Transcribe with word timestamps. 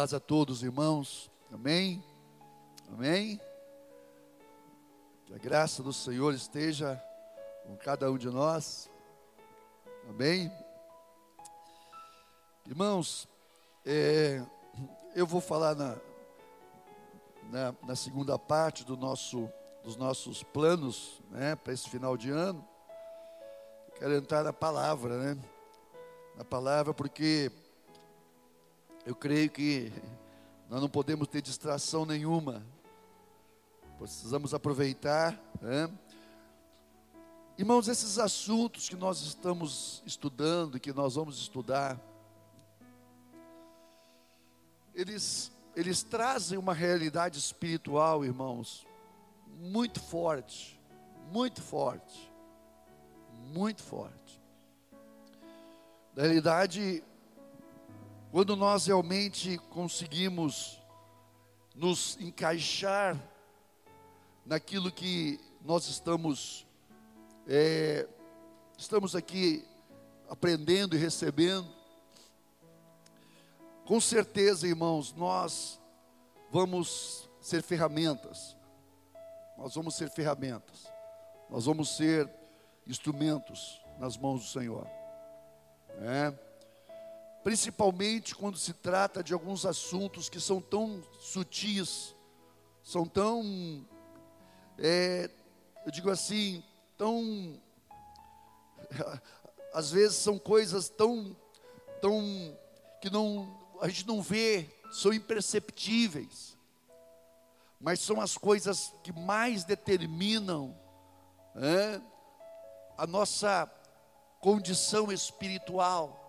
Paz, 0.00 0.14
a 0.14 0.18
todos, 0.18 0.62
irmãos. 0.62 1.30
Amém? 1.52 2.02
Amém? 2.90 3.38
Que 5.26 5.34
a 5.34 5.36
graça 5.36 5.82
do 5.82 5.92
Senhor 5.92 6.32
esteja 6.32 6.98
com 7.66 7.76
cada 7.76 8.10
um 8.10 8.16
de 8.16 8.30
nós. 8.30 8.88
Amém? 10.08 10.50
Irmãos, 12.66 13.28
é, 13.84 14.42
eu 15.14 15.26
vou 15.26 15.42
falar 15.42 15.74
na, 15.74 15.98
na, 17.50 17.74
na, 17.86 17.94
segunda 17.94 18.38
parte 18.38 18.86
do 18.86 18.96
nosso, 18.96 19.50
dos 19.84 19.96
nossos 19.96 20.42
planos 20.42 21.20
né, 21.30 21.56
para 21.56 21.74
esse 21.74 21.90
final 21.90 22.16
de 22.16 22.30
ano. 22.30 22.66
Quero 23.98 24.14
entrar 24.14 24.44
na 24.44 24.52
palavra, 24.54 25.18
né? 25.18 25.42
Na 26.38 26.44
palavra, 26.46 26.94
porque 26.94 27.52
eu 29.06 29.14
creio 29.14 29.50
que 29.50 29.92
nós 30.68 30.80
não 30.80 30.88
podemos 30.88 31.26
ter 31.26 31.40
distração 31.40 32.04
nenhuma. 32.04 32.62
Precisamos 33.98 34.52
aproveitar. 34.54 35.38
Né? 35.60 35.90
Irmãos, 37.56 37.88
esses 37.88 38.18
assuntos 38.18 38.88
que 38.88 38.96
nós 38.96 39.20
estamos 39.22 40.02
estudando, 40.06 40.78
que 40.78 40.92
nós 40.92 41.14
vamos 41.14 41.38
estudar, 41.38 41.98
eles, 44.94 45.50
eles 45.74 46.02
trazem 46.02 46.58
uma 46.58 46.74
realidade 46.74 47.38
espiritual, 47.38 48.24
irmãos, 48.24 48.86
muito 49.58 50.00
forte, 50.00 50.78
muito 51.32 51.62
forte, 51.62 52.30
muito 53.52 53.82
forte. 53.82 54.40
Na 56.14 56.22
realidade, 56.22 57.02
quando 58.30 58.54
nós 58.54 58.86
realmente 58.86 59.58
conseguimos 59.70 60.80
nos 61.74 62.16
encaixar 62.20 63.20
naquilo 64.46 64.90
que 64.92 65.40
nós 65.62 65.88
estamos 65.88 66.66
é, 67.48 68.06
estamos 68.78 69.16
aqui 69.16 69.66
aprendendo 70.28 70.94
e 70.94 70.98
recebendo, 70.98 71.68
com 73.84 74.00
certeza, 74.00 74.68
irmãos, 74.68 75.12
nós 75.12 75.80
vamos 76.52 77.28
ser 77.40 77.62
ferramentas. 77.62 78.56
Nós 79.58 79.74
vamos 79.74 79.96
ser 79.96 80.08
ferramentas. 80.10 80.86
Nós 81.50 81.64
vamos 81.64 81.96
ser 81.96 82.30
instrumentos 82.86 83.82
nas 83.98 84.16
mãos 84.16 84.42
do 84.42 84.48
Senhor. 84.48 84.86
É 86.02 86.49
principalmente 87.42 88.34
quando 88.34 88.58
se 88.58 88.72
trata 88.72 89.22
de 89.22 89.32
alguns 89.32 89.64
assuntos 89.64 90.28
que 90.28 90.40
são 90.40 90.60
tão 90.60 91.02
sutis, 91.18 92.14
são 92.82 93.06
tão, 93.06 93.86
é, 94.78 95.30
eu 95.84 95.92
digo 95.92 96.10
assim, 96.10 96.62
tão, 96.98 97.60
às 99.72 99.90
vezes 99.90 100.16
são 100.18 100.38
coisas 100.38 100.88
tão, 100.88 101.36
tão, 102.00 102.58
que 103.00 103.08
não, 103.08 103.58
a 103.80 103.88
gente 103.88 104.06
não 104.06 104.20
vê, 104.20 104.68
são 104.90 105.12
imperceptíveis, 105.12 106.58
mas 107.80 108.00
são 108.00 108.20
as 108.20 108.36
coisas 108.36 108.92
que 109.02 109.12
mais 109.12 109.64
determinam 109.64 110.76
é, 111.56 112.00
a 112.98 113.06
nossa 113.06 113.66
condição 114.40 115.10
espiritual. 115.10 116.19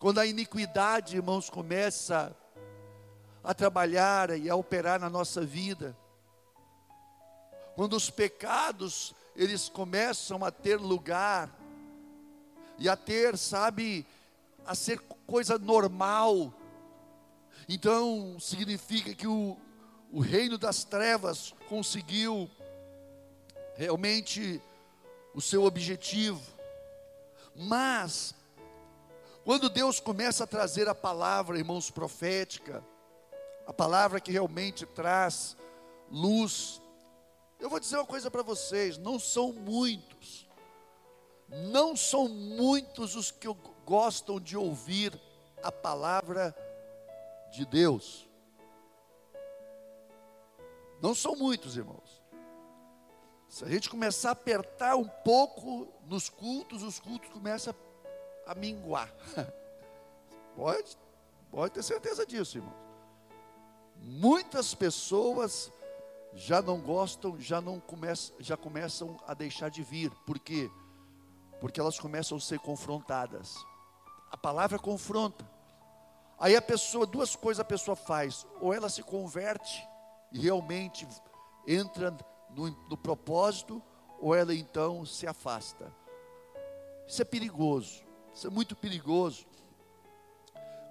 Quando 0.00 0.18
a 0.18 0.24
iniquidade, 0.24 1.16
irmãos, 1.16 1.50
começa 1.50 2.34
a 3.44 3.52
trabalhar 3.52 4.30
e 4.30 4.48
a 4.48 4.56
operar 4.56 4.98
na 4.98 5.10
nossa 5.10 5.42
vida, 5.42 5.94
quando 7.76 7.94
os 7.94 8.08
pecados 8.08 9.14
eles 9.36 9.68
começam 9.68 10.42
a 10.42 10.50
ter 10.50 10.76
lugar 10.76 11.54
e 12.78 12.88
a 12.88 12.96
ter, 12.96 13.36
sabe, 13.36 14.06
a 14.64 14.74
ser 14.74 14.98
coisa 15.26 15.58
normal, 15.58 16.50
então 17.68 18.38
significa 18.40 19.14
que 19.14 19.26
o, 19.26 19.54
o 20.10 20.20
reino 20.20 20.56
das 20.56 20.82
trevas 20.82 21.54
conseguiu 21.68 22.50
realmente 23.76 24.62
o 25.34 25.42
seu 25.42 25.62
objetivo, 25.62 26.40
mas 27.54 28.34
quando 29.50 29.68
Deus 29.68 29.98
começa 29.98 30.44
a 30.44 30.46
trazer 30.46 30.88
a 30.88 30.94
palavra, 30.94 31.58
irmãos, 31.58 31.90
profética, 31.90 32.86
a 33.66 33.72
palavra 33.72 34.20
que 34.20 34.30
realmente 34.30 34.86
traz 34.86 35.56
luz, 36.08 36.80
eu 37.58 37.68
vou 37.68 37.80
dizer 37.80 37.96
uma 37.96 38.06
coisa 38.06 38.30
para 38.30 38.44
vocês: 38.44 38.96
não 38.96 39.18
são 39.18 39.52
muitos, 39.52 40.48
não 41.48 41.96
são 41.96 42.28
muitos 42.28 43.16
os 43.16 43.32
que 43.32 43.48
gostam 43.84 44.38
de 44.38 44.56
ouvir 44.56 45.20
a 45.64 45.72
palavra 45.72 46.54
de 47.50 47.66
Deus. 47.66 48.28
Não 51.02 51.12
são 51.12 51.34
muitos, 51.34 51.76
irmãos. 51.76 52.22
Se 53.48 53.64
a 53.64 53.68
gente 53.68 53.90
começar 53.90 54.28
a 54.28 54.32
apertar 54.32 54.94
um 54.94 55.08
pouco 55.08 55.92
nos 56.06 56.28
cultos, 56.28 56.84
os 56.84 57.00
cultos 57.00 57.30
começam 57.30 57.72
a 57.72 57.89
a 58.46 58.54
minguar. 58.54 59.12
Pode, 60.56 60.98
pode 61.50 61.72
ter 61.72 61.82
certeza 61.82 62.26
disso, 62.26 62.58
irmãos. 62.58 62.74
Muitas 63.96 64.74
pessoas 64.74 65.72
já 66.34 66.60
não 66.60 66.80
gostam, 66.80 67.38
já 67.38 67.60
não 67.60 67.80
começam, 67.80 68.36
já 68.38 68.56
começam 68.56 69.16
a 69.26 69.32
deixar 69.32 69.70
de 69.70 69.82
vir. 69.82 70.10
Por 70.26 70.38
quê? 70.38 70.70
Porque 71.60 71.80
elas 71.80 71.98
começam 71.98 72.36
a 72.36 72.40
ser 72.40 72.58
confrontadas. 72.58 73.56
A 74.30 74.36
palavra 74.36 74.78
confronta. 74.78 75.48
Aí 76.38 76.56
a 76.56 76.62
pessoa, 76.62 77.06
duas 77.06 77.36
coisas 77.36 77.60
a 77.60 77.64
pessoa 77.64 77.96
faz: 77.96 78.46
ou 78.60 78.72
ela 78.72 78.88
se 78.88 79.02
converte 79.02 79.86
e 80.32 80.40
realmente 80.40 81.06
entra 81.66 82.16
no, 82.50 82.70
no 82.88 82.96
propósito, 82.96 83.82
ou 84.18 84.34
ela 84.34 84.54
então 84.54 85.04
se 85.04 85.26
afasta. 85.26 85.92
Isso 87.06 87.20
é 87.20 87.24
perigoso. 87.24 88.09
Isso 88.34 88.46
é 88.46 88.50
muito 88.50 88.74
perigoso. 88.76 89.44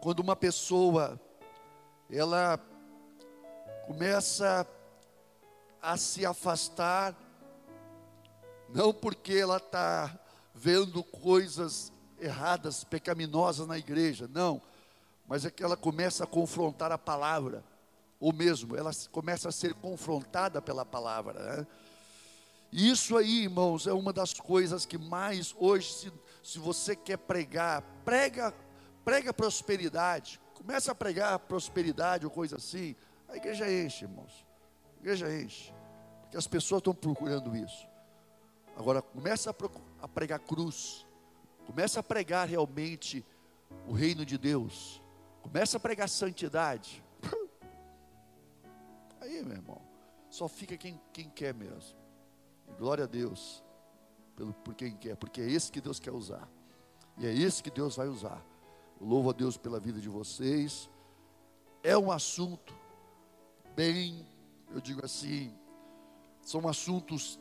Quando 0.02 0.20
uma 0.20 0.36
pessoa 0.36 1.20
ela 2.10 2.60
começa 3.86 4.68
a 5.82 5.98
se 5.98 6.26
afastar, 6.26 7.16
não 8.70 8.94
porque 8.94 9.34
ela 9.34 9.58
está 9.58 10.18
vendo 10.54 11.04
coisas 11.04 11.92
erradas, 12.20 12.84
pecaminosas 12.84 13.66
na 13.68 13.78
igreja, 13.78 14.30
não, 14.32 14.62
mas 15.28 15.46
é 15.46 15.52
que 15.52 15.64
ela 15.64 15.78
começa 15.78 16.24
a 16.24 16.28
confrontar 16.28 16.92
a 16.92 16.98
palavra, 16.98 17.64
ou 18.20 18.34
mesmo 18.34 18.76
ela 18.76 18.92
começa 19.12 19.50
a 19.50 19.52
ser 19.52 19.74
confrontada 19.76 20.62
pela 20.62 20.86
palavra. 20.86 21.34
Né? 21.34 21.68
Isso 22.72 23.16
aí, 23.16 23.44
irmãos, 23.44 23.88
é 23.88 23.94
uma 23.94 24.12
das 24.12 24.34
coisas 24.34 24.86
que 24.86 24.98
mais 24.98 25.56
hoje 25.58 25.94
se 25.94 26.14
se 26.42 26.60
você 26.60 26.96
quer 26.96 27.18
pregar, 27.18 27.82
prega, 28.04 28.54
prega 29.04 29.34
prosperidade. 29.34 30.40
Começa 30.54 30.92
a 30.92 30.96
pregar 30.96 31.40
prosperidade 31.40 32.26
ou 32.26 32.32
coisa 32.32 32.58
assim. 32.58 32.96
A 33.28 33.38
igreja 33.38 33.72
enche, 33.72 34.06
irmãos. 34.06 34.46
A 34.98 35.00
igreja 35.00 35.34
enche. 35.34 35.74
Porque 36.22 36.38
as 36.38 36.48
pessoas 36.48 36.80
estão 36.80 36.94
procurando 36.94 37.56
isso. 37.56 37.88
Agora, 38.76 39.02
começa 39.02 39.56
a 40.02 40.08
pregar 40.08 40.40
cruz. 40.40 41.06
Começa 41.66 42.00
a 42.00 42.04
pregar 42.04 42.48
realmente 42.48 43.26
o 43.88 43.94
reino 43.94 44.26
de 44.26 44.38
Deus. 44.38 45.02
Começa 45.42 45.78
a 45.78 45.80
pregar 45.80 46.10
santidade. 46.10 47.04
Aí, 49.22 49.44
meu 49.44 49.58
irmão, 49.58 49.82
só 50.30 50.48
fica 50.48 50.78
quem, 50.78 51.00
quem 51.14 51.30
quer 51.30 51.54
mesmo. 51.54 51.98
Glória 52.78 53.04
a 53.04 53.08
Deus 53.08 53.64
pelo, 54.40 54.54
por 54.54 54.74
quem 54.74 54.96
quer, 54.96 55.18
porque 55.18 55.42
é 55.42 55.52
esse 55.52 55.70
que 55.70 55.82
Deus 55.82 56.00
quer 56.00 56.12
usar. 56.12 56.48
E 57.18 57.28
é 57.28 57.34
esse 57.34 57.62
que 57.62 57.70
Deus 57.70 57.98
vai 57.98 58.08
usar. 58.08 58.42
Louvo 59.00 59.32
a 59.32 59.34
Deus 59.34 59.58
pela 59.58 59.80
vida 59.82 60.00
de 60.00 60.08
vocês. 60.08 60.90
É 61.84 61.98
um 61.98 62.10
assunto 62.10 62.74
bem, 63.76 64.26
eu 64.72 64.80
digo 64.80 65.04
assim, 65.04 65.54
são 66.42 66.68
assuntos 66.70 67.38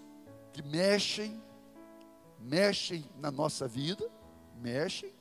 que 0.52 0.60
mexem, 0.60 1.40
mexem 2.40 3.04
na 3.18 3.30
nossa 3.30 3.68
vida, 3.68 4.10
mexem, 4.56 5.12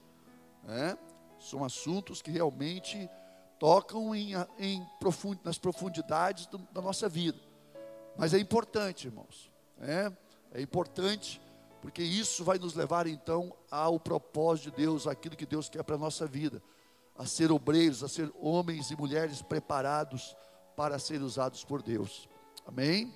né? 0.64 0.98
são 1.40 1.64
assuntos 1.64 2.24
que 2.24 2.32
realmente 2.32 3.08
tocam 3.60 4.16
em, 4.16 4.32
em 4.58 4.84
profund, 5.00 5.40
nas 5.44 5.60
profundidades 5.60 6.48
do, 6.48 6.58
da 6.58 6.82
nossa 6.82 7.08
vida. 7.08 7.40
Mas 8.18 8.34
é 8.34 8.40
importante, 8.40 9.08
irmãos, 9.08 9.52
né? 9.78 10.16
é 10.52 10.62
importante 10.62 11.40
porque 11.82 12.02
isso 12.02 12.44
vai 12.44 12.58
nos 12.58 12.74
levar 12.74 13.08
então 13.08 13.56
ao 13.70 14.00
propósito 14.00 14.72
de 14.72 14.78
Deus, 14.78 15.08
aquilo 15.08 15.36
que 15.36 15.46
Deus 15.46 15.70
quer 15.70 15.84
para 15.84 15.96
a 15.96 16.00
nossa 16.00 16.26
vida, 16.26 16.62
a 17.18 17.26
ser 17.26 17.52
obreiros, 17.52 18.04
a 18.04 18.08
ser 18.08 18.32
homens 18.40 18.92
e 18.92 18.96
mulheres 18.96 19.42
preparados 19.42 20.36
para 20.76 21.00
ser 21.00 21.22
usados 21.22 21.64
por 21.64 21.82
Deus. 21.82 22.28
Amém? 22.66 23.14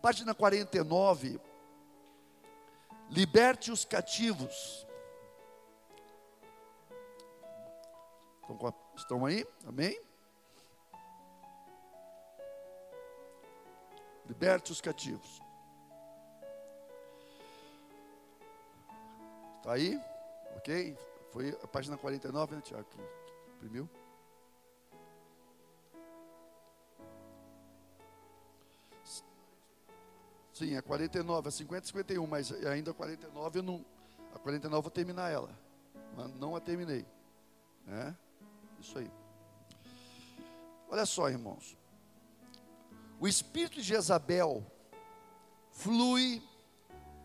Página 0.00 0.34
49. 0.34 1.40
Liberte 3.10 3.70
os 3.70 3.84
cativos. 3.84 4.86
Estão 8.96 9.24
aí? 9.24 9.46
Amém? 9.66 9.98
Liberte 14.26 14.72
os 14.72 14.80
cativos. 14.80 15.40
Está 19.62 19.74
aí? 19.74 20.00
Ok? 20.56 20.98
Foi 21.30 21.56
a 21.62 21.68
página 21.68 21.96
49, 21.96 22.56
né, 22.56 22.62
Tiago? 22.62 22.84
Imprimiu? 23.54 23.88
Sim, 30.52 30.76
a 30.76 30.82
49, 30.82 31.46
a 31.46 31.50
50 31.52 31.84
e 31.84 31.86
51, 31.86 32.26
mas 32.26 32.50
ainda 32.66 32.90
a 32.90 32.94
49 32.94 33.60
eu 33.60 33.62
não. 33.62 33.84
A 34.34 34.38
49 34.40 34.78
eu 34.78 34.82
vou 34.82 34.90
terminar 34.90 35.30
ela. 35.30 35.56
Mas 36.16 36.34
não 36.34 36.56
a 36.56 36.60
terminei. 36.60 37.06
É? 37.86 38.12
Isso 38.80 38.98
aí. 38.98 39.08
Olha 40.90 41.06
só, 41.06 41.30
irmãos. 41.30 41.76
O 43.20 43.28
espírito 43.28 43.74
de 43.74 43.82
Jezabel 43.82 44.66
flui 45.70 46.42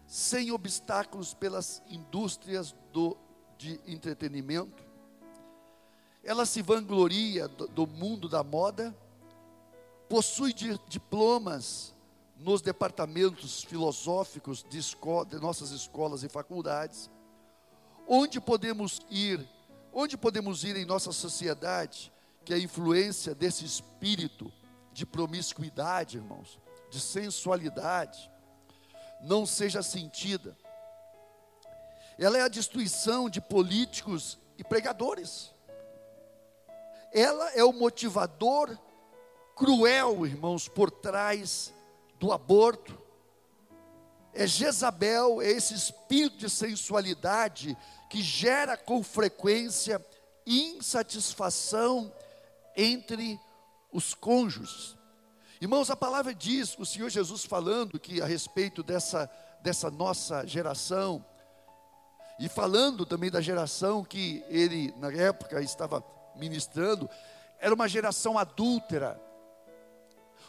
sem 0.08 0.52
obstáculos 0.52 1.34
pelas 1.34 1.84
indústrias 1.90 2.74
do, 2.94 3.18
de 3.58 3.80
entretenimento. 3.86 4.82
Ela 6.24 6.46
se 6.46 6.62
vangloria 6.62 7.48
do, 7.50 7.68
do 7.68 7.86
mundo 7.86 8.30
da 8.30 8.42
moda, 8.42 8.96
possui 10.08 10.54
de, 10.54 10.80
diplomas 10.88 11.94
nos 12.38 12.62
departamentos 12.62 13.64
filosóficos 13.64 14.64
de, 14.70 14.78
escola, 14.78 15.26
de 15.26 15.40
nossas 15.40 15.72
escolas 15.72 16.24
e 16.24 16.30
faculdades. 16.30 17.10
Onde 18.08 18.40
podemos 18.40 19.02
ir? 19.10 19.46
Onde 19.92 20.16
podemos 20.16 20.64
ir 20.64 20.78
em 20.78 20.86
nossa 20.86 21.12
sociedade 21.12 22.14
que 22.46 22.54
a 22.54 22.60
influência 22.60 23.36
desse 23.36 23.66
espírito 23.66 24.52
de 24.94 25.06
promiscuidade, 25.06 26.18
irmãos, 26.18 26.60
de 26.90 27.00
sensualidade, 27.02 28.32
não 29.22 29.46
seja 29.46 29.82
sentida. 29.82 30.58
Ela 32.18 32.40
é 32.40 32.42
a 32.42 32.48
destruição 32.48 33.30
de 33.30 33.40
políticos 33.40 34.38
e 34.58 34.64
pregadores. 34.64 35.52
Ela 37.14 37.52
é 37.52 37.64
o 37.64 37.72
motivador 37.72 38.78
cruel, 39.56 40.26
irmãos, 40.26 40.68
por 40.68 40.90
trás 40.90 41.74
do 42.20 42.32
aborto. 42.32 42.98
É 44.34 44.46
Jezabel, 44.46 45.42
é 45.42 45.50
esse 45.50 45.74
espírito 45.74 46.38
de 46.38 46.50
sensualidade 46.50 47.78
que 48.10 48.22
gera 48.22 48.78
com 48.78 49.04
frequência 49.04 50.04
insatisfação 50.46 52.12
entre 52.76 53.40
os 53.92 54.14
cônjuges. 54.14 54.97
Irmãos, 55.60 55.90
a 55.90 55.96
palavra 55.96 56.36
diz, 56.36 56.78
o 56.78 56.86
Senhor 56.86 57.10
Jesus 57.10 57.44
falando 57.44 58.00
que 58.00 58.22
a 58.22 58.26
respeito 58.26 58.84
dessa, 58.84 59.28
dessa 59.62 59.90
nossa 59.90 60.46
geração, 60.46 61.26
e 62.40 62.48
falando 62.48 63.08
também 63.08 63.32
da 63.32 63.42
geração 63.42 64.04
que 64.04 64.44
ele, 64.50 64.94
na 64.98 65.12
época, 65.12 65.60
estava 65.60 66.04
ministrando, 66.36 67.10
era 67.60 67.74
uma 67.74 67.88
geração 67.88 68.38
adúltera, 68.38 69.20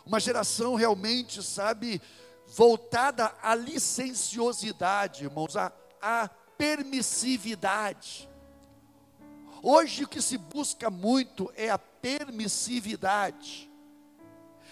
uma 0.05 0.21
geração 0.21 0.75
realmente, 0.75 1.43
sabe, 1.43 2.03
voltada 2.47 3.35
à 3.43 3.55
licenciosidade, 3.55 5.25
irmãos, 5.25 5.57
à, 5.57 5.73
à 6.03 6.29
permissividade. 6.59 8.29
Hoje 9.63 10.05
o 10.05 10.09
que 10.09 10.21
se 10.21 10.37
busca 10.37 10.91
muito 10.91 11.51
é 11.57 11.71
a 11.71 11.79
permissividade, 11.79 13.68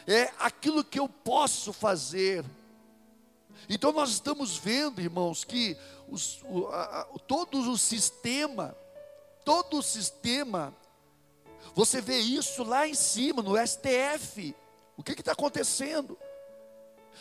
é 0.06 0.32
aquilo 0.38 0.84
que 0.84 0.98
eu 0.98 1.08
posso 1.08 1.72
fazer. 1.72 2.44
Então 3.68 3.92
nós 3.92 4.10
estamos 4.10 4.56
vendo, 4.56 5.00
irmãos, 5.00 5.44
que 5.44 5.76
os, 6.08 6.40
o, 6.44 6.68
a, 6.68 7.04
todo 7.26 7.58
o 7.58 7.76
sistema, 7.76 8.76
todo 9.44 9.78
o 9.78 9.82
sistema, 9.82 10.72
você 11.74 12.00
vê 12.00 12.18
isso 12.18 12.62
lá 12.62 12.86
em 12.86 12.94
cima, 12.94 13.42
no 13.42 13.56
STF. 13.56 14.54
O 14.96 15.02
que 15.02 15.12
está 15.12 15.32
acontecendo? 15.32 16.16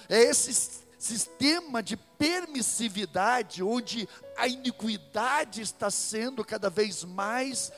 É 0.08 0.22
esse 0.22 0.86
sistema 0.98 1.84
de 1.84 1.98
permissividade, 1.98 3.64
onde 3.64 4.08
a 4.38 4.48
iniquidade 4.48 5.62
está 5.62 5.90
sendo 5.90 6.44
cada 6.44 6.70
vez 6.70 7.04
mais, 7.04 7.72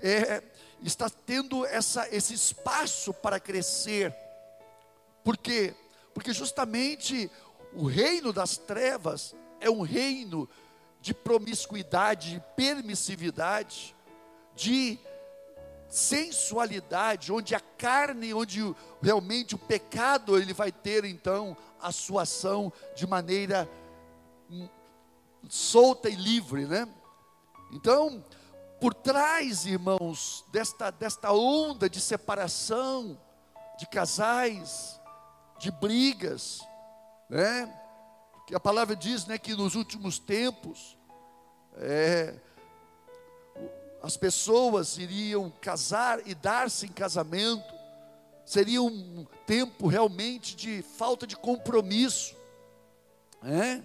é, 0.00 0.42
está 0.82 1.10
tendo 1.10 1.66
essa, 1.66 2.08
esse 2.14 2.34
espaço 2.34 3.12
para 3.12 3.40
crescer. 3.40 4.14
Por 5.24 5.36
quê? 5.36 5.74
Porque 6.14 6.32
justamente 6.32 7.30
o 7.72 7.86
reino 7.86 8.32
das 8.32 8.56
trevas 8.56 9.34
é 9.60 9.70
um 9.70 9.82
reino 9.82 10.48
de 11.00 11.12
promiscuidade, 11.14 12.34
de 12.34 12.42
permissividade, 12.56 13.94
de 14.54 14.98
sensualidade, 15.88 17.32
onde 17.32 17.54
a 17.54 17.60
carne, 17.60 18.34
onde 18.34 18.60
realmente 19.00 19.54
o 19.54 19.58
pecado 19.58 20.38
ele 20.38 20.52
vai 20.52 20.70
ter 20.70 21.04
então 21.04 21.56
a 21.80 21.92
sua 21.92 22.22
ação 22.22 22.72
de 22.94 23.06
maneira 23.06 23.68
solta 25.48 26.08
e 26.08 26.14
livre, 26.14 26.66
né? 26.66 26.86
Então, 27.72 28.24
por 28.80 28.94
trás, 28.94 29.66
irmãos, 29.66 30.44
desta, 30.52 30.90
desta 30.90 31.32
onda 31.32 31.88
de 31.90 32.00
separação 32.00 33.18
de 33.78 33.86
casais, 33.86 35.00
de 35.58 35.70
brigas, 35.70 36.60
né? 37.28 37.72
Que 38.46 38.54
a 38.54 38.60
palavra 38.60 38.96
diz, 38.96 39.26
né, 39.26 39.36
que 39.36 39.54
nos 39.54 39.74
últimos 39.74 40.18
tempos, 40.18 40.96
é, 41.76 42.34
as 44.02 44.16
pessoas 44.16 44.96
iriam 44.96 45.52
casar 45.60 46.26
e 46.26 46.34
dar-se 46.34 46.86
em 46.86 46.92
casamento, 46.92 47.74
seria 48.46 48.82
um 48.82 49.26
tempo 49.46 49.86
realmente 49.86 50.56
de 50.56 50.82
falta 50.82 51.26
de 51.26 51.36
compromisso. 51.36 52.34
É? 53.42 53.82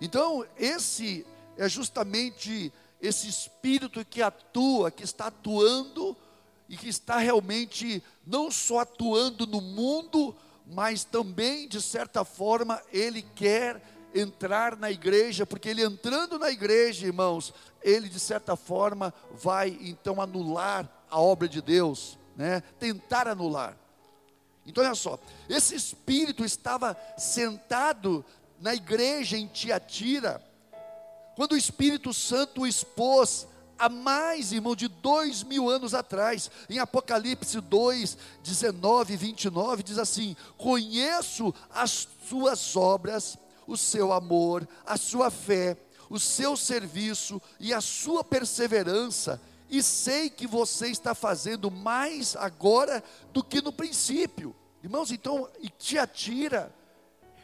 Então, 0.00 0.46
esse 0.56 1.26
é 1.56 1.68
justamente 1.68 2.72
esse 3.06 3.28
espírito 3.28 4.04
que 4.04 4.22
atua, 4.22 4.90
que 4.90 5.04
está 5.04 5.26
atuando 5.26 6.16
e 6.68 6.76
que 6.76 6.88
está 6.88 7.18
realmente 7.18 8.02
não 8.26 8.50
só 8.50 8.80
atuando 8.80 9.46
no 9.46 9.60
mundo, 9.60 10.34
mas 10.66 11.04
também, 11.04 11.68
de 11.68 11.82
certa 11.82 12.24
forma, 12.24 12.80
ele 12.90 13.22
quer 13.34 13.82
entrar 14.14 14.76
na 14.76 14.90
igreja, 14.90 15.44
porque 15.44 15.68
ele 15.68 15.84
entrando 15.84 16.38
na 16.38 16.50
igreja, 16.50 17.06
irmãos, 17.06 17.52
ele 17.82 18.08
de 18.08 18.18
certa 18.18 18.56
forma 18.56 19.12
vai 19.32 19.76
então 19.82 20.20
anular 20.20 20.88
a 21.10 21.20
obra 21.20 21.46
de 21.46 21.60
Deus, 21.60 22.18
né? 22.34 22.62
Tentar 22.78 23.28
anular. 23.28 23.76
Então 24.64 24.82
olha 24.82 24.94
só, 24.94 25.18
esse 25.48 25.74
espírito 25.74 26.42
estava 26.42 26.96
sentado 27.18 28.24
na 28.58 28.74
igreja 28.74 29.36
em 29.36 29.46
Tiatira, 29.46 30.42
quando 31.34 31.52
o 31.52 31.56
Espírito 31.56 32.12
Santo 32.12 32.62
o 32.62 32.66
expôs 32.66 33.46
há 33.78 33.88
mais, 33.88 34.52
irmão, 34.52 34.74
de 34.74 34.88
dois 34.88 35.42
mil 35.42 35.68
anos 35.68 35.94
atrás, 35.94 36.50
em 36.68 36.78
Apocalipse 36.78 37.60
2, 37.60 38.16
19 38.42 39.14
e 39.14 39.16
29, 39.16 39.82
diz 39.82 39.98
assim: 39.98 40.36
Conheço 40.56 41.54
as 41.70 42.08
suas 42.28 42.76
obras, 42.76 43.36
o 43.66 43.76
seu 43.76 44.12
amor, 44.12 44.66
a 44.86 44.96
sua 44.96 45.30
fé, 45.30 45.76
o 46.08 46.18
seu 46.18 46.56
serviço 46.56 47.40
e 47.58 47.72
a 47.72 47.80
sua 47.80 48.22
perseverança, 48.22 49.40
e 49.68 49.82
sei 49.82 50.30
que 50.30 50.46
você 50.46 50.88
está 50.88 51.14
fazendo 51.14 51.70
mais 51.70 52.36
agora 52.36 53.02
do 53.32 53.42
que 53.42 53.60
no 53.60 53.72
princípio. 53.72 54.54
Irmãos, 54.82 55.10
então, 55.10 55.48
e 55.60 55.68
Tiatira 55.68 56.72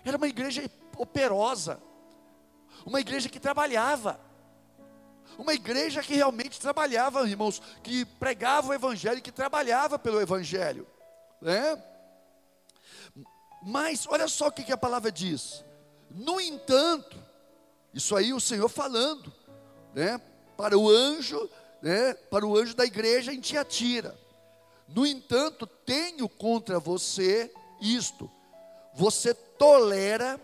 era 0.04 0.16
uma 0.16 0.28
igreja 0.28 0.70
operosa, 0.96 1.80
uma 2.84 3.00
igreja 3.00 3.28
que 3.28 3.40
trabalhava, 3.40 4.20
uma 5.38 5.54
igreja 5.54 6.02
que 6.02 6.14
realmente 6.14 6.60
trabalhava, 6.60 7.28
irmãos, 7.28 7.60
que 7.82 8.04
pregava 8.04 8.68
o 8.68 8.74
evangelho, 8.74 9.22
que 9.22 9.32
trabalhava 9.32 9.98
pelo 9.98 10.20
evangelho, 10.20 10.86
né? 11.40 11.82
Mas 13.62 14.06
olha 14.06 14.26
só 14.28 14.48
o 14.48 14.52
que, 14.52 14.64
que 14.64 14.72
a 14.72 14.76
palavra 14.76 15.12
diz. 15.12 15.64
No 16.10 16.40
entanto, 16.40 17.16
Isso 17.92 18.14
aí 18.14 18.32
o 18.32 18.40
Senhor 18.40 18.68
falando, 18.68 19.32
né? 19.94 20.20
Para 20.56 20.78
o 20.78 20.88
anjo, 20.88 21.50
né? 21.82 22.14
Para 22.14 22.46
o 22.46 22.56
anjo 22.56 22.74
da 22.74 22.84
igreja 22.84 23.32
em 23.32 23.40
Tiatira. 23.40 24.16
No 24.88 25.06
entanto, 25.06 25.66
tenho 25.66 26.28
contra 26.28 26.78
você 26.78 27.52
isto: 27.80 28.30
você 28.94 29.34
tolera 29.34 30.40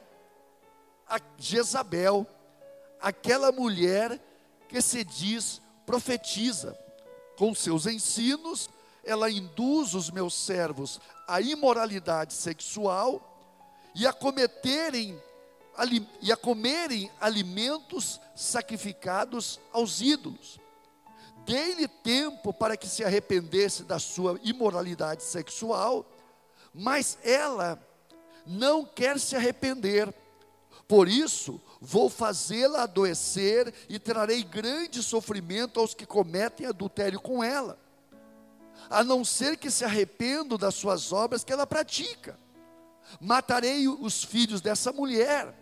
a 1.09 1.21
Jezabel, 1.39 2.27
aquela 3.01 3.53
mulher 3.53 4.21
que 4.69 4.81
se 4.81 5.05
diz 5.05 5.61
profetiza. 5.85 6.77
Com 7.37 7.55
seus 7.55 7.87
ensinos, 7.87 8.69
ela 9.05 9.31
induz 9.31 9.95
os 9.95 10.11
meus 10.11 10.35
servos 10.35 11.01
à 11.29 11.41
imoralidade 11.41 12.33
sexual 12.33 13.39
e 13.95 14.07
a 14.07 14.13
cometerem 14.13 15.21
e 16.23 16.33
a 16.33 16.37
comerem 16.37 17.11
alimentos 17.21 18.19
sacrificados 18.35 19.61
aos 19.73 20.01
ídolos. 20.01 20.59
Dei-lhe 21.45 21.87
tempo 21.87 22.53
para 22.53 22.77
que 22.77 22.89
se 22.89 23.05
arrependesse 23.05 23.85
da 23.85 23.99
sua 23.99 24.41
imoralidade 24.43 25.23
sexual, 25.23 26.05
mas 26.73 27.19
ela 27.23 27.79
não 28.47 28.85
quer 28.85 29.21
se 29.21 29.37
arrepender. 29.37 30.13
Por 30.89 31.09
isso, 31.09 31.61
vou 31.81 32.09
fazê-la 32.09 32.85
adoecer 32.85 33.75
e 33.89 33.99
trarei 33.99 34.45
grande 34.45 35.03
sofrimento 35.03 35.81
aos 35.81 35.95
que 35.95 36.07
cometem 36.07 36.67
adultério 36.67 37.21
com 37.21 37.43
ela, 37.43 37.79
a 38.89 39.03
não 39.03 39.25
ser 39.25 39.57
que 39.57 39.71
se 39.71 39.85
arrependam 39.85 40.57
das 40.57 40.75
suas 40.75 41.13
obras 41.13 41.43
que 41.43 41.53
ela 41.53 41.67
pratica. 41.67 42.39
Matarei 43.21 43.89
os 43.89 44.23
filhos 44.23 44.61
dessa 44.61 44.93
mulher. 44.93 45.55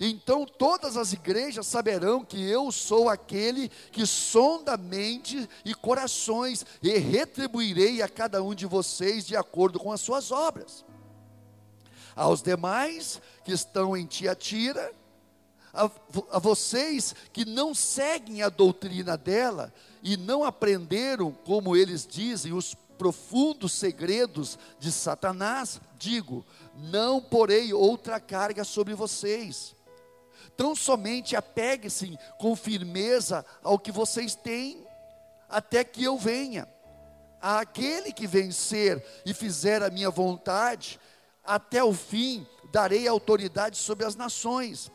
Então 0.00 0.46
todas 0.46 0.96
as 0.96 1.12
igrejas 1.12 1.66
saberão 1.66 2.24
que 2.24 2.42
eu 2.42 2.72
sou 2.72 3.10
aquele 3.10 3.68
que 3.92 4.06
sonda 4.06 4.78
mente 4.78 5.46
e 5.62 5.74
corações, 5.74 6.64
e 6.82 6.96
retribuirei 6.96 8.00
a 8.00 8.08
cada 8.08 8.42
um 8.42 8.54
de 8.54 8.64
vocês 8.64 9.26
de 9.26 9.36
acordo 9.36 9.78
com 9.78 9.92
as 9.92 10.00
suas 10.00 10.32
obras. 10.32 10.84
Aos 12.14 12.42
demais 12.42 13.20
que 13.44 13.52
estão 13.52 13.96
em 13.96 14.06
Tiatira, 14.06 14.92
a, 15.72 15.90
a 16.30 16.38
vocês 16.38 17.14
que 17.32 17.44
não 17.44 17.74
seguem 17.74 18.42
a 18.42 18.48
doutrina 18.48 19.16
dela 19.16 19.72
e 20.02 20.16
não 20.16 20.44
aprenderam, 20.44 21.32
como 21.32 21.76
eles 21.76 22.06
dizem, 22.06 22.52
os 22.52 22.74
profundos 22.96 23.72
segredos 23.72 24.58
de 24.78 24.92
Satanás, 24.92 25.80
digo: 25.98 26.44
não 26.76 27.20
porei 27.20 27.72
outra 27.72 28.20
carga 28.20 28.64
sobre 28.64 28.94
vocês. 28.94 29.74
Tão 30.56 30.76
somente 30.76 31.34
apegue-se 31.34 32.16
com 32.38 32.54
firmeza 32.54 33.44
ao 33.62 33.78
que 33.78 33.90
vocês 33.90 34.34
têm, 34.34 34.86
até 35.48 35.82
que 35.82 36.04
eu 36.04 36.16
venha. 36.16 36.68
Aquele 37.40 38.12
que 38.12 38.26
vencer 38.26 39.04
e 39.26 39.34
fizer 39.34 39.82
a 39.82 39.90
minha 39.90 40.10
vontade, 40.10 40.98
até 41.44 41.82
o 41.82 41.92
fim 41.92 42.46
darei 42.72 43.06
autoridade 43.06 43.76
sobre 43.76 44.04
as 44.04 44.16
nações. 44.16 44.90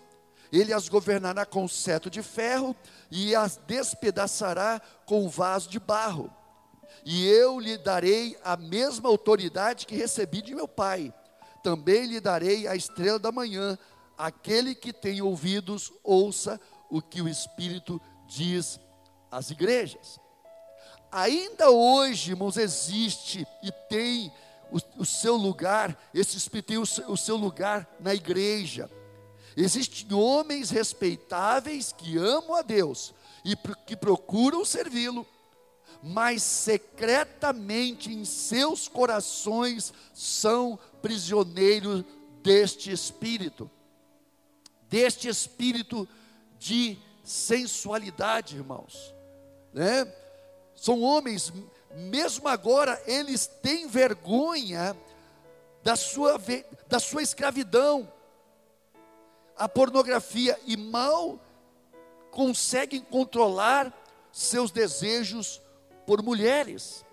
Ele 0.51 0.74
as 0.74 0.89
governará 0.89 1.46
com 1.46 1.68
cetro 1.68 2.10
de 2.10 2.24
ferro 2.24 2.75
e 3.12 3.36
as 3.36 3.58
despedaçará 3.68 4.82
com 5.06 5.25
um 5.25 5.29
vaso 5.29 5.70
de 5.70 5.79
barro. 5.79 6.34
E 7.06 7.27
eu 7.27 7.60
lhe 7.60 7.77
darei 7.77 8.38
a 8.44 8.58
mesma 8.58 9.10
autoridade 9.10 9.86
que 9.86 9.96
recebi 9.96 10.41
de 10.41 10.56
meu 10.56 10.68
pai. 10.68 11.13
Também 11.63 12.06
lhe 12.06 12.20
darei 12.20 12.68
a 12.68 12.75
estrela 12.75 13.20
da 13.20 13.32
manhã. 13.32 13.77
Aquele 14.18 14.75
que 14.75 14.91
tem 14.91 15.22
ouvidos, 15.22 15.94
ouça 16.03 16.60
o 16.89 17.01
que 17.01 17.22
o 17.22 17.29
Espírito 17.29 18.01
diz 18.27 18.79
às 19.32 19.51
igrejas. 19.51 20.20
Ainda 21.12 21.70
hoje, 21.70 22.32
irmãos, 22.32 22.58
existe 22.58 23.48
e 23.63 23.72
tem 23.88 24.32
o, 24.72 25.06
seu 25.06 25.36
lugar, 25.36 25.98
esse 26.14 26.38
Espírito 26.38 26.68
tem 26.68 26.78
o, 26.78 27.12
o 27.12 27.18
seu 27.18 27.36
lugar 27.36 27.90
na 28.00 28.14
igreja. 28.14 28.90
Existem 29.56 30.14
homens 30.14 30.70
respeitáveis 30.70 31.92
que 31.92 32.18
amam 32.18 32.56
a 32.56 32.62
Deus 32.62 33.14
e 33.44 33.56
que 33.86 33.96
procuram 33.96 34.64
servi-lo, 34.64 35.26
mas 36.02 36.44
secretamente 36.44 38.12
em 38.12 38.24
seus 38.24 38.88
corações 38.88 39.94
são 40.14 40.80
prisioneiros 41.02 42.06
deste 42.42 42.92
espírito, 42.92 43.70
deste 44.90 45.28
espírito 45.28 46.08
de 46.58 46.98
sensualidade, 47.24 48.56
irmãos, 48.56 49.14
né? 49.74 50.12
São 50.76 51.02
homens, 51.02 51.52
mesmo 51.96 52.48
agora, 52.48 53.01
eles 53.05 53.48
têm 53.48 53.88
vergonha 53.88 54.96
da 55.84 55.96
sua, 55.96 56.39
da 56.88 57.00
sua 57.00 57.22
escravidão, 57.22 58.12
a 59.58 59.67
pornografia 59.67 60.60
e 60.65 60.77
mal 60.77 61.39
conseguem 62.31 63.01
controlar 63.01 63.93
seus 64.31 64.72
desejos 64.72 65.62
por 66.05 66.22
mulheres. 66.24 67.05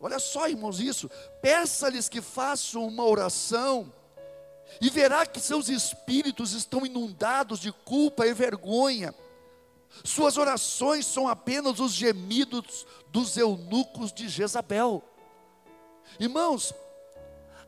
Olha 0.00 0.18
só, 0.18 0.48
irmãos, 0.48 0.80
isso. 0.80 1.10
Peça-lhes 1.42 2.08
que 2.08 2.20
façam 2.20 2.86
uma 2.86 3.04
oração 3.04 3.92
e 4.80 4.90
verá 4.90 5.26
que 5.26 5.40
seus 5.40 5.68
espíritos 5.68 6.52
estão 6.52 6.86
inundados 6.86 7.60
de 7.60 7.72
culpa 7.72 8.26
e 8.26 8.34
vergonha. 8.34 9.14
Suas 10.02 10.36
orações 10.36 11.06
são 11.06 11.28
apenas 11.28 11.78
os 11.78 11.92
gemidos 11.92 12.86
dos 13.14 13.36
eunucos 13.36 14.12
de 14.12 14.28
Jezabel. 14.28 15.00
Irmãos, 16.18 16.74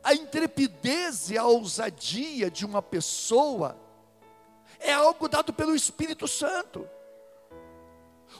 a 0.03 0.13
intrepidez 0.13 1.31
e 1.31 1.39
a 1.39 1.45
ousadia 1.45 2.51
de 2.51 2.67
uma 2.67 2.83
pessoa 2.83 3.79
é 4.81 4.93
algo 4.93 5.29
dado 5.29 5.53
pelo 5.53 5.77
Espírito 5.77 6.27
Santo. 6.27 6.89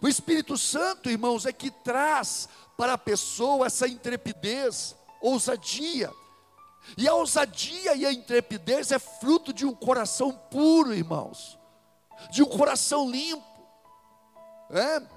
O 0.03 0.09
Espírito 0.09 0.59
Santo, 0.59 1.09
irmãos, 1.09 1.47
é 1.47 1.53
que 1.53 1.71
traz 1.71 2.49
para 2.77 2.95
a 2.95 2.99
pessoa 2.99 3.67
essa 3.67 3.87
intrepidez, 3.87 4.97
ousadia. 5.21 6.13
E 6.99 7.07
a 7.07 7.15
ousadia 7.15 7.95
e 7.95 8.05
a 8.05 8.13
intrepidez 8.13 8.91
é 8.91 8.99
fruto 8.99 9.53
de 9.53 9.65
um 9.65 9.73
coração 9.73 10.33
puro, 10.33 10.93
irmãos, 10.93 11.57
de 12.33 12.43
um 12.43 12.47
coração 12.47 13.09
limpo. 13.09 13.47
É? 14.71 15.16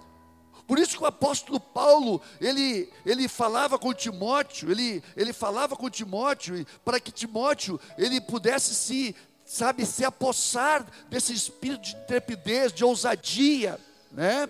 Por 0.69 0.77
isso 0.77 0.95
que 0.95 1.03
o 1.03 1.07
apóstolo 1.07 1.59
Paulo, 1.59 2.21
ele, 2.39 2.93
ele 3.03 3.27
falava 3.27 3.79
com 3.79 3.91
Timóteo, 3.91 4.69
ele, 4.69 5.03
ele 5.17 5.33
falava 5.33 5.75
com 5.75 5.89
Timóteo, 5.89 6.63
para 6.85 6.99
que 6.99 7.11
Timóteo, 7.11 7.81
ele 7.97 8.21
pudesse 8.21 8.75
se 8.75 9.15
sabe, 9.43 9.83
se 9.83 10.05
apossar 10.05 10.85
desse 11.09 11.33
espírito 11.33 11.81
de 11.81 11.95
intrepidez, 11.95 12.71
de 12.71 12.85
ousadia, 12.85 13.79
né? 14.11 14.47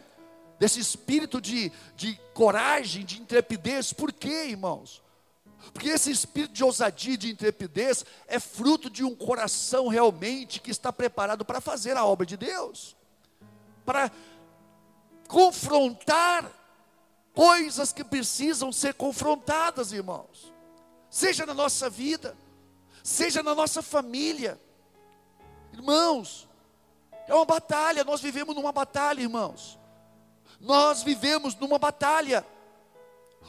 Desse 0.59 0.81
espírito 0.81 1.39
de, 1.39 1.71
de 1.95 2.19
coragem, 2.33 3.05
de 3.05 3.21
intrepidez. 3.21 3.93
Por 3.93 4.11
quê, 4.11 4.47
irmãos? 4.49 5.01
Porque 5.71 5.87
esse 5.87 6.11
espírito 6.11 6.53
de 6.53 6.65
ousadia, 6.65 7.17
de 7.17 7.31
intrepidez, 7.31 8.05
é 8.27 8.41
fruto 8.41 8.89
de 8.89 9.05
um 9.05 9.15
coração 9.15 9.87
realmente 9.87 10.59
que 10.59 10.69
está 10.69 10.91
preparado 10.91 11.45
para 11.45 11.61
fazer 11.61 11.95
a 11.95 12.03
obra 12.03 12.25
de 12.25 12.35
Deus, 12.35 12.93
para 13.85 14.11
confrontar 15.29 16.51
coisas 17.33 17.93
que 17.93 18.03
precisam 18.03 18.69
ser 18.69 18.95
confrontadas, 18.95 19.93
irmãos, 19.93 20.51
seja 21.09 21.45
na 21.45 21.53
nossa 21.53 21.89
vida, 21.89 22.35
seja 23.01 23.41
na 23.41 23.55
nossa 23.55 23.81
família, 23.81 24.59
Irmãos, 25.73 26.47
é 27.27 27.33
uma 27.33 27.45
batalha, 27.45 28.03
nós 28.03 28.21
vivemos 28.21 28.55
numa 28.55 28.71
batalha, 28.71 29.21
irmãos. 29.21 29.77
Nós 30.59 31.03
vivemos 31.03 31.55
numa 31.55 31.77
batalha. 31.77 32.45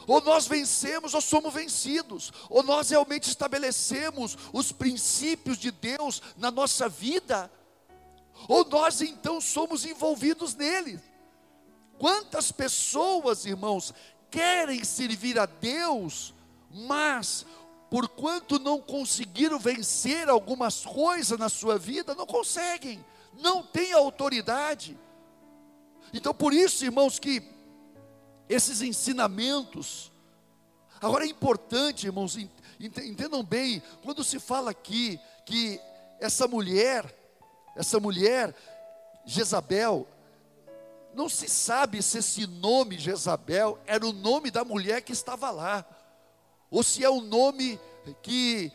Ou 0.07 0.21
nós 0.21 0.47
vencemos 0.47 1.13
ou 1.13 1.21
somos 1.21 1.53
vencidos, 1.53 2.31
ou 2.49 2.63
nós 2.63 2.89
realmente 2.89 3.27
estabelecemos 3.27 4.37
os 4.53 4.71
princípios 4.71 5.57
de 5.57 5.69
Deus 5.69 6.21
na 6.37 6.49
nossa 6.49 6.87
vida, 6.87 7.51
ou 8.47 8.65
nós 8.65 9.01
então 9.01 9.41
somos 9.41 9.85
envolvidos 9.85 10.55
nele. 10.55 10.99
Quantas 12.01 12.51
pessoas, 12.51 13.45
irmãos, 13.45 13.93
querem 14.31 14.83
servir 14.83 15.37
a 15.37 15.45
Deus, 15.45 16.33
mas 16.71 17.45
porquanto 17.91 18.57
não 18.57 18.81
conseguiram 18.81 19.59
vencer 19.59 20.27
algumas 20.27 20.83
coisas 20.83 21.37
na 21.37 21.47
sua 21.47 21.77
vida, 21.77 22.15
não 22.15 22.25
conseguem, 22.25 23.05
não 23.39 23.61
têm 23.61 23.93
autoridade. 23.93 24.97
Então, 26.11 26.33
por 26.33 26.53
isso, 26.53 26.83
irmãos, 26.83 27.19
que 27.19 27.43
esses 28.49 28.81
ensinamentos, 28.81 30.11
agora 30.99 31.23
é 31.23 31.29
importante, 31.29 32.07
irmãos, 32.07 32.35
entendam 32.79 33.43
bem, 33.43 33.79
quando 34.03 34.23
se 34.23 34.39
fala 34.39 34.71
aqui 34.71 35.19
que 35.45 35.79
essa 36.19 36.47
mulher, 36.47 37.05
essa 37.75 37.99
mulher 37.99 38.55
Jezabel, 39.23 40.07
não 41.13 41.27
se 41.27 41.47
sabe 41.47 42.01
se 42.01 42.19
esse 42.19 42.47
nome 42.47 42.97
Jezabel 42.97 43.79
era 43.85 44.05
o 44.05 44.13
nome 44.13 44.49
da 44.49 44.63
mulher 44.63 45.01
que 45.01 45.11
estava 45.11 45.49
lá, 45.49 45.85
ou 46.69 46.83
se 46.83 47.03
é 47.03 47.09
o 47.09 47.21
nome 47.21 47.79
que 48.21 48.71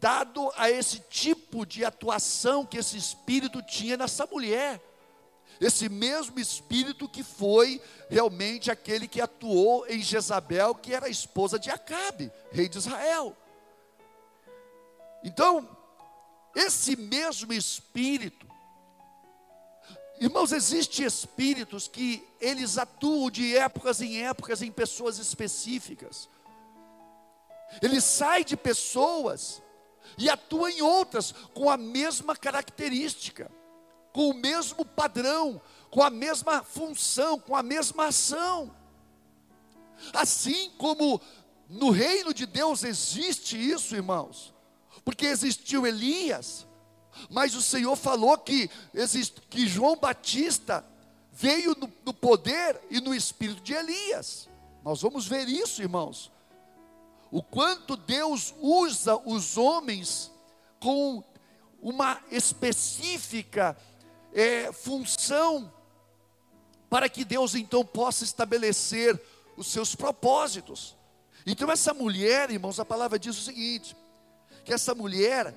dado 0.00 0.50
a 0.56 0.70
esse 0.70 1.00
tipo 1.00 1.66
de 1.66 1.84
atuação 1.84 2.64
que 2.64 2.78
esse 2.78 2.96
espírito 2.96 3.62
tinha 3.62 3.96
nessa 3.96 4.26
mulher. 4.26 4.80
Esse 5.60 5.90
mesmo 5.90 6.40
espírito 6.40 7.06
que 7.06 7.22
foi 7.22 7.82
realmente 8.08 8.70
aquele 8.70 9.06
que 9.06 9.20
atuou 9.20 9.86
em 9.86 10.00
Jezabel, 10.00 10.74
que 10.74 10.94
era 10.94 11.04
a 11.04 11.10
esposa 11.10 11.58
de 11.58 11.70
Acabe, 11.70 12.32
rei 12.50 12.66
de 12.66 12.78
Israel. 12.78 13.36
Então, 15.22 15.68
esse 16.54 16.96
mesmo 16.96 17.52
espírito, 17.52 18.49
irmãos, 20.20 20.52
existem 20.52 21.06
espíritos 21.06 21.88
que 21.88 22.22
eles 22.40 22.76
atuam 22.76 23.30
de 23.30 23.56
épocas 23.56 24.00
em 24.00 24.22
épocas 24.22 24.60
em 24.60 24.70
pessoas 24.70 25.18
específicas. 25.18 26.28
Ele 27.80 28.00
sai 28.00 28.44
de 28.44 28.56
pessoas 28.56 29.62
e 30.18 30.28
atua 30.28 30.70
em 30.70 30.82
outras 30.82 31.32
com 31.54 31.70
a 31.70 31.76
mesma 31.76 32.36
característica, 32.36 33.50
com 34.12 34.30
o 34.30 34.34
mesmo 34.34 34.84
padrão, 34.84 35.60
com 35.90 36.02
a 36.02 36.10
mesma 36.10 36.62
função, 36.62 37.38
com 37.38 37.56
a 37.56 37.62
mesma 37.62 38.06
ação. 38.06 38.74
Assim 40.12 40.70
como 40.78 41.20
no 41.68 41.90
reino 41.90 42.34
de 42.34 42.46
Deus 42.46 42.82
existe 42.82 43.56
isso, 43.56 43.94
irmãos, 43.94 44.52
porque 45.04 45.26
existiu 45.26 45.86
Elias, 45.86 46.66
mas 47.28 47.54
o 47.54 47.62
Senhor 47.62 47.96
falou 47.96 48.38
que, 48.38 48.70
que 49.48 49.66
João 49.66 49.96
Batista 49.96 50.84
veio 51.32 51.76
no, 51.78 51.92
no 52.04 52.14
poder 52.14 52.80
e 52.90 53.00
no 53.00 53.14
espírito 53.14 53.62
de 53.62 53.74
Elias. 53.74 54.48
Nós 54.84 55.02
vamos 55.02 55.26
ver 55.26 55.48
isso, 55.48 55.82
irmãos 55.82 56.30
o 57.30 57.42
quanto 57.42 57.96
Deus 57.96 58.52
usa 58.60 59.16
os 59.24 59.56
homens 59.56 60.30
com 60.80 61.22
uma 61.80 62.20
específica 62.30 63.76
é, 64.32 64.72
função, 64.72 65.72
para 66.88 67.08
que 67.08 67.24
Deus 67.24 67.54
então 67.54 67.84
possa 67.84 68.24
estabelecer 68.24 69.20
os 69.56 69.68
seus 69.68 69.94
propósitos. 69.94 70.96
Então, 71.46 71.70
essa 71.70 71.94
mulher, 71.94 72.50
irmãos, 72.50 72.80
a 72.80 72.84
palavra 72.84 73.18
diz 73.18 73.38
o 73.38 73.42
seguinte: 73.42 73.96
que 74.64 74.72
essa 74.72 74.94
mulher, 74.94 75.54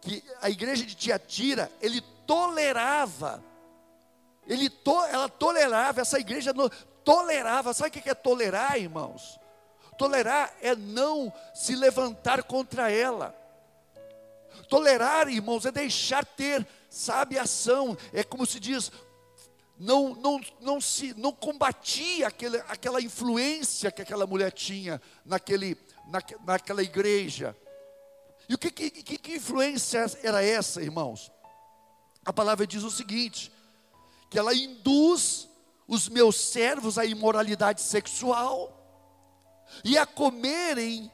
que 0.00 0.22
a 0.40 0.50
igreja 0.50 0.84
de 0.84 0.94
Tiatira, 0.94 1.70
ele 1.80 2.00
tolerava, 2.26 3.42
ele 4.46 4.70
to, 4.70 5.04
ela 5.04 5.28
tolerava, 5.28 6.00
essa 6.00 6.18
igreja 6.18 6.52
tolerava, 7.04 7.74
sabe 7.74 7.88
o 7.88 8.02
que 8.02 8.08
é 8.08 8.14
tolerar, 8.14 8.78
irmãos? 8.78 9.38
Tolerar 9.96 10.54
é 10.60 10.76
não 10.76 11.32
se 11.54 11.74
levantar 11.74 12.42
contra 12.42 12.90
ela. 12.90 13.34
Tolerar, 14.68 15.28
irmãos, 15.28 15.64
é 15.64 15.70
deixar 15.70 16.24
ter, 16.24 16.66
sabe, 16.90 17.38
ação. 17.38 17.96
É 18.12 18.22
como 18.22 18.46
se 18.46 18.60
diz, 18.60 18.90
não, 19.78 20.14
não, 20.14 20.40
não 20.60 20.80
se 20.80 21.14
não 21.14 21.32
combatia 21.32 22.26
aquele, 22.26 22.58
aquela 22.68 23.00
influência 23.00 23.90
que 23.90 24.02
aquela 24.02 24.26
mulher 24.26 24.50
tinha 24.52 25.00
naquele, 25.24 25.76
na, 26.08 26.20
naquela 26.44 26.82
igreja. 26.82 27.56
E 28.48 28.54
o 28.54 28.58
que, 28.58 28.70
que, 28.70 29.18
que 29.18 29.36
influência 29.36 30.04
era 30.22 30.42
essa, 30.42 30.82
irmãos? 30.82 31.30
A 32.24 32.32
palavra 32.32 32.66
diz 32.66 32.82
o 32.82 32.90
seguinte: 32.90 33.52
que 34.30 34.38
ela 34.38 34.54
induz 34.54 35.48
os 35.86 36.08
meus 36.08 36.36
servos 36.36 36.98
à 36.98 37.04
imoralidade 37.04 37.80
sexual 37.80 38.72
e 39.84 39.96
a 39.96 40.06
comerem 40.06 41.10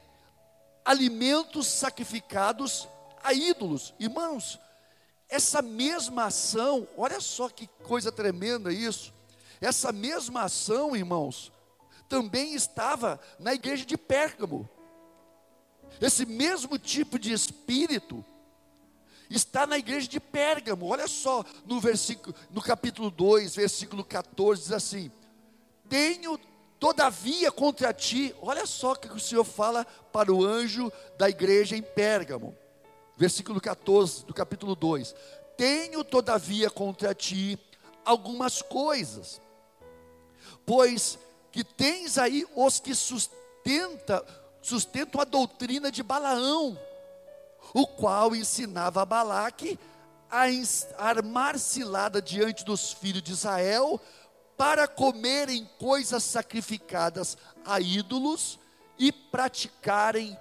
alimentos 0.83 1.67
sacrificados 1.67 2.87
a 3.23 3.33
ídolos. 3.33 3.93
Irmãos, 3.99 4.59
essa 5.29 5.61
mesma 5.61 6.25
ação, 6.25 6.87
olha 6.97 7.19
só 7.19 7.49
que 7.49 7.67
coisa 7.83 8.11
tremenda 8.11 8.71
isso. 8.71 9.13
Essa 9.61 9.91
mesma 9.91 10.43
ação, 10.43 10.95
irmãos, 10.95 11.51
também 12.09 12.53
estava 12.53 13.19
na 13.39 13.53
igreja 13.53 13.85
de 13.85 13.97
Pérgamo. 13.97 14.69
Esse 16.05 16.25
mesmo 16.25 16.77
tipo 16.77 17.17
de 17.17 17.31
espírito 17.31 18.23
está 19.29 19.65
na 19.65 19.77
igreja 19.77 20.07
de 20.07 20.19
Pérgamo. 20.19 20.87
Olha 20.87 21.07
só 21.07 21.45
no 21.65 21.79
versículo 21.79 22.35
no 22.51 22.61
capítulo 22.61 23.09
2, 23.09 23.55
versículo 23.55 24.03
14 24.03 24.63
diz 24.63 24.71
assim: 24.71 25.11
Tenho 25.87 26.37
Todavia 26.83 27.49
contra 27.49 27.93
ti, 27.93 28.35
olha 28.41 28.65
só 28.65 28.91
o 28.91 28.95
que 28.97 29.07
o 29.07 29.17
Senhor 29.17 29.45
fala 29.45 29.85
para 30.11 30.33
o 30.33 30.43
anjo 30.43 30.91
da 31.17 31.29
igreja 31.29 31.77
em 31.77 31.81
Pérgamo, 31.81 32.53
versículo 33.15 33.61
14 33.61 34.25
do 34.25 34.33
capítulo 34.33 34.75
2: 34.75 35.15
Tenho 35.55 36.03
todavia 36.03 36.69
contra 36.69 37.15
ti 37.15 37.57
algumas 38.03 38.61
coisas, 38.61 39.41
pois 40.65 41.17
que 41.53 41.63
tens 41.63 42.17
aí 42.17 42.45
os 42.53 42.81
que 42.81 42.93
sustenta, 42.93 44.21
sustentam 44.63 45.21
a 45.21 45.25
doutrina 45.25 45.91
de 45.91 46.01
Balaão, 46.01 46.79
o 47.73 47.85
qual 47.85 48.35
ensinava 48.35 49.01
a 49.01 49.05
Balaque 49.05 49.77
a 50.29 50.45
armar 50.97 51.59
cilada 51.59 52.19
diante 52.19 52.65
dos 52.65 52.91
filhos 52.91 53.21
de 53.21 53.33
Israel, 53.33 54.01
para 54.57 54.87
comerem 54.87 55.69
coisas 55.77 56.23
sacrificadas 56.23 57.37
a 57.65 57.79
ídolos 57.79 58.57
e 58.97 59.11
praticarem 59.11 60.37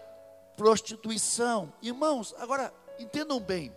prostituição. 0.56 1.72
Irmãos, 1.82 2.34
agora 2.38 2.72
entendam 2.98 3.40
bem. 3.40 3.74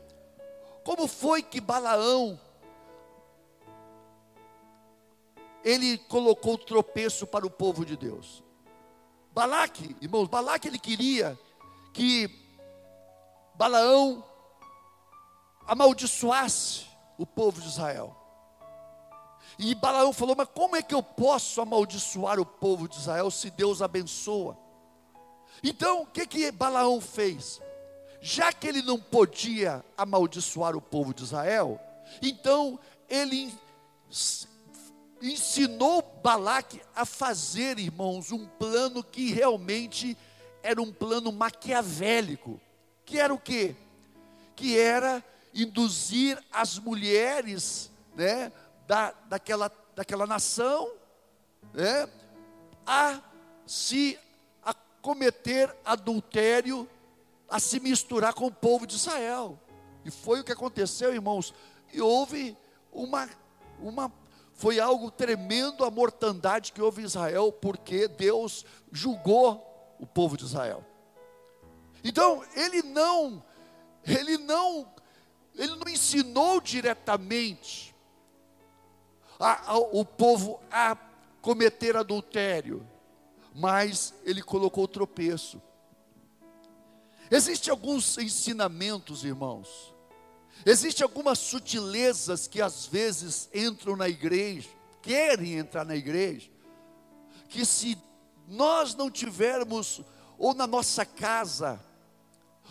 Como 0.83 1.07
foi 1.07 1.41
que 1.41 1.59
Balaão 1.59 2.39
ele 5.63 5.97
colocou 5.97 6.57
tropeço 6.57 7.25
para 7.25 7.47
o 7.47 7.49
povo 7.49 7.83
de 7.83 7.97
Deus? 7.97 8.44
Balaque, 9.35 9.93
irmãos, 10.01 10.29
Balaque 10.29 10.69
ele 10.69 10.79
queria 10.79 11.37
que 11.93 12.29
Balaão 13.53 14.23
amaldiçoasse 15.67 16.85
o 17.17 17.25
povo 17.25 17.59
de 17.59 17.67
Israel. 17.67 18.15
E 19.59 19.75
Balaão 19.75 20.13
falou: 20.13 20.37
Mas 20.37 20.47
como 20.55 20.77
é 20.77 20.81
que 20.81 20.95
eu 20.95 21.03
posso 21.03 21.59
amaldiçoar 21.59 22.39
o 22.39 22.45
povo 22.45 22.87
de 22.87 22.95
Israel 22.95 23.29
se 23.29 23.49
Deus 23.49 23.81
abençoa? 23.81 24.57
Então, 25.61 26.03
o 26.03 26.07
que 26.07 26.25
que 26.25 26.49
Balaão 26.49 27.01
fez? 27.01 27.61
Já 28.21 28.53
que 28.53 28.65
ele 28.65 28.81
não 28.81 28.97
podia 28.97 29.83
amaldiçoar 29.97 30.77
o 30.77 30.81
povo 30.81 31.13
de 31.13 31.23
Israel, 31.23 31.77
então 32.21 32.79
ele 33.09 33.53
ensinou 35.31 36.01
Balaque 36.23 36.81
a 36.95 37.05
fazer, 37.05 37.79
irmãos, 37.79 38.31
um 38.31 38.45
plano 38.45 39.03
que 39.03 39.31
realmente 39.31 40.17
era 40.61 40.81
um 40.81 40.91
plano 40.91 41.31
maquiavélico. 41.31 42.59
Que 43.05 43.19
era 43.19 43.33
o 43.33 43.39
quê? 43.39 43.75
Que 44.55 44.77
era 44.79 45.23
induzir 45.53 46.41
as 46.51 46.77
mulheres, 46.77 47.91
né, 48.15 48.51
da, 48.87 49.11
daquela, 49.29 49.71
daquela 49.95 50.27
nação 50.27 50.91
né, 51.73 52.09
a 52.85 53.21
se 53.65 54.17
a 54.63 54.73
cometer 55.01 55.73
adultério, 55.83 56.87
a 57.49 57.59
se 57.59 57.79
misturar 57.79 58.33
com 58.33 58.47
o 58.47 58.51
povo 58.51 58.85
de 58.87 58.95
Israel. 58.95 59.59
E 60.03 60.11
foi 60.11 60.39
o 60.39 60.43
que 60.43 60.51
aconteceu, 60.51 61.13
irmãos. 61.13 61.53
E 61.91 62.01
houve 62.01 62.57
uma, 62.91 63.29
uma 63.79 64.09
foi 64.55 64.79
algo 64.79 65.11
tremendo 65.11 65.83
a 65.83 65.91
mortandade 65.91 66.71
que 66.71 66.81
houve 66.81 67.01
em 67.01 67.05
Israel, 67.05 67.51
porque 67.51 68.07
Deus 68.07 68.65
julgou 68.91 69.95
o 69.99 70.07
povo 70.07 70.37
de 70.37 70.45
Israel. 70.45 70.83
Então, 72.03 72.43
ele 72.55 72.81
não, 72.81 73.43
ele 74.05 74.37
não, 74.37 74.87
ele 75.53 75.75
não 75.75 75.91
ensinou 75.91 76.61
diretamente 76.61 77.93
a, 79.39 79.73
a, 79.73 79.77
o 79.77 80.05
povo 80.05 80.61
a 80.71 80.97
cometer 81.41 81.97
adultério, 81.97 82.87
mas 83.53 84.13
ele 84.23 84.41
colocou 84.41 84.87
tropeço. 84.87 85.61
Existem 87.29 87.71
alguns 87.71 88.17
ensinamentos, 88.17 89.25
irmãos. 89.25 89.94
Existem 90.63 91.03
algumas 91.03 91.39
sutilezas 91.39 92.47
que 92.47 92.61
às 92.61 92.85
vezes 92.85 93.49
entram 93.53 93.95
na 93.95 94.07
igreja, 94.07 94.69
querem 95.01 95.57
entrar 95.57 95.85
na 95.85 95.95
igreja, 95.95 96.49
que 97.49 97.65
se 97.65 97.97
nós 98.47 98.93
não 98.93 99.09
tivermos, 99.09 100.01
ou 100.37 100.53
na 100.53 100.67
nossa 100.67 101.05
casa, 101.05 101.79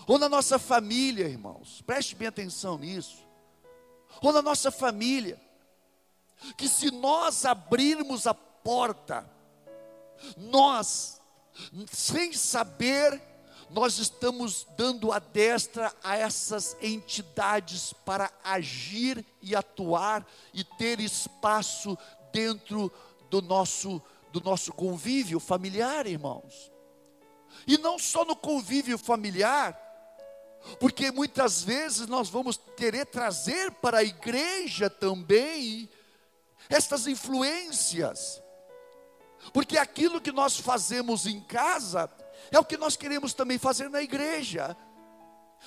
ou 0.06 0.18
na 0.18 0.28
nossa 0.28 0.58
família, 0.58 1.26
irmãos, 1.26 1.82
preste 1.86 2.14
bem 2.14 2.28
atenção 2.28 2.78
nisso. 2.78 3.24
ou 4.22 4.32
na 4.32 4.42
nossa 4.42 4.70
família, 4.70 5.40
que 6.56 6.68
se 6.68 6.90
nós 6.90 7.44
abrirmos 7.44 8.26
a 8.26 8.34
porta, 8.34 9.28
nós, 10.36 11.20
sem 11.90 12.32
saber, 12.32 13.20
nós 13.74 13.98
estamos 13.98 14.68
dando 14.76 15.10
a 15.10 15.18
destra 15.18 15.92
a 16.02 16.16
essas 16.16 16.76
entidades 16.80 17.92
para 17.92 18.30
agir 18.44 19.26
e 19.42 19.56
atuar 19.56 20.24
e 20.52 20.62
ter 20.62 21.00
espaço 21.00 21.98
dentro 22.32 22.90
do 23.28 23.42
nosso 23.42 24.00
do 24.30 24.40
nosso 24.40 24.72
convívio 24.72 25.38
familiar, 25.38 26.08
irmãos. 26.08 26.72
E 27.68 27.78
não 27.78 28.00
só 28.00 28.24
no 28.24 28.34
convívio 28.34 28.98
familiar, 28.98 29.78
porque 30.80 31.12
muitas 31.12 31.62
vezes 31.62 32.08
nós 32.08 32.28
vamos 32.28 32.60
querer 32.76 33.06
trazer 33.06 33.70
para 33.70 33.98
a 33.98 34.04
igreja 34.04 34.90
também 34.90 35.88
estas 36.68 37.06
influências. 37.06 38.42
Porque 39.52 39.78
aquilo 39.78 40.20
que 40.20 40.32
nós 40.32 40.56
fazemos 40.56 41.26
em 41.26 41.40
casa 41.40 42.10
é 42.50 42.59
o 42.59 42.64
que 42.64 42.76
nós 42.76 42.96
queremos 42.96 43.35
também 43.35 43.59
fazer 43.59 43.88
na 43.88 44.02
igreja. 44.02 44.76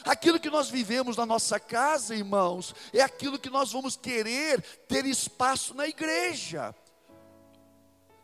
Aquilo 0.04 0.40
que 0.40 0.50
nós 0.50 0.70
vivemos 0.70 1.18
na 1.18 1.26
nossa 1.26 1.60
casa, 1.60 2.16
irmãos, 2.16 2.76
é 2.94 3.02
aquilo 3.02 3.40
que 3.40 3.50
nós 3.50 3.72
vamos 3.72 3.96
querer 3.96 4.62
ter 4.88 5.06
espaço 5.06 5.74
na 5.74 5.88
igreja. 5.88 6.76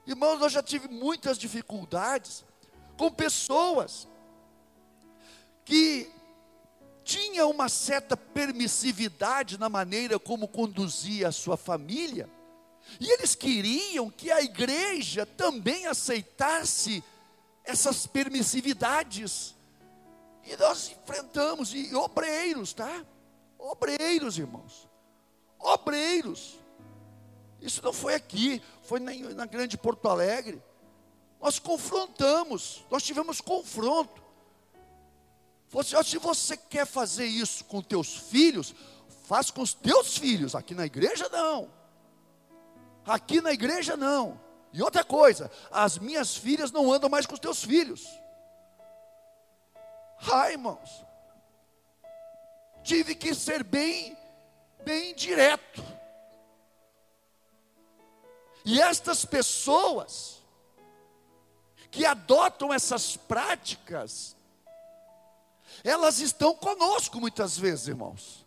Irmãos, 0.05 0.41
eu 0.41 0.49
já 0.49 0.61
tive 0.61 0.87
muitas 0.87 1.37
dificuldades 1.37 2.43
com 2.97 3.09
pessoas 3.11 4.07
que 5.65 6.11
tinham 7.03 7.49
uma 7.49 7.69
certa 7.69 8.15
permissividade 8.15 9.57
na 9.57 9.69
maneira 9.69 10.19
como 10.19 10.47
conduzia 10.47 11.29
a 11.29 11.31
sua 11.31 11.57
família, 11.57 12.29
e 12.99 13.11
eles 13.13 13.33
queriam 13.33 14.09
que 14.09 14.29
a 14.31 14.41
igreja 14.41 15.25
também 15.25 15.85
aceitasse 15.85 17.03
essas 17.63 18.05
permissividades. 18.05 19.55
E 20.43 20.55
nós 20.57 20.91
enfrentamos, 20.91 21.73
e 21.73 21.95
obreiros, 21.95 22.73
tá? 22.73 23.05
Obreiros, 23.57 24.37
irmãos. 24.37 24.89
Obreiros. 25.57 26.59
Isso 27.61 27.81
não 27.81 27.93
foi 27.93 28.13
aqui, 28.13 28.61
foi 28.81 28.99
na, 28.99 29.13
na 29.33 29.45
grande 29.45 29.77
Porto 29.77 30.09
Alegre. 30.09 30.61
Nós 31.39 31.59
confrontamos, 31.59 32.85
nós 32.91 33.03
tivemos 33.03 33.39
confronto. 33.39 34.21
Você, 35.69 36.01
se 36.03 36.17
você 36.17 36.55
quer 36.57 36.85
fazer 36.85 37.25
isso 37.25 37.65
com 37.65 37.81
teus 37.81 38.15
filhos, 38.15 38.75
faz 39.25 39.49
com 39.49 39.61
os 39.61 39.73
teus 39.73 40.17
filhos. 40.17 40.55
Aqui 40.55 40.75
na 40.75 40.85
igreja 40.85 41.29
não. 41.29 41.71
Aqui 43.05 43.41
na 43.41 43.51
igreja 43.51 43.97
não. 43.97 44.39
E 44.73 44.81
outra 44.81 45.03
coisa, 45.03 45.51
as 45.71 45.99
minhas 45.99 46.35
filhas 46.35 46.71
não 46.71 46.91
andam 46.91 47.07
mais 47.07 47.27
com 47.27 47.35
os 47.35 47.39
teus 47.39 47.63
filhos. 47.63 48.07
Ai, 50.31 50.53
irmãos. 50.53 51.05
Tive 52.83 53.13
que 53.13 53.35
ser 53.35 53.63
bem, 53.63 54.17
bem 54.83 55.13
direto. 55.13 55.83
E 58.65 58.81
estas 58.81 59.23
pessoas 59.25 60.41
que 61.91 62.05
adotam 62.05 62.73
essas 62.73 63.15
práticas, 63.15 64.35
elas 65.83 66.19
estão 66.19 66.55
conosco 66.55 67.19
muitas 67.19 67.57
vezes, 67.57 67.89
irmãos. 67.89 68.43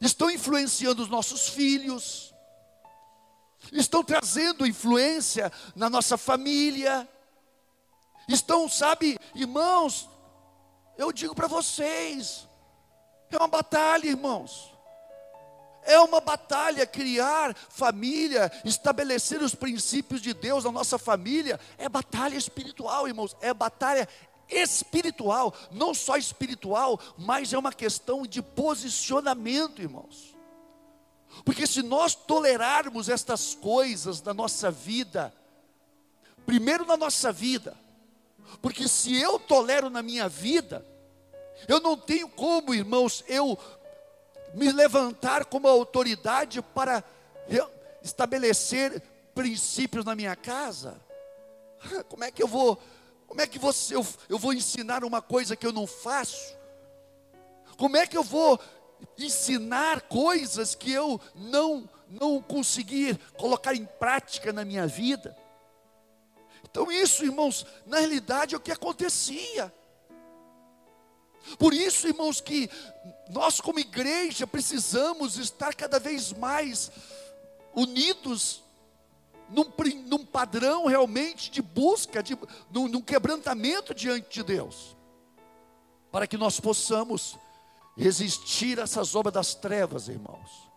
Estão 0.00 0.28
influenciando 0.28 1.02
os 1.02 1.08
nossos 1.08 1.48
filhos, 1.48 2.29
estão 3.72 4.02
trazendo 4.02 4.66
influência 4.66 5.52
na 5.74 5.88
nossa 5.88 6.16
família, 6.16 7.08
estão, 8.28 8.68
sabe, 8.68 9.18
irmãos, 9.34 10.08
eu 10.96 11.12
digo 11.12 11.34
para 11.34 11.46
vocês, 11.46 12.48
é 13.30 13.36
uma 13.36 13.48
batalha, 13.48 14.08
irmãos. 14.08 14.70
É 15.82 15.98
uma 15.98 16.20
batalha 16.20 16.86
criar 16.86 17.54
família, 17.54 18.52
estabelecer 18.64 19.40
os 19.40 19.54
princípios 19.54 20.20
de 20.20 20.34
Deus 20.34 20.64
na 20.64 20.72
nossa 20.72 20.98
família. 20.98 21.58
É 21.78 21.88
batalha 21.88 22.36
espiritual, 22.36 23.08
irmãos. 23.08 23.34
É 23.40 23.54
batalha 23.54 24.06
espiritual, 24.48 25.54
não 25.70 25.94
só 25.94 26.16
espiritual, 26.16 27.00
mas 27.16 27.52
é 27.52 27.58
uma 27.58 27.72
questão 27.72 28.26
de 28.26 28.42
posicionamento, 28.42 29.80
irmãos. 29.80 30.34
Porque 31.44 31.66
se 31.66 31.82
nós 31.82 32.14
tolerarmos 32.14 33.08
estas 33.08 33.54
coisas 33.54 34.20
na 34.22 34.34
nossa 34.34 34.70
vida, 34.70 35.32
primeiro 36.44 36.84
na 36.84 36.96
nossa 36.96 37.32
vida, 37.32 37.76
porque 38.60 38.88
se 38.88 39.14
eu 39.18 39.38
tolero 39.38 39.88
na 39.88 40.02
minha 40.02 40.28
vida, 40.28 40.84
eu 41.68 41.80
não 41.80 41.96
tenho 41.96 42.28
como, 42.28 42.74
irmãos, 42.74 43.24
eu 43.28 43.58
me 44.54 44.72
levantar 44.72 45.44
como 45.44 45.68
autoridade 45.68 46.60
para 46.60 47.04
estabelecer 48.02 49.00
princípios 49.34 50.04
na 50.04 50.14
minha 50.14 50.34
casa. 50.34 51.00
Como 52.08 52.24
é 52.24 52.30
que 52.30 52.42
eu 52.42 52.48
vou, 52.48 52.80
como 53.26 53.40
é 53.40 53.46
que 53.46 53.58
você, 53.58 53.94
eu, 53.94 54.06
eu 54.28 54.38
vou 54.38 54.52
ensinar 54.52 55.04
uma 55.04 55.22
coisa 55.22 55.56
que 55.56 55.66
eu 55.66 55.72
não 55.72 55.86
faço? 55.86 56.54
Como 57.76 57.96
é 57.96 58.06
que 58.06 58.16
eu 58.16 58.22
vou 58.22 58.60
ensinar 59.18 60.02
coisas 60.02 60.74
que 60.74 60.92
eu 60.92 61.20
não 61.34 61.88
não 62.10 62.42
conseguir 62.42 63.16
colocar 63.38 63.74
em 63.74 63.84
prática 63.84 64.52
na 64.52 64.64
minha 64.64 64.86
vida. 64.86 65.36
Então 66.68 66.90
isso, 66.90 67.24
irmãos, 67.24 67.64
na 67.86 67.98
realidade 67.98 68.54
é 68.54 68.58
o 68.58 68.60
que 68.60 68.72
acontecia. 68.72 69.72
Por 71.58 71.72
isso, 71.72 72.08
irmãos, 72.08 72.40
que 72.40 72.68
nós 73.30 73.60
como 73.60 73.78
igreja 73.78 74.46
precisamos 74.46 75.36
estar 75.36 75.74
cada 75.74 75.98
vez 75.98 76.32
mais 76.32 76.90
unidos 77.74 78.62
num, 79.48 79.72
num 80.06 80.24
padrão 80.24 80.86
realmente 80.86 81.50
de 81.50 81.62
busca, 81.62 82.22
de, 82.22 82.36
num, 82.70 82.88
num 82.88 83.00
quebrantamento 83.00 83.94
diante 83.94 84.28
de 84.30 84.42
Deus, 84.42 84.96
para 86.10 86.26
que 86.26 86.36
nós 86.36 86.60
possamos 86.60 87.36
resistir 87.96 88.78
a 88.78 88.84
essas 88.84 89.14
obras 89.14 89.34
das 89.34 89.54
trevas, 89.54 90.08
irmãos. 90.08 90.70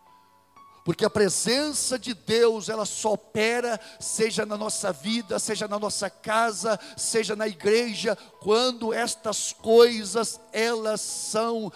Porque 0.84 1.06
a 1.06 1.10
presença 1.10 1.98
de 1.98 2.14
Deus, 2.14 2.68
ela 2.68 2.86
só 2.86 3.14
opera, 3.14 3.80
seja 4.00 4.46
na 4.46 4.58
nossa 4.58 4.92
vida, 4.92 5.40
seja 5.40 5.66
na 5.66 5.80
nossa 5.80 6.10
casa, 6.10 6.78
seja 6.98 7.36
na 7.36 7.48
igreja, 7.48 8.18
quando 8.42 8.94
estas 8.94 9.54
coisas, 9.54 10.42
elas 10.52 11.00
são 11.00 11.72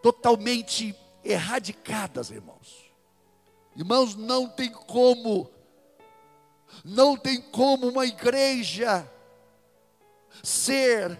totalmente 0.00 0.94
erradicadas, 1.24 2.30
irmãos. 2.30 2.92
Irmãos, 3.74 4.14
não 4.14 4.48
tem 4.48 4.70
como, 4.70 5.50
não 6.84 7.16
tem 7.16 7.40
como 7.40 7.88
uma 7.88 8.06
igreja 8.06 9.10
ser 10.42 11.18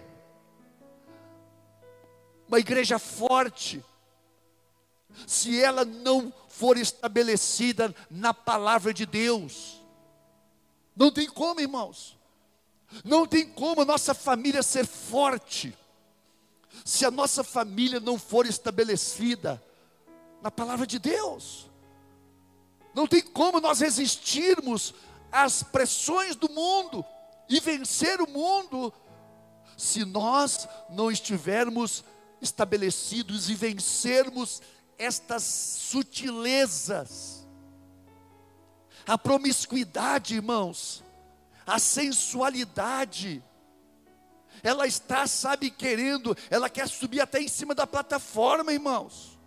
uma 2.51 2.59
igreja 2.59 2.99
forte, 2.99 3.81
se 5.25 5.57
ela 5.57 5.85
não 5.85 6.33
for 6.49 6.77
estabelecida 6.77 7.95
na 8.09 8.33
palavra 8.33 8.93
de 8.93 9.05
Deus. 9.05 9.81
Não 10.93 11.09
tem 11.09 11.29
como, 11.29 11.61
irmãos. 11.61 12.17
Não 13.05 13.25
tem 13.25 13.47
como 13.47 13.83
a 13.83 13.85
nossa 13.85 14.13
família 14.13 14.61
ser 14.61 14.85
forte, 14.85 15.73
se 16.83 17.05
a 17.05 17.11
nossa 17.11 17.41
família 17.41 18.01
não 18.01 18.19
for 18.19 18.45
estabelecida 18.45 19.63
na 20.41 20.51
palavra 20.51 20.85
de 20.85 20.99
Deus. 20.99 21.69
Não 22.93 23.07
tem 23.07 23.21
como 23.21 23.61
nós 23.61 23.79
resistirmos 23.79 24.93
às 25.31 25.63
pressões 25.63 26.35
do 26.35 26.49
mundo 26.49 27.05
e 27.47 27.61
vencer 27.61 28.19
o 28.19 28.29
mundo, 28.29 28.93
se 29.77 30.03
nós 30.03 30.67
não 30.89 31.09
estivermos 31.09 32.03
estabelecidos 32.41 33.49
e 33.49 33.55
vencermos 33.55 34.61
estas 34.97 35.43
sutilezas. 35.43 37.47
A 39.05 39.17
promiscuidade, 39.17 40.35
irmãos, 40.35 41.03
a 41.65 41.79
sensualidade, 41.79 43.43
ela 44.63 44.85
está, 44.85 45.25
sabe, 45.27 45.71
querendo, 45.71 46.37
ela 46.49 46.69
quer 46.69 46.87
subir 46.87 47.21
até 47.21 47.41
em 47.41 47.47
cima 47.47 47.73
da 47.73 47.87
plataforma, 47.87 48.71
irmãos. 48.71 49.39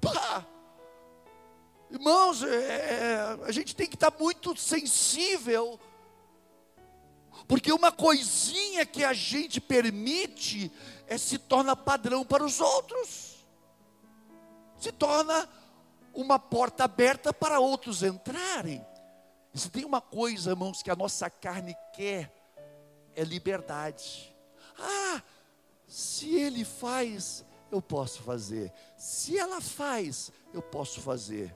Pá! 0.00 0.44
Irmãos, 1.90 2.42
é, 2.42 3.38
a 3.46 3.52
gente 3.52 3.76
tem 3.76 3.86
que 3.86 3.94
estar 3.94 4.12
muito 4.18 4.56
sensível, 4.56 5.78
porque 7.46 7.72
uma 7.72 7.92
coisinha 7.92 8.84
que 8.84 9.04
a 9.04 9.12
gente 9.12 9.60
permite, 9.60 10.72
é, 11.06 11.18
se 11.18 11.38
torna 11.38 11.76
padrão 11.76 12.24
para 12.24 12.44
os 12.44 12.60
outros. 12.60 13.34
se 14.78 14.92
torna 14.92 15.48
uma 16.12 16.38
porta 16.38 16.84
aberta 16.84 17.32
para 17.32 17.58
outros 17.58 18.02
entrarem. 18.02 18.84
E 19.52 19.58
se 19.58 19.70
tem 19.70 19.84
uma 19.84 20.00
coisa, 20.00 20.50
irmãos, 20.50 20.82
que 20.82 20.90
a 20.90 20.96
nossa 20.96 21.30
carne 21.30 21.74
quer, 21.92 22.32
é 23.14 23.24
liberdade. 23.24 24.34
Ah, 24.78 25.22
se 25.86 26.34
ele 26.34 26.64
faz, 26.64 27.44
eu 27.70 27.80
posso 27.80 28.22
fazer. 28.22 28.72
Se 28.96 29.38
ela 29.38 29.60
faz, 29.60 30.30
eu 30.52 30.60
posso 30.60 31.00
fazer. 31.00 31.54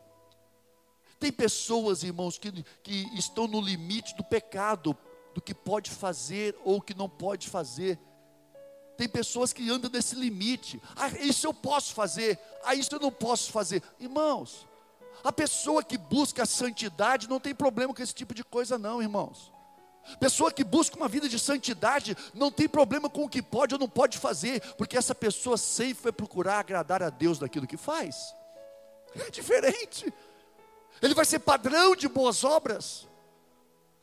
Tem 1.18 1.32
pessoas, 1.32 2.02
irmãos, 2.02 2.38
que, 2.38 2.62
que 2.82 3.18
estão 3.18 3.48
no 3.48 3.60
limite 3.60 4.14
do 4.14 4.22
pecado, 4.22 4.96
do 5.34 5.40
que 5.40 5.54
pode 5.54 5.90
fazer 5.90 6.56
ou 6.64 6.80
que 6.80 6.94
não 6.94 7.08
pode 7.08 7.48
fazer. 7.48 7.98
Tem 8.98 9.08
pessoas 9.08 9.52
que 9.52 9.70
andam 9.70 9.88
nesse 9.88 10.16
limite. 10.16 10.82
Ah, 10.96 11.08
isso 11.20 11.46
eu 11.46 11.54
posso 11.54 11.94
fazer. 11.94 12.36
Ah, 12.64 12.74
isso 12.74 12.92
eu 12.92 12.98
não 12.98 13.12
posso 13.12 13.52
fazer. 13.52 13.80
Irmãos, 14.00 14.66
a 15.22 15.30
pessoa 15.30 15.84
que 15.84 15.96
busca 15.96 16.42
a 16.42 16.46
santidade 16.46 17.28
não 17.28 17.38
tem 17.38 17.54
problema 17.54 17.94
com 17.94 18.02
esse 18.02 18.12
tipo 18.12 18.34
de 18.34 18.42
coisa, 18.42 18.76
não, 18.76 19.00
irmãos. 19.00 19.52
Pessoa 20.18 20.50
que 20.50 20.64
busca 20.64 20.96
uma 20.96 21.06
vida 21.06 21.28
de 21.28 21.38
santidade 21.38 22.16
não 22.34 22.50
tem 22.50 22.68
problema 22.68 23.08
com 23.08 23.22
o 23.22 23.28
que 23.28 23.40
pode 23.40 23.72
ou 23.72 23.78
não 23.78 23.88
pode 23.88 24.18
fazer, 24.18 24.60
porque 24.74 24.96
essa 24.96 25.14
pessoa 25.14 25.56
sempre 25.56 26.02
vai 26.04 26.12
procurar 26.12 26.58
agradar 26.58 27.00
a 27.00 27.08
Deus 27.08 27.38
naquilo 27.38 27.68
que 27.68 27.76
faz. 27.76 28.34
É 29.14 29.30
diferente. 29.30 30.12
Ele 31.00 31.14
vai 31.14 31.24
ser 31.24 31.38
padrão 31.38 31.94
de 31.94 32.08
boas 32.08 32.42
obras. 32.42 33.06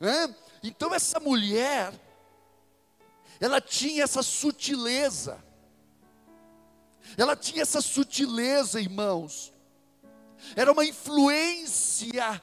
É? 0.00 0.34
Então 0.62 0.94
essa 0.94 1.20
mulher, 1.20 1.92
ela 3.40 3.60
tinha 3.60 4.04
essa 4.04 4.22
sutileza. 4.22 5.44
Ela 7.16 7.36
tinha 7.36 7.62
essa 7.62 7.80
sutileza, 7.80 8.80
irmãos, 8.80 9.52
era 10.54 10.72
uma 10.72 10.84
influência 10.84 12.42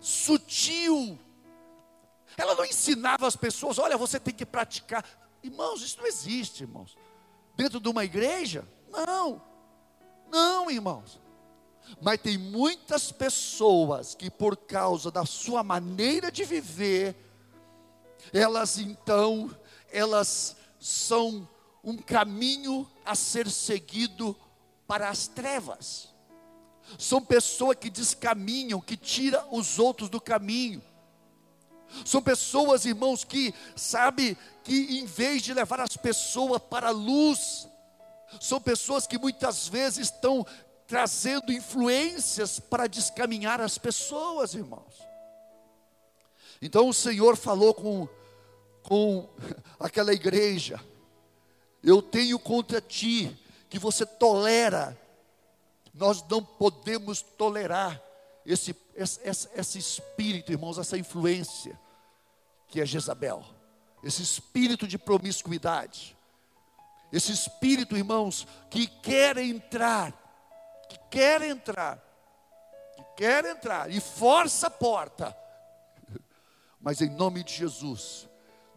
sutil. 0.00 1.18
Ela 2.36 2.54
não 2.54 2.64
ensinava 2.64 3.26
as 3.26 3.36
pessoas, 3.36 3.78
olha, 3.78 3.96
você 3.96 4.18
tem 4.20 4.34
que 4.34 4.44
praticar. 4.44 5.04
Irmãos, 5.42 5.82
isso 5.82 5.98
não 5.98 6.06
existe, 6.06 6.62
irmãos. 6.62 6.96
Dentro 7.56 7.78
de 7.80 7.88
uma 7.88 8.04
igreja? 8.04 8.66
Não. 8.90 9.42
Não, 10.30 10.70
irmãos. 10.70 11.20
Mas 12.00 12.20
tem 12.20 12.38
muitas 12.38 13.12
pessoas 13.12 14.14
que, 14.14 14.30
por 14.30 14.56
causa 14.56 15.10
da 15.10 15.24
sua 15.24 15.62
maneira 15.62 16.32
de 16.32 16.44
viver, 16.44 17.14
elas 18.32 18.78
então, 18.78 19.54
elas 19.94 20.56
são 20.78 21.48
um 21.82 21.96
caminho 21.96 22.88
a 23.04 23.14
ser 23.14 23.50
seguido 23.50 24.36
para 24.86 25.08
as 25.08 25.26
trevas 25.26 26.14
são 26.98 27.20
pessoas 27.20 27.76
que 27.76 27.90
descaminham, 27.90 28.80
que 28.80 28.96
tiram 28.96 29.46
os 29.50 29.78
outros 29.78 30.08
do 30.08 30.20
caminho. 30.20 30.82
São 32.04 32.20
pessoas, 32.22 32.84
irmãos, 32.84 33.24
que 33.24 33.54
sabe 33.76 34.36
que 34.62 34.98
em 34.98 35.06
vez 35.06 35.42
de 35.42 35.54
levar 35.54 35.80
as 35.80 35.96
pessoas 35.96 36.60
para 36.62 36.88
a 36.88 36.92
luz, 36.92 37.68
são 38.40 38.60
pessoas 38.60 39.06
que 39.06 39.18
muitas 39.18 39.68
vezes 39.68 40.08
estão 40.08 40.44
trazendo 40.86 41.52
influências 41.52 42.58
para 42.58 42.86
descaminhar 42.86 43.60
as 43.60 43.78
pessoas, 43.78 44.54
irmãos. 44.54 44.94
Então 46.60 46.88
o 46.88 46.94
Senhor 46.94 47.36
falou 47.36 47.72
com, 47.74 48.08
com 48.84 49.28
aquela 49.80 50.12
igreja: 50.12 50.80
Eu 51.82 52.00
tenho 52.00 52.38
contra 52.38 52.80
ti 52.80 53.36
que 53.68 53.78
você 53.78 54.06
tolera. 54.06 54.96
Nós 55.92 56.24
não 56.28 56.44
podemos 56.44 57.22
tolerar 57.22 58.00
esse, 58.44 58.76
esse, 58.94 59.48
esse 59.54 59.78
espírito, 59.78 60.52
irmãos, 60.52 60.78
essa 60.78 60.98
influência 60.98 61.78
que 62.68 62.80
é 62.80 62.86
Jezabel, 62.86 63.44
esse 64.02 64.22
espírito 64.22 64.88
de 64.88 64.98
promiscuidade, 64.98 66.16
esse 67.12 67.30
espírito, 67.30 67.96
irmãos, 67.96 68.46
que 68.68 68.88
quer 68.88 69.38
entrar, 69.38 70.12
que 70.88 70.98
quer 71.08 71.42
entrar, 71.42 72.02
que 72.96 73.04
quer 73.16 73.44
entrar 73.44 73.88
e 73.88 74.00
força 74.00 74.66
a 74.66 74.70
porta, 74.70 75.36
mas 76.80 77.00
em 77.00 77.10
nome 77.10 77.44
de 77.44 77.54
Jesus, 77.54 78.28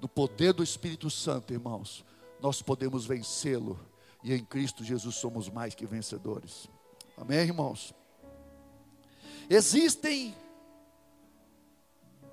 no 0.01 0.07
poder 0.07 0.53
do 0.53 0.63
Espírito 0.63 1.09
Santo, 1.09 1.53
irmãos, 1.53 2.05
nós 2.39 2.61
podemos 2.61 3.05
vencê-lo 3.05 3.79
e 4.23 4.33
em 4.33 4.43
Cristo 4.43 4.83
Jesus 4.83 5.15
somos 5.15 5.49
mais 5.49 5.73
que 5.73 5.85
vencedores. 5.85 6.69
Amém, 7.17 7.39
irmãos? 7.39 7.93
Existem 9.49 10.35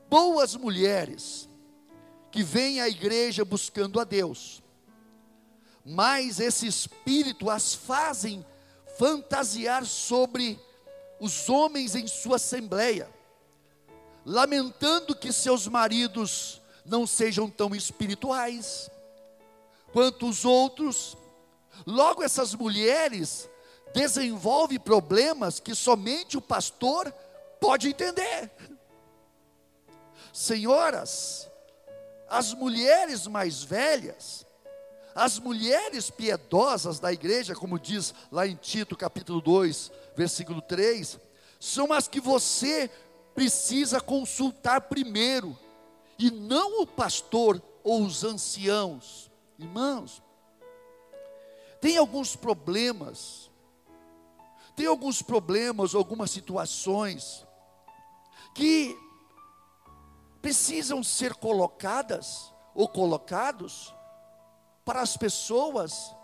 boas 0.09 0.57
mulheres 0.57 1.49
que 2.31 2.43
vêm 2.43 2.81
à 2.81 2.89
igreja 2.89 3.45
buscando 3.45 4.01
a 4.01 4.05
Deus, 4.05 4.63
mas 5.85 6.41
esse 6.41 6.67
espírito 6.67 7.49
as 7.49 7.75
fazem 7.75 8.45
fantasiar 8.99 9.87
sobre 9.87 10.59
os 11.21 11.49
homens 11.49 11.95
em 11.95 12.07
sua 12.07 12.37
assembleia, 12.37 13.09
lamentando 14.25 15.15
que 15.15 15.33
seus 15.33 15.69
maridos 15.69 16.61
não 16.85 17.07
sejam 17.07 17.49
tão 17.49 17.75
espirituais 17.75 18.91
quanto 19.93 20.29
os 20.29 20.45
outros. 20.45 21.17
Logo, 21.87 22.23
essas 22.23 22.55
mulheres 22.55 23.49
desenvolve 23.95 24.79
problemas 24.79 25.61
que 25.61 25.75
somente 25.75 26.37
o 26.37 26.43
pastor 26.43 27.13
pode 27.61 27.89
entender. 27.89 28.51
Senhoras, 30.33 31.49
as 32.29 32.53
mulheres 32.53 33.27
mais 33.27 33.63
velhas, 33.63 34.45
as 35.15 35.39
mulheres 35.39 36.11
piedosas 36.11 36.99
da 36.99 37.13
igreja, 37.13 37.55
como 37.55 37.79
diz 37.79 38.13
lá 38.33 38.45
em 38.47 38.57
Tito 38.57 38.97
capítulo 38.97 39.41
2, 39.41 39.93
versículo 40.17 40.61
3, 40.61 41.21
são 41.61 41.93
as 41.93 42.09
que 42.09 42.21
você 42.21 42.91
precisa 43.33 44.01
consultar 44.01 44.81
primeiro, 44.83 45.57
e 46.19 46.31
não 46.31 46.83
o 46.83 46.87
pastor 46.87 47.63
ou 47.83 48.03
os 48.05 48.25
anciãos. 48.25 49.31
Irmãos, 49.59 50.23
tem 51.81 51.97
alguns 51.97 52.35
problemas 52.35 53.51
tem 54.77 54.87
alguns 54.87 55.23
problemas, 55.23 55.95
algumas 55.95 56.31
situações 56.31 57.47
que 58.55 58.99
precisam 60.43 61.03
ser 61.03 61.35
colocadas 61.35 62.53
ou 62.75 62.89
colocados 62.89 63.95
para 64.85 65.01
as 65.01 65.17
pessoas 65.17 66.15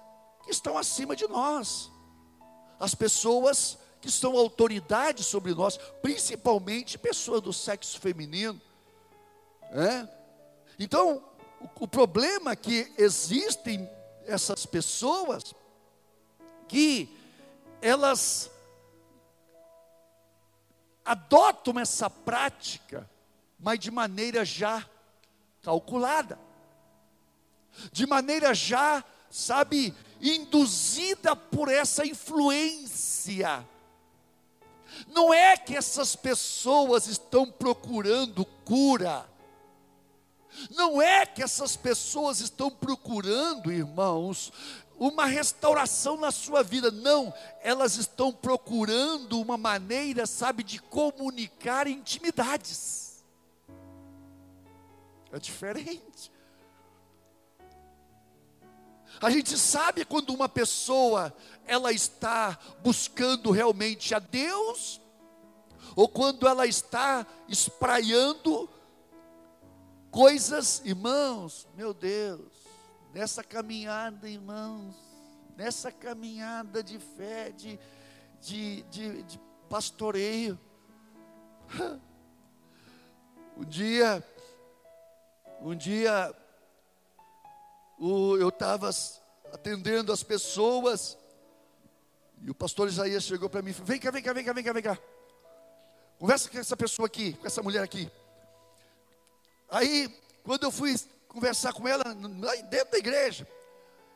que 0.44 0.50
estão 0.50 0.76
acima 0.76 1.14
de 1.14 1.26
nós, 1.28 1.90
as 2.78 2.94
pessoas 2.94 3.78
que 4.00 4.10
são 4.10 4.36
autoridade 4.36 5.22
sobre 5.22 5.54
nós, 5.54 5.78
principalmente 6.02 6.98
pessoas 6.98 7.40
do 7.40 7.52
sexo 7.52 8.00
feminino. 8.00 8.60
É? 9.72 10.08
Então, 10.78 11.22
o, 11.60 11.84
o 11.84 11.88
problema 11.88 12.52
é 12.52 12.56
que 12.56 12.92
existem 12.98 13.88
essas 14.26 14.66
pessoas 14.66 15.54
que 16.68 17.16
elas 17.82 18.50
adotam 21.04 21.78
essa 21.78 22.08
prática, 22.08 23.08
mas 23.58 23.78
de 23.78 23.90
maneira 23.90 24.44
já 24.44 24.88
calculada, 25.62 26.38
de 27.92 28.06
maneira 28.06 28.54
já, 28.54 29.04
sabe, 29.30 29.94
induzida 30.20 31.34
por 31.34 31.68
essa 31.68 32.06
influência. 32.06 33.66
Não 35.08 35.32
é 35.32 35.56
que 35.56 35.76
essas 35.76 36.16
pessoas 36.16 37.06
estão 37.06 37.50
procurando 37.50 38.44
cura, 38.64 39.28
não 40.68 41.00
é 41.00 41.24
que 41.24 41.42
essas 41.42 41.76
pessoas 41.76 42.40
estão 42.40 42.70
procurando, 42.70 43.72
irmãos, 43.72 44.52
uma 44.98 45.24
restauração 45.24 46.18
na 46.18 46.30
sua 46.30 46.62
vida. 46.62 46.90
Não, 46.90 47.32
elas 47.62 47.96
estão 47.96 48.30
procurando 48.30 49.40
uma 49.40 49.56
maneira, 49.56 50.26
sabe, 50.26 50.62
de 50.62 50.78
comunicar 50.78 51.86
intimidades. 51.86 53.24
É 55.32 55.38
diferente. 55.38 56.30
A 59.22 59.30
gente 59.30 59.56
sabe 59.56 60.04
quando 60.04 60.30
uma 60.30 60.48
pessoa 60.48 61.34
ela 61.66 61.92
está 61.92 62.58
buscando 62.82 63.50
realmente 63.50 64.14
a 64.14 64.18
Deus 64.18 65.00
ou 65.94 66.08
quando 66.08 66.46
ela 66.46 66.66
está 66.66 67.26
espraiando 67.48 68.68
coisas, 70.10 70.82
irmãos, 70.84 71.68
meu 71.76 71.94
Deus, 71.94 72.52
nessa 73.14 73.42
caminhada, 73.42 74.28
irmãos, 74.28 74.94
nessa 75.56 75.92
caminhada 75.92 76.82
de 76.82 76.98
fé, 76.98 77.50
de, 77.50 77.78
de, 78.40 78.82
de, 78.82 79.22
de 79.22 79.40
pastoreio. 79.68 80.58
Um 83.56 83.64
dia, 83.64 84.26
um 85.60 85.74
dia, 85.74 86.34
eu 87.98 88.48
estava 88.48 88.88
atendendo 89.52 90.14
as 90.14 90.22
pessoas, 90.22 91.18
e 92.40 92.50
o 92.50 92.54
pastor 92.54 92.88
Isaías 92.88 93.24
chegou 93.24 93.50
para 93.50 93.60
mim 93.60 93.68
e 93.68 93.74
falou: 93.74 93.88
Vem 93.88 94.00
cá, 94.00 94.10
vem 94.10 94.22
cá, 94.22 94.32
vem 94.32 94.44
cá, 94.44 94.52
vem 94.54 94.64
cá, 94.64 94.72
vem 94.72 94.82
cá. 94.82 94.98
Conversa 96.18 96.48
com 96.48 96.58
essa 96.58 96.74
pessoa 96.74 97.04
aqui, 97.04 97.34
com 97.34 97.46
essa 97.46 97.62
mulher 97.62 97.82
aqui. 97.82 98.10
Aí, 99.70 100.08
quando 100.42 100.64
eu 100.64 100.70
fui 100.70 100.94
conversar 101.28 101.72
com 101.72 101.86
ela, 101.86 102.02
dentro 102.68 102.90
da 102.90 102.98
igreja, 102.98 103.46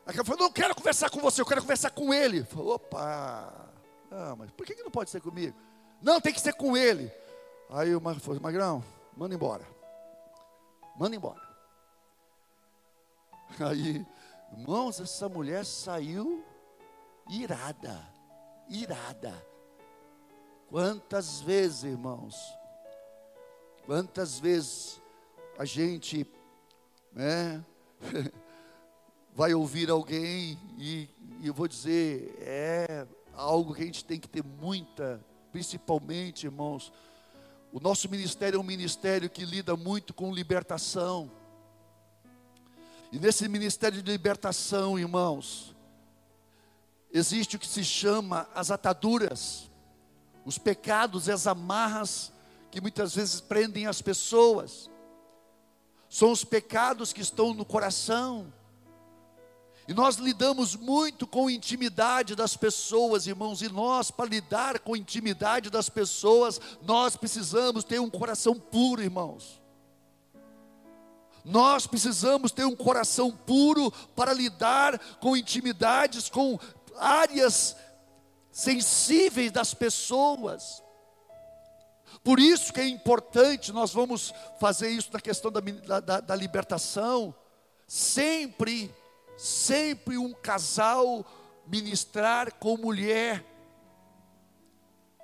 ela 0.05 0.23
falou: 0.23 0.41
Não 0.41 0.51
quero 0.51 0.75
conversar 0.75 1.09
com 1.09 1.19
você, 1.19 1.41
eu 1.41 1.45
quero 1.45 1.61
conversar 1.61 1.89
com 1.91 2.13
ele. 2.13 2.43
Falei: 2.43 2.71
Opa, 2.71 3.71
ah, 4.11 4.35
mas 4.37 4.51
por 4.51 4.65
que, 4.65 4.75
que 4.75 4.83
não 4.83 4.91
pode 4.91 5.09
ser 5.09 5.21
comigo? 5.21 5.55
Não, 6.01 6.21
tem 6.21 6.33
que 6.33 6.41
ser 6.41 6.53
com 6.53 6.75
ele. 6.75 7.11
Aí 7.69 7.95
o 7.95 8.01
Magrão 8.01 8.21
falou: 8.21 8.41
Magrão, 8.41 8.83
manda 9.15 9.33
embora. 9.33 9.65
Manda 10.97 11.15
embora. 11.15 11.41
Aí, 13.59 14.05
irmãos, 14.57 14.99
essa 14.99 15.27
mulher 15.29 15.65
saiu 15.65 16.43
irada, 17.29 18.01
irada. 18.69 19.33
Quantas 20.69 21.41
vezes, 21.41 21.83
irmãos, 21.83 22.35
quantas 23.85 24.39
vezes 24.39 25.01
a 25.57 25.65
gente, 25.65 26.25
né, 27.13 27.63
vai 29.33 29.53
ouvir 29.53 29.89
alguém 29.89 30.59
e, 30.77 31.09
e 31.41 31.47
eu 31.47 31.53
vou 31.53 31.67
dizer, 31.67 32.35
é 32.39 33.07
algo 33.33 33.73
que 33.73 33.81
a 33.81 33.85
gente 33.85 34.03
tem 34.03 34.19
que 34.19 34.27
ter 34.27 34.43
muita, 34.43 35.23
principalmente, 35.51 36.45
irmãos, 36.45 36.91
o 37.71 37.79
nosso 37.79 38.09
ministério 38.09 38.57
é 38.57 38.59
um 38.59 38.63
ministério 38.63 39.29
que 39.29 39.43
lida 39.43 39.75
muito 39.75 40.13
com 40.13 40.33
libertação. 40.33 41.29
E 43.11 43.19
nesse 43.19 43.47
ministério 43.49 44.01
de 44.01 44.11
libertação, 44.11 44.97
irmãos, 44.97 45.75
existe 47.11 47.55
o 47.55 47.59
que 47.59 47.67
se 47.67 47.83
chama 47.83 48.47
as 48.55 48.71
ataduras, 48.71 49.69
os 50.45 50.57
pecados 50.57 51.27
e 51.27 51.31
as 51.31 51.47
amarras 51.47 52.31
que 52.71 52.79
muitas 52.79 53.15
vezes 53.15 53.41
prendem 53.41 53.87
as 53.87 54.01
pessoas. 54.01 54.89
São 56.15 56.31
os 56.31 56.45
pecados 56.45 57.11
que 57.11 57.19
estão 57.19 57.53
no 57.53 57.65
coração. 57.65 58.53
E 59.85 59.93
nós 59.93 60.15
lidamos 60.15 60.73
muito 60.73 61.27
com 61.27 61.49
intimidade 61.49 62.37
das 62.37 62.55
pessoas, 62.55 63.27
irmãos, 63.27 63.61
e 63.61 63.67
nós, 63.67 64.11
para 64.11 64.29
lidar 64.29 64.79
com 64.79 64.95
intimidade 64.95 65.69
das 65.69 65.89
pessoas, 65.89 66.61
nós 66.81 67.17
precisamos 67.17 67.83
ter 67.83 67.99
um 67.99 68.09
coração 68.09 68.57
puro, 68.57 69.01
irmãos. 69.01 69.61
Nós 71.43 71.85
precisamos 71.85 72.49
ter 72.49 72.63
um 72.63 72.77
coração 72.77 73.29
puro 73.29 73.91
para 74.15 74.31
lidar 74.31 74.97
com 75.19 75.35
intimidades, 75.35 76.29
com 76.29 76.57
áreas 76.95 77.75
sensíveis 78.53 79.51
das 79.51 79.73
pessoas. 79.73 80.81
Por 82.25 82.39
isso 82.39 82.73
que 82.73 82.81
é 82.81 82.87
importante, 82.87 83.71
nós 83.71 83.93
vamos 83.93 84.33
fazer 84.59 84.89
isso 84.89 85.09
na 85.13 85.21
questão 85.21 85.49
da, 85.49 85.61
da, 86.01 86.19
da 86.19 86.35
libertação, 86.35 87.33
sempre 87.87 88.91
sempre 89.37 90.17
um 90.17 90.33
casal 90.33 91.25
ministrar 91.67 92.53
com 92.55 92.77
mulher. 92.77 93.43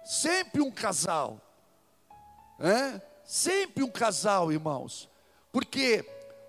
Sempre 0.04 0.62
um 0.62 0.72
casal. 0.72 1.40
É? 2.60 3.02
Sempre 3.24 3.84
um 3.84 3.90
casal, 3.90 4.52
irmãos. 4.52 5.10
Por 5.52 5.66
quê? 5.66 6.04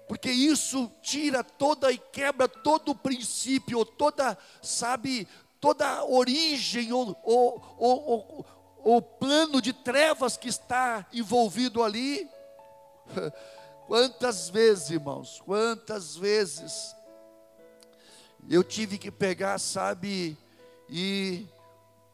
Porque 0.08 0.30
isso 0.30 0.90
tira 1.00 1.42
toda 1.42 1.90
e 1.90 1.98
quebra 1.98 2.48
todo 2.48 2.90
o 2.90 2.94
princípio, 2.94 3.84
toda, 3.84 4.36
sabe, 4.60 5.26
toda 5.60 6.04
origem, 6.04 6.92
ou, 6.92 7.16
ou, 7.24 7.78
ou, 7.78 8.46
o 8.84 9.00
plano 9.00 9.60
de 9.60 9.72
trevas 9.72 10.36
que 10.36 10.48
está 10.48 11.06
envolvido 11.12 11.82
ali. 11.82 12.28
Quantas 13.86 14.48
vezes, 14.48 14.90
irmãos, 14.90 15.42
quantas 15.44 16.16
vezes 16.16 16.94
eu 18.48 18.64
tive 18.64 18.96
que 18.96 19.10
pegar, 19.10 19.58
sabe, 19.58 20.38
e 20.88 21.46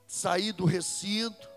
sair 0.06 0.52
do 0.52 0.64
recinto, 0.64 1.48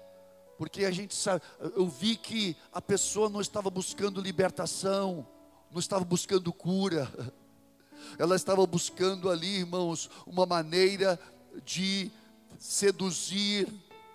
porque 0.58 0.86
a 0.86 0.92
gente 0.92 1.16
sabe, 1.16 1.42
eu 1.76 1.88
vi 1.88 2.16
que 2.16 2.56
a 2.72 2.82
pessoa 2.82 3.30
não 3.30 3.42
estava 3.42 3.70
buscando 3.70 4.22
libertação, 4.22 5.26
não 5.72 5.80
estava 5.80 6.04
buscando 6.04 6.54
cura, 6.54 7.12
ela 8.20 8.36
estava 8.36 8.64
buscando 8.68 9.30
ali, 9.30 9.60
irmãos, 9.60 10.10
uma 10.28 10.46
maneira 10.46 11.20
de 11.66 12.12
seduzir. 12.60 13.68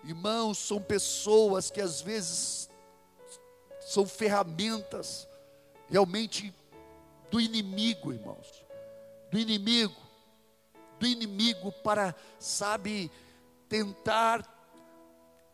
Irmãos, 0.07 0.59
são 0.59 0.81
pessoas 0.81 1.71
que 1.71 1.81
às 1.81 2.01
vezes 2.01 2.71
são 3.81 4.07
ferramentas 4.07 5.29
realmente 5.89 6.55
do 7.31 7.41
inimigo, 7.41 8.13
irmãos, 8.13 8.65
do 9.31 9.39
inimigo 9.39 10.07
do 10.99 11.07
inimigo 11.07 11.71
para, 11.71 12.15
sabe, 12.39 13.11
tentar 13.69 14.45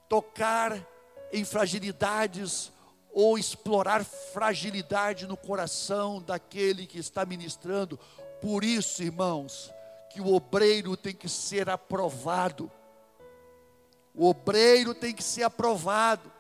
tocar 0.08 0.86
em 1.32 1.44
fragilidades 1.44 2.70
ou 3.12 3.38
explorar 3.38 4.04
fragilidade 4.04 5.26
no 5.26 5.36
coração 5.36 6.22
daquele 6.22 6.86
que 6.86 6.98
está 6.98 7.24
ministrando. 7.24 7.98
Por 8.40 8.64
isso, 8.64 9.02
irmãos, 9.02 9.72
que 10.10 10.20
o 10.20 10.32
obreiro 10.32 10.96
tem 10.96 11.14
que 11.14 11.28
ser 11.28 11.68
aprovado. 11.68 12.70
O 14.14 14.28
obreiro 14.28 14.94
tem 14.94 15.14
que 15.14 15.22
ser 15.22 15.42
aprovado. 15.42 16.30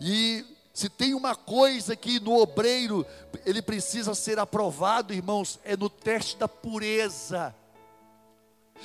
E 0.00 0.44
se 0.74 0.90
tem 0.90 1.14
uma 1.14 1.34
coisa 1.34 1.96
que 1.96 2.20
no 2.20 2.36
obreiro 2.36 3.06
ele 3.46 3.62
precisa 3.62 4.14
ser 4.14 4.38
aprovado, 4.38 5.14
irmãos, 5.14 5.58
é 5.64 5.76
no 5.76 5.88
teste 5.88 6.36
da 6.36 6.46
pureza. 6.46 7.54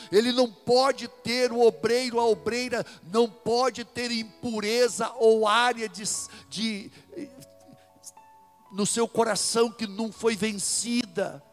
Ele 0.09 0.31
não 0.31 0.49
pode 0.49 1.09
ter, 1.09 1.51
o 1.51 1.59
obreiro, 1.59 2.17
a 2.17 2.25
obreira, 2.25 2.85
não 3.11 3.29
pode 3.29 3.83
ter 3.83 4.09
impureza 4.09 5.11
ou 5.17 5.45
área 5.45 5.89
de, 5.89 6.03
de 6.49 6.91
no 8.71 8.85
seu 8.85 9.05
coração 9.05 9.69
que 9.69 9.85
não 9.85 10.13
foi 10.13 10.35
vencida. 10.35 11.43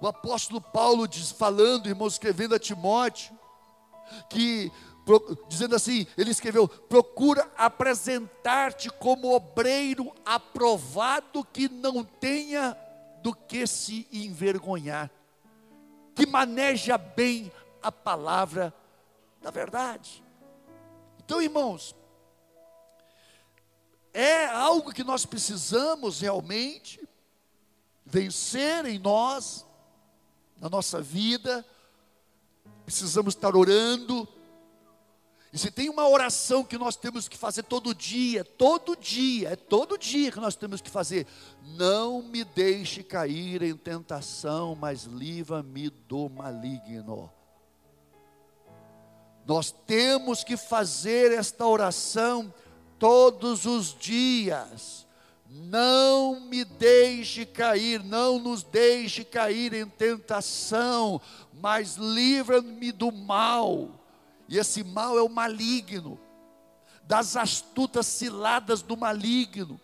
O 0.00 0.06
apóstolo 0.06 0.60
Paulo 0.60 1.06
diz, 1.06 1.30
falando, 1.30 1.88
irmão, 1.88 2.08
escrevendo 2.08 2.54
a 2.54 2.58
Timóteo, 2.58 3.38
que 4.28 4.70
dizendo 5.48 5.74
assim, 5.74 6.06
ele 6.16 6.30
escreveu: 6.30 6.68
procura 6.68 7.50
apresentar-te 7.56 8.90
como 8.90 9.34
obreiro 9.34 10.12
aprovado 10.24 11.44
que 11.44 11.68
não 11.68 12.04
tenha 12.04 12.76
do 13.22 13.34
que 13.34 13.66
se 13.66 14.06
envergonhar, 14.12 15.10
que 16.14 16.26
maneja 16.26 16.96
bem 16.96 17.50
a 17.82 17.90
palavra 17.90 18.74
da 19.40 19.50
verdade. 19.50 20.22
Então, 21.18 21.40
irmãos, 21.40 21.94
é 24.12 24.46
algo 24.46 24.92
que 24.92 25.04
nós 25.04 25.24
precisamos 25.24 26.20
realmente 26.20 27.08
vencer 28.04 28.84
em 28.86 28.98
nós, 28.98 29.64
na 30.58 30.68
nossa 30.68 31.00
vida, 31.00 31.64
precisamos 32.90 33.34
estar 33.34 33.54
orando, 33.54 34.28
e 35.52 35.58
se 35.58 35.70
tem 35.70 35.88
uma 35.88 36.08
oração 36.08 36.62
que 36.62 36.78
nós 36.78 36.94
temos 36.94 37.28
que 37.28 37.36
fazer 37.36 37.64
todo 37.64 37.92
dia, 37.92 38.44
todo 38.44 38.96
dia, 38.96 39.50
é 39.50 39.56
todo 39.56 39.98
dia 39.98 40.30
que 40.30 40.38
nós 40.38 40.54
temos 40.54 40.80
que 40.80 40.88
fazer, 40.88 41.26
não 41.76 42.22
me 42.22 42.44
deixe 42.44 43.02
cair 43.02 43.62
em 43.62 43.76
tentação, 43.76 44.76
mas 44.76 45.04
livra-me 45.04 45.90
do 45.90 46.28
maligno. 46.28 47.32
Nós 49.44 49.72
temos 49.72 50.44
que 50.44 50.56
fazer 50.56 51.32
esta 51.32 51.66
oração 51.66 52.54
todos 52.96 53.66
os 53.66 53.92
dias. 53.98 55.04
Não 55.52 56.38
me 56.38 56.64
deixe 56.64 57.44
cair, 57.44 58.04
não 58.04 58.38
nos 58.38 58.62
deixe 58.62 59.24
cair 59.24 59.74
em 59.74 59.84
tentação, 59.84 61.20
mas 61.52 61.96
livra-me 61.96 62.92
do 62.92 63.10
mal. 63.10 63.90
E 64.48 64.58
esse 64.58 64.84
mal 64.84 65.18
é 65.18 65.22
o 65.22 65.28
maligno, 65.28 66.20
das 67.02 67.36
astutas 67.36 68.06
ciladas 68.06 68.80
do 68.80 68.96
maligno, 68.96 69.80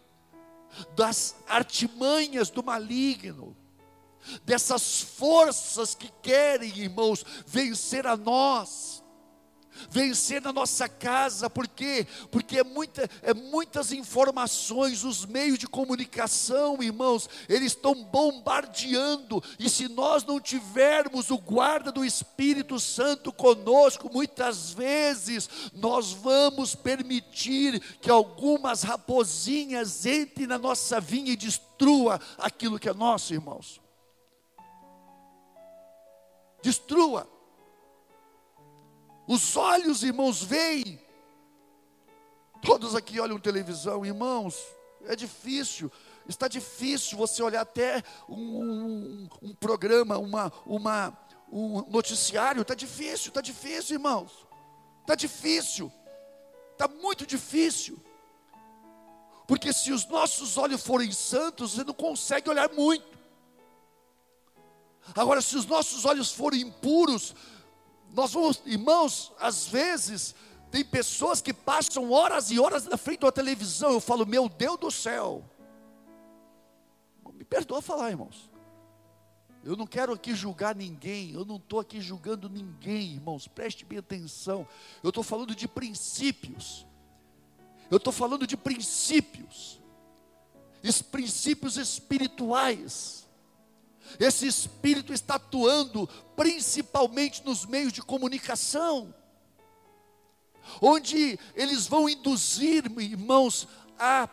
das 0.95 1.35
artimanhas 1.49 2.49
do 2.49 2.63
maligno. 2.63 3.57
dessas 4.45 5.01
forças 5.01 5.95
que 5.95 6.11
querem, 6.21 6.77
irmãos, 6.79 7.25
vencer 7.47 8.07
a 8.07 8.17
nós 8.17 8.96
vencer 9.91 10.41
na 10.41 10.53
nossa 10.53 10.89
casa, 10.89 11.49
por 11.49 11.67
quê? 11.67 12.07
Porque 12.31 12.59
é, 12.59 12.65
muita, 12.65 13.09
é 13.23 13.35
muitas 13.35 13.93
informações, 13.93 15.05
os 15.05 15.25
meios 15.25 15.59
de 15.59 15.67
comunicação, 15.67 16.83
irmãos, 16.83 17.29
eles 17.49 17.73
estão 17.73 17.95
bombardeando, 17.95 19.43
e 19.59 19.69
se 19.69 19.89
nós 19.89 20.25
não 20.25 20.41
tivermos 20.41 21.31
o 21.31 21.39
guarda 21.39 21.93
do 21.93 22.05
Espírito 22.05 22.79
Santo 22.79 23.33
conosco, 23.33 24.11
muitas 24.13 24.73
vezes 24.73 25.49
nós 25.73 26.13
vamos 26.13 26.75
permitir 26.75 27.81
que 28.01 28.11
algumas 28.11 28.83
raposinhas 28.83 30.07
entrem 30.07 30.47
na 30.47 30.59
nossa 30.59 31.01
vinha 31.01 31.33
e 31.33 31.37
destrua 31.37 32.21
aquilo 32.39 32.79
que 32.79 32.89
é 32.89 32.95
nosso, 32.95 33.35
irmãos. 33.35 33.81
Destrua. 36.63 37.36
Os 39.27 39.57
olhos, 39.57 40.03
irmãos, 40.03 40.43
veem. 40.43 41.01
Todos 42.63 42.95
aqui 42.95 43.21
olham 43.21 43.39
televisão, 43.39 44.05
irmãos, 44.05 44.57
é 45.05 45.17
difícil. 45.17 45.91
Está 46.29 46.49
difícil 46.49 47.17
você 47.19 47.43
olhar 47.43 47.61
até 47.61 48.03
um, 48.29 48.37
um, 48.37 49.29
um 49.43 49.55
programa, 49.55 50.19
uma, 50.19 50.53
uma, 50.65 51.19
um 51.51 51.83
noticiário. 51.91 52.63
Está 52.63 52.75
difícil, 52.75 53.29
está 53.29 53.41
difícil, 53.41 53.95
irmãos. 53.97 54.47
Está 55.03 55.15
difícil. 55.15 55.93
Está 56.73 56.89
muito 56.89 57.27
difícil. 57.27 57.99
Porque 59.47 59.73
se 59.73 59.93
os 59.93 60.07
nossos 60.07 60.59
olhos 60.59 60.83
forem 60.83 61.13
santos, 61.13 61.73
você 61.73 61.85
não 61.85 61.95
consegue 61.95 62.51
olhar 62.51 62.69
muito. 62.73 63.17
Agora, 65.15 65.41
se 65.41 65.57
os 65.57 65.65
nossos 65.67 66.05
olhos 66.05 66.33
forem 66.33 66.63
impuros, 66.63 67.33
nós 68.17 68.33
vamos, 68.33 68.63
irmãos, 68.65 69.31
às 69.39 69.67
vezes, 69.67 70.35
tem 70.71 70.83
pessoas 70.83 71.43
que 71.43 71.53
passam 71.53 72.11
horas 72.11 72.51
e 72.51 72.59
horas 72.59 72.87
na 72.87 72.97
frente 72.97 73.21
da 73.21 73.31
televisão. 73.31 73.93
Eu 73.93 74.01
falo, 74.01 74.25
meu 74.25 74.49
Deus 74.49 74.81
do 74.81 74.91
céu. 74.91 75.45
Me 77.35 77.45
perdoa 77.45 77.83
falar, 77.83 78.09
irmãos. 78.09 78.51
Eu 79.63 79.77
não 79.77 79.87
quero 79.87 80.15
aqui 80.15 80.35
julgar 80.35 80.75
ninguém, 80.75 81.33
eu 81.33 81.45
não 81.45 81.57
estou 81.57 81.79
aqui 81.79 82.01
julgando 82.01 82.49
ninguém, 82.49 83.15
irmãos, 83.17 83.47
preste 83.47 83.85
bem 83.85 83.99
atenção. 83.99 84.67
Eu 85.03 85.11
estou 85.11 85.23
falando 85.23 85.55
de 85.55 85.69
princípios. 85.69 86.87
Eu 87.91 87.99
estou 87.99 88.15
falando 88.15 88.47
de 88.47 88.57
princípios, 88.57 89.79
os 90.83 91.03
princípios 91.03 91.77
espirituais. 91.77 93.26
Esse 94.19 94.47
espírito 94.47 95.13
está 95.13 95.37
atuando 95.37 96.09
principalmente 96.35 97.45
nos 97.45 97.65
meios 97.65 97.93
de 97.93 98.03
comunicação, 98.03 99.15
onde 100.81 101.39
eles 101.55 101.87
vão 101.87 102.09
induzir, 102.09 102.85
irmãos, 102.99 103.69
a, 103.99 104.29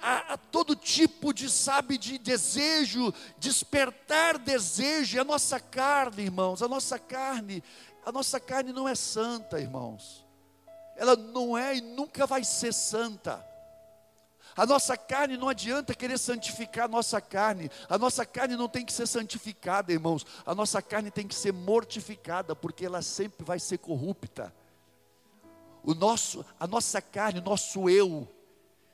a, 0.00 0.34
a, 0.34 0.36
todo 0.36 0.74
tipo 0.74 1.32
de, 1.32 1.50
sabe, 1.50 1.98
de 1.98 2.18
desejo, 2.18 3.12
despertar 3.38 4.38
desejo, 4.38 5.20
a 5.20 5.24
nossa 5.24 5.60
carne, 5.60 6.22
irmãos, 6.22 6.62
a 6.62 6.68
nossa 6.68 6.98
carne, 6.98 7.62
a 8.04 8.12
nossa 8.12 8.40
carne 8.40 8.72
não 8.72 8.88
é 8.88 8.94
santa, 8.94 9.60
irmãos, 9.60 10.24
ela 10.96 11.16
não 11.16 11.56
é 11.56 11.76
e 11.76 11.80
nunca 11.80 12.26
vai 12.26 12.44
ser 12.44 12.72
santa. 12.72 13.49
A 14.56 14.66
nossa 14.66 14.96
carne 14.96 15.36
não 15.36 15.48
adianta 15.48 15.94
querer 15.94 16.18
santificar 16.18 16.84
a 16.84 16.88
nossa 16.88 17.20
carne. 17.20 17.70
A 17.88 17.96
nossa 17.96 18.26
carne 18.26 18.56
não 18.56 18.68
tem 18.68 18.84
que 18.84 18.92
ser 18.92 19.06
santificada, 19.06 19.92
irmãos. 19.92 20.26
A 20.44 20.54
nossa 20.54 20.82
carne 20.82 21.10
tem 21.10 21.26
que 21.26 21.34
ser 21.34 21.52
mortificada, 21.52 22.54
porque 22.54 22.84
ela 22.84 23.02
sempre 23.02 23.44
vai 23.44 23.58
ser 23.58 23.78
corrupta. 23.78 24.52
O 25.82 25.94
nosso, 25.94 26.44
a 26.58 26.66
nossa 26.66 27.00
carne, 27.00 27.40
nosso 27.40 27.88
eu, 27.88 28.28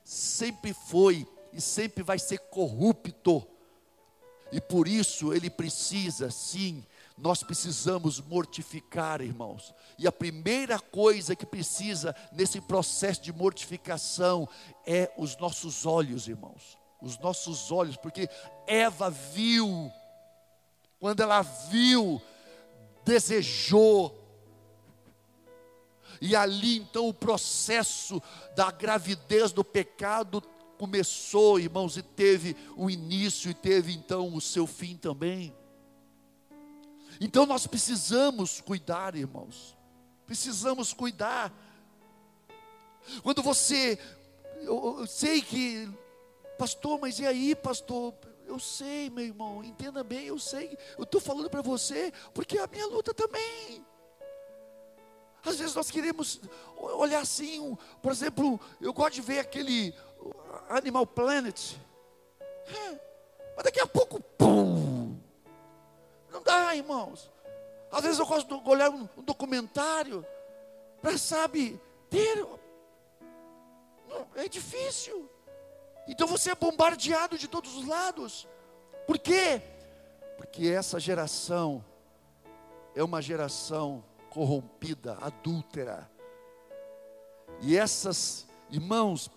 sempre 0.04 0.72
foi 0.72 1.26
e 1.52 1.60
sempre 1.60 2.04
vai 2.04 2.18
ser 2.18 2.38
corrupto. 2.38 3.46
E 4.52 4.60
por 4.60 4.86
isso 4.86 5.32
ele 5.32 5.50
precisa, 5.50 6.30
sim, 6.30 6.84
nós 7.16 7.42
precisamos 7.42 8.20
mortificar, 8.20 9.22
irmãos. 9.22 9.74
E 9.98 10.06
a 10.06 10.12
primeira 10.12 10.78
coisa 10.78 11.34
que 11.34 11.46
precisa 11.46 12.14
nesse 12.32 12.60
processo 12.60 13.22
de 13.22 13.32
mortificação 13.32 14.46
é 14.86 15.10
os 15.16 15.36
nossos 15.38 15.86
olhos, 15.86 16.28
irmãos. 16.28 16.76
Os 17.00 17.18
nossos 17.18 17.72
olhos, 17.72 17.96
porque 17.96 18.28
Eva 18.66 19.10
viu, 19.10 19.90
quando 21.00 21.22
ela 21.22 21.42
viu, 21.42 22.20
desejou, 23.04 24.22
e 26.20 26.34
ali 26.34 26.78
então 26.78 27.08
o 27.08 27.14
processo 27.14 28.22
da 28.54 28.70
gravidez 28.70 29.52
do 29.52 29.64
pecado 29.64 30.42
começou, 30.78 31.58
irmãos, 31.58 31.96
e 31.96 32.02
teve 32.02 32.56
o 32.76 32.90
início 32.90 33.50
e 33.50 33.54
teve 33.54 33.92
então 33.92 34.34
o 34.34 34.40
seu 34.40 34.66
fim 34.66 34.96
também. 34.96 35.54
Então 37.20 37.46
nós 37.46 37.66
precisamos 37.66 38.60
cuidar, 38.60 39.14
irmãos. 39.14 39.76
Precisamos 40.26 40.92
cuidar. 40.92 41.52
Quando 43.22 43.42
você, 43.42 43.98
eu, 44.60 44.96
eu 45.00 45.06
sei 45.06 45.40
que, 45.40 45.88
pastor, 46.58 46.98
mas 47.00 47.18
e 47.18 47.26
aí, 47.26 47.54
pastor? 47.54 48.14
Eu 48.46 48.58
sei, 48.58 49.10
meu 49.10 49.24
irmão, 49.24 49.64
entenda 49.64 50.04
bem, 50.04 50.26
eu 50.26 50.38
sei. 50.38 50.76
Eu 50.96 51.04
estou 51.04 51.20
falando 51.20 51.50
para 51.50 51.62
você, 51.62 52.12
porque 52.32 52.58
é 52.58 52.62
a 52.62 52.66
minha 52.66 52.86
luta 52.86 53.12
também. 53.12 53.84
Às 55.44 55.58
vezes 55.58 55.74
nós 55.74 55.90
queremos 55.90 56.40
olhar 56.76 57.20
assim, 57.20 57.76
por 58.02 58.10
exemplo, 58.10 58.60
eu 58.80 58.92
gosto 58.92 59.14
de 59.14 59.20
ver 59.20 59.38
aquele 59.38 59.94
Animal 60.68 61.06
Planet. 61.06 61.76
É, 62.68 63.00
mas 63.54 63.64
daqui 63.64 63.78
a 63.78 63.86
pouco, 63.86 64.20
pum, 64.20 64.85
dá, 66.46 66.74
irmãos. 66.74 67.30
Às 67.90 68.02
vezes 68.02 68.18
eu 68.18 68.26
gosto 68.26 68.58
de 68.60 68.70
olhar 68.70 68.90
um, 68.90 69.06
documentário 69.22 70.24
para, 71.02 71.18
sabe, 71.18 71.78
ter. 72.08 72.46
É 74.36 74.48
difícil. 74.48 75.28
Então 76.08 76.26
você 76.26 76.50
é 76.50 76.54
bombardeado 76.54 77.36
de 77.36 77.48
todos 77.48 77.76
os 77.76 77.86
lados. 77.86 78.48
Por 79.06 79.18
quê? 79.18 79.60
Porque 80.38 80.68
essa 80.68 80.98
geração 81.00 81.84
é 82.94 83.02
uma 83.02 83.20
geração 83.20 84.04
corrompida, 84.30 85.18
adúltera. 85.20 86.10
E 87.60 87.76
essas, 87.76 88.46
irmãos, 88.70 89.30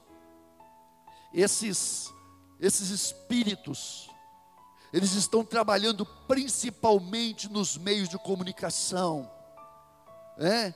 esses, 1.34 2.14
esses 2.60 2.90
espíritos, 2.90 4.09
eles 4.92 5.14
estão 5.14 5.44
trabalhando 5.44 6.06
principalmente 6.28 7.50
nos 7.50 7.78
meios 7.78 8.10
de 8.10 8.18
comunicação, 8.18 9.30
né? 10.38 10.74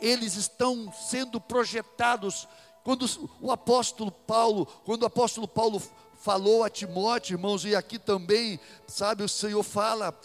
eles 0.00 0.34
estão 0.34 0.92
sendo 0.92 1.40
projetados. 1.40 2.46
Quando 2.82 3.06
o 3.40 3.50
apóstolo 3.50 4.10
Paulo, 4.10 4.66
quando 4.84 5.04
o 5.04 5.06
apóstolo 5.06 5.48
Paulo 5.48 5.82
falou 6.20 6.62
a 6.62 6.70
Timóteo, 6.70 7.34
irmãos, 7.34 7.64
e 7.64 7.74
aqui 7.74 7.98
também, 7.98 8.60
sabe, 8.86 9.22
o 9.22 9.28
Senhor 9.28 9.62
fala 9.62 10.18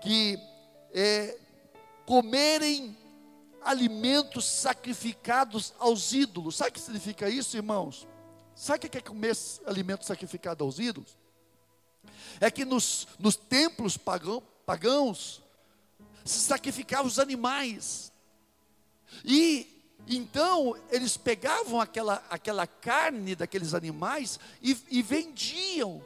que 0.00 0.38
é, 0.94 1.36
comerem 2.06 2.96
alimentos 3.62 4.46
sacrificados 4.46 5.74
aos 5.78 6.12
ídolos. 6.12 6.56
Sabe 6.56 6.70
o 6.70 6.72
que 6.72 6.80
significa 6.80 7.28
isso, 7.28 7.56
irmãos? 7.56 8.08
Sabe 8.54 8.86
o 8.86 8.90
que 8.90 8.98
é 8.98 9.00
comer 9.00 9.36
alimento 9.66 10.04
sacrificado 10.04 10.64
aos 10.64 10.78
ídolos? 10.78 11.19
É 12.40 12.50
que 12.50 12.64
nos, 12.64 13.06
nos 13.18 13.36
templos 13.36 13.96
pagão, 13.96 14.42
pagãos 14.64 15.42
se 16.24 16.40
sacrificavam 16.40 17.06
os 17.06 17.18
animais. 17.18 18.12
E 19.24 19.66
então 20.08 20.76
eles 20.90 21.16
pegavam 21.16 21.80
aquela, 21.80 22.22
aquela 22.30 22.66
carne 22.66 23.34
daqueles 23.34 23.74
animais 23.74 24.40
e, 24.62 24.76
e 24.90 25.02
vendiam. 25.02 26.04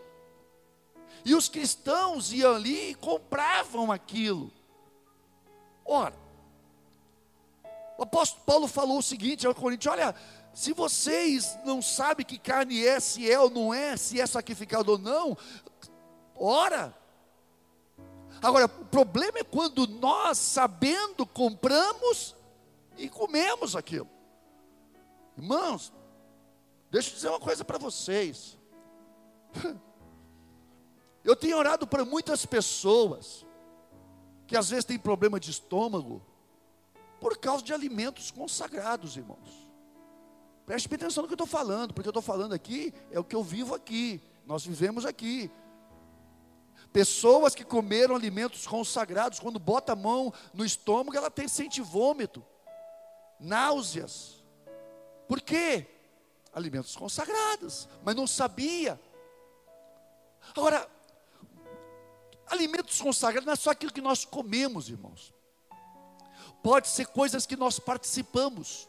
E 1.25 1.35
os 1.35 1.49
cristãos 1.49 2.33
iam 2.33 2.55
ali 2.55 2.91
e 2.91 2.95
compravam 2.95 3.91
aquilo. 3.91 4.53
Ora, 5.85 6.15
o 7.97 8.03
apóstolo 8.03 8.43
Paulo 8.45 8.69
falou 8.69 8.99
o 8.99 9.03
seguinte 9.03 9.47
ao 9.47 9.55
Coríntios: 9.55 9.93
olha, 9.93 10.15
se 10.53 10.73
vocês 10.73 11.59
não 11.65 11.81
sabem 11.81 12.27
que 12.27 12.39
carne 12.39 12.85
é, 12.85 13.01
se 13.01 13.31
é 13.31 13.39
ou 13.39 13.49
não 13.49 13.73
é, 13.73 13.97
se 13.97 14.21
é 14.21 14.27
sacrificado 14.27 14.93
ou 14.93 14.99
não, 14.99 15.37
ora. 16.35 16.97
Agora, 18.43 18.67
o 18.67 18.85
problema 18.87 19.39
é 19.39 19.45
quando 19.45 19.87
nós, 19.87 20.39
sabendo, 20.39 21.27
compramos 21.27 22.37
e 22.97 23.09
comemos 23.09 23.75
aquilo. 23.75 24.09
Irmãos, 25.37 25.93
deixa 26.91 27.11
eu 27.11 27.15
dizer 27.15 27.29
uma 27.29 27.41
coisa 27.41 27.65
para 27.65 27.79
vocês. 27.79 28.59
Eu 31.25 31.35
tenho 31.35 31.57
orado 31.57 31.87
para 31.87 32.05
muitas 32.05 32.45
pessoas 32.45 33.47
que 34.47 34.55
às 34.55 34.69
vezes 34.69 34.85
têm 34.85 34.99
problema 34.99 35.41
de 35.41 35.51
estômago 35.51 36.21
por 37.19 37.39
causa 37.39 37.65
de 37.65 37.73
alimentos 37.73 38.31
consagrados, 38.31 39.17
irmãos. 39.17 39.67
Preste 40.67 40.95
atenção 40.95 41.23
no 41.23 41.29
que 41.29 41.33
eu 41.33 41.37
estou 41.37 41.47
falando, 41.47 41.95
porque 41.95 42.09
eu 42.09 42.11
estou 42.11 42.23
falando 42.23 42.53
aqui 42.53 42.93
é 43.11 43.19
o 43.19 43.25
que 43.25 43.35
eu 43.35 43.43
vivo 43.43 43.75
aqui, 43.75 44.21
nós 44.47 44.67
vivemos 44.67 45.07
aqui. 45.07 45.51
Pessoas 46.95 47.57
que 47.57 47.65
comeram 47.65 48.15
alimentos 48.15 48.69
consagrados, 48.69 49.41
quando 49.41 49.59
bota 49.59 49.95
a 49.95 49.97
mão 49.97 50.33
no 50.53 50.65
estômago, 50.65 51.17
ela 51.17 51.29
tem 51.29 51.49
sente 51.49 51.81
vômito, 51.81 52.41
náuseas. 53.41 54.37
Por 55.27 55.41
quê? 55.41 55.89
Alimentos 56.53 56.95
consagrados, 56.95 57.89
mas 58.05 58.15
não 58.15 58.29
sabia. 58.29 59.01
Agora, 60.57 60.89
alimentos 62.47 63.01
consagrados 63.01 63.45
não 63.45 63.55
é 63.55 63.57
só 63.57 63.73
aquilo 63.73 63.93
que 63.93 64.01
nós 64.01 64.25
comemos, 64.25 64.89
irmãos. 64.89 65.35
Pode 66.63 66.87
ser 66.87 67.09
coisas 67.09 67.45
que 67.45 67.57
nós 67.57 67.81
participamos. 67.81 68.89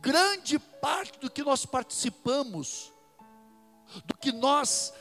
Grande 0.00 0.60
parte 0.60 1.18
do 1.18 1.28
que 1.28 1.42
nós 1.42 1.66
participamos, 1.66 2.92
do 4.04 4.16
que 4.16 4.30
nós 4.30 4.92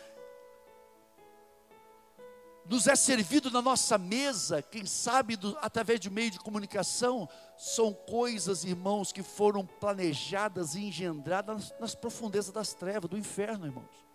nos 2.67 2.87
é 2.87 2.95
servido 2.95 3.51
na 3.51 3.61
nossa 3.61 3.97
mesa, 3.97 4.61
quem 4.61 4.85
sabe 4.85 5.35
do, 5.35 5.55
através 5.61 5.99
de 5.99 6.09
meio 6.09 6.31
de 6.31 6.39
comunicação, 6.39 7.29
são 7.57 7.93
coisas, 7.93 8.63
irmãos, 8.63 9.11
que 9.11 9.21
foram 9.21 9.65
planejadas 9.65 10.73
e 10.73 10.85
engendradas 10.85 11.55
nas, 11.55 11.79
nas 11.79 11.95
profundezas 11.95 12.51
das 12.51 12.73
trevas, 12.73 13.09
do 13.09 13.17
inferno, 13.17 13.67
irmãos. 13.67 14.05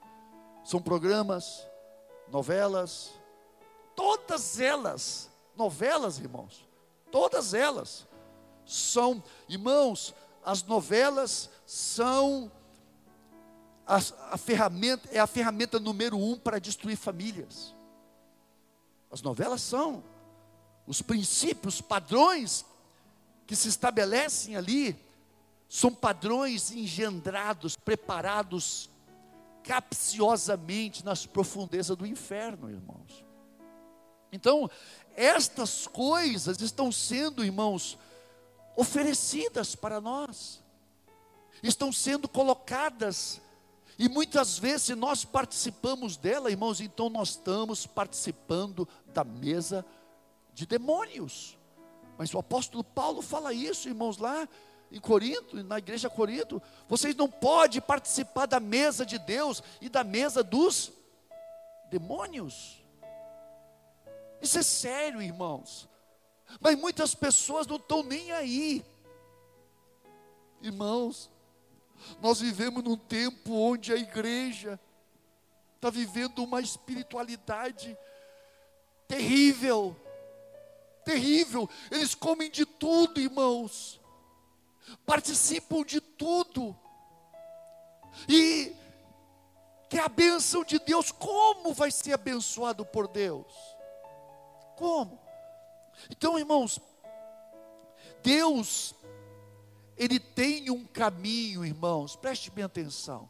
São 0.65 0.83
programas, 0.83 1.65
novelas, 2.29 3.13
todas 3.95 4.59
elas, 4.59 5.31
novelas, 5.57 6.19
irmãos, 6.19 6.69
todas 7.11 7.55
elas 7.55 8.07
são, 8.67 9.23
irmãos, 9.49 10.15
as 10.45 10.63
novelas 10.65 11.51
são 11.65 12.51
a, 13.87 13.97
a 14.33 14.37
ferramenta, 14.37 15.09
é 15.13 15.21
a 15.21 15.27
ferramenta 15.27 15.79
número 15.79 16.17
um 16.19 16.37
para 16.37 16.59
destruir 16.59 16.97
famílias. 16.97 17.75
As 19.11 19.23
novelas 19.23 19.61
são. 19.61 20.03
Os 20.87 21.03
princípios, 21.03 21.81
padrões 21.81 22.65
que 23.47 23.57
se 23.57 23.69
estabelecem 23.69 24.57
ali, 24.57 24.97
são 25.69 25.93
padrões 25.93 26.73
engendrados, 26.73 27.77
preparados 27.77 28.91
capciosamente 29.63 31.05
nas 31.05 31.27
profundezas 31.27 31.97
do 31.97 32.07
inferno, 32.07 32.71
irmãos. 32.71 33.25
Então, 34.33 34.71
estas 35.15 35.87
coisas 35.87 36.61
estão 36.61 36.91
sendo, 36.91 37.45
irmãos, 37.45 37.99
oferecidas 38.77 39.75
para 39.75 40.01
nós, 40.01 40.63
estão 41.63 41.93
sendo 41.93 42.29
colocadas. 42.29 43.41
E 43.99 44.09
muitas 44.09 44.59
vezes 44.59 44.97
nós 44.97 45.25
participamos 45.25 46.17
dela, 46.17 46.51
irmãos, 46.51 46.81
então 46.81 47.11
nós 47.11 47.31
estamos 47.31 47.87
participando 47.87 48.89
da 49.11 49.25
mesa 49.25 49.85
de 50.53 50.67
demônios. 50.67 51.59
Mas 52.19 52.33
o 52.35 52.39
apóstolo 52.39 52.85
Paulo 52.85 53.23
fala 53.23 53.53
isso, 53.53 53.89
irmãos, 53.89 54.19
lá 54.19 54.49
em 54.93 55.01
Corinto, 55.01 55.63
na 55.63 55.79
igreja 55.79 56.09
de 56.09 56.15
Corinto, 56.15 56.61
vocês 56.89 57.15
não 57.15 57.31
podem 57.31 57.81
participar 57.81 58.47
da 58.47 58.59
mesa 58.59 59.07
de 59.07 59.19
Deus 59.19 59.63
e 59.81 59.89
da 59.89 60.03
mesa 60.03 60.43
dos 60.43 60.93
demônios. 61.89 62.83
Isso 64.43 64.59
é 64.59 64.63
sério, 64.63 65.23
irmãos. 65.23 65.89
Mas 66.61 66.77
muitas 66.77 67.15
pessoas 67.15 67.67
não 67.67 67.77
estão 67.77 68.03
nem 68.03 68.33
aí. 68.33 68.85
Irmãos, 70.61 71.31
nós 72.21 72.41
vivemos 72.41 72.83
num 72.83 72.97
tempo 72.97 73.53
onde 73.53 73.93
a 73.93 73.97
igreja 73.97 74.81
está 75.77 75.89
vivendo 75.89 76.43
uma 76.43 76.61
espiritualidade 76.61 77.97
terrível, 79.11 79.97
terrível. 81.05 81.69
Eles 81.91 82.15
comem 82.15 82.49
de 82.49 82.65
tudo, 82.65 83.21
irmãos, 83.21 84.01
participam 85.05 85.83
de 85.83 86.01
tudo, 86.01 86.79
e 88.29 88.73
que 89.89 89.99
a 89.99 90.09
bênção 90.09 90.63
de 90.63 90.79
Deus, 90.79 91.11
como 91.11 91.75
vai 91.75 91.91
ser 91.91 92.13
abençoado 92.13 92.87
por 92.87 93.09
Deus? 93.09 93.53
Como? 94.77 95.21
Então, 96.09 96.39
irmãos, 96.39 96.81
Deus 98.23 98.95
ele 99.97 100.21
tem 100.21 100.71
um 100.71 100.87
caminho, 100.87 101.65
irmãos, 101.65 102.15
preste 102.15 102.51
bem 102.51 102.65
atenção. 102.65 103.29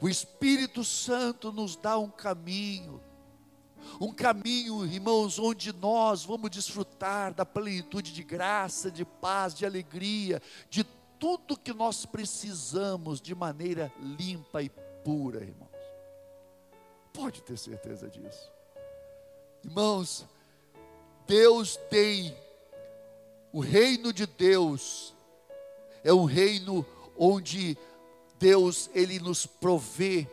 O 0.00 0.08
Espírito 0.08 0.82
Santo 0.82 1.52
nos 1.52 1.76
dá 1.76 1.98
um 1.98 2.10
caminho, 2.10 3.00
um 3.98 4.12
caminho, 4.12 4.84
irmãos, 4.84 5.38
onde 5.38 5.72
nós 5.72 6.24
vamos 6.24 6.50
desfrutar 6.50 7.32
da 7.32 7.46
plenitude 7.46 8.12
de 8.12 8.22
graça, 8.22 8.90
de 8.90 9.04
paz, 9.04 9.54
de 9.54 9.64
alegria, 9.64 10.42
de 10.68 10.84
tudo 11.18 11.56
que 11.56 11.72
nós 11.72 12.04
precisamos 12.04 13.20
de 13.20 13.34
maneira 13.34 13.90
limpa 13.98 14.62
e 14.62 14.70
pura, 15.04 15.42
irmãos. 15.42 15.70
Pode 17.12 17.42
ter 17.42 17.56
certeza 17.56 18.08
disso. 18.08 18.50
Irmãos, 19.64 20.26
Deus 21.26 21.76
tem 21.88 22.36
o 23.52 23.60
reino 23.60 24.12
de 24.12 24.26
Deus 24.26 25.14
é 26.02 26.12
um 26.12 26.24
reino 26.24 26.84
onde 27.16 27.76
Deus 28.38 28.88
ele 28.94 29.18
nos 29.18 29.44
provê 29.46 30.26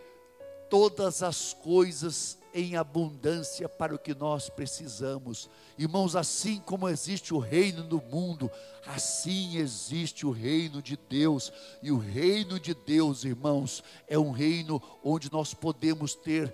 todas 0.70 1.22
as 1.22 1.54
coisas 1.54 2.38
em 2.58 2.76
abundância 2.76 3.70
para 3.70 3.94
o 3.94 4.00
que 4.00 4.16
nós 4.16 4.50
precisamos. 4.50 5.48
Irmãos, 5.78 6.16
assim 6.16 6.60
como 6.60 6.90
existe 6.90 7.32
o 7.32 7.38
reino 7.38 7.84
do 7.84 8.02
mundo, 8.02 8.50
assim 8.88 9.58
existe 9.58 10.26
o 10.26 10.32
reino 10.32 10.82
de 10.82 10.98
Deus. 10.98 11.54
E 11.84 11.92
o 11.92 12.00
reino 12.00 12.60
de 12.60 12.74
Deus, 12.74 13.24
irmãos, 13.24 13.84
é 14.08 14.18
um 14.18 14.32
reino 14.32 14.82
onde 15.04 15.32
nós 15.32 15.54
podemos 15.54 16.16
ter 16.16 16.52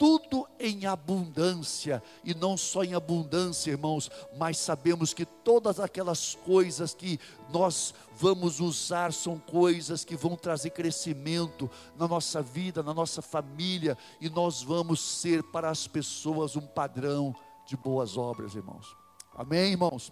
tudo 0.00 0.48
em 0.58 0.86
abundância, 0.86 2.02
e 2.24 2.34
não 2.34 2.56
só 2.56 2.82
em 2.82 2.94
abundância, 2.94 3.70
irmãos, 3.70 4.10
mas 4.38 4.56
sabemos 4.56 5.12
que 5.12 5.26
todas 5.26 5.78
aquelas 5.78 6.34
coisas 6.36 6.94
que 6.94 7.20
nós 7.50 7.94
vamos 8.16 8.60
usar 8.60 9.12
são 9.12 9.38
coisas 9.38 10.02
que 10.02 10.16
vão 10.16 10.36
trazer 10.36 10.70
crescimento 10.70 11.70
na 11.98 12.08
nossa 12.08 12.40
vida, 12.40 12.82
na 12.82 12.94
nossa 12.94 13.20
família, 13.20 13.96
e 14.22 14.30
nós 14.30 14.62
vamos 14.62 15.02
ser 15.02 15.42
para 15.42 15.68
as 15.68 15.86
pessoas 15.86 16.56
um 16.56 16.66
padrão 16.66 17.36
de 17.66 17.76
boas 17.76 18.16
obras, 18.16 18.54
irmãos. 18.54 18.96
Amém, 19.34 19.72
irmãos? 19.72 20.10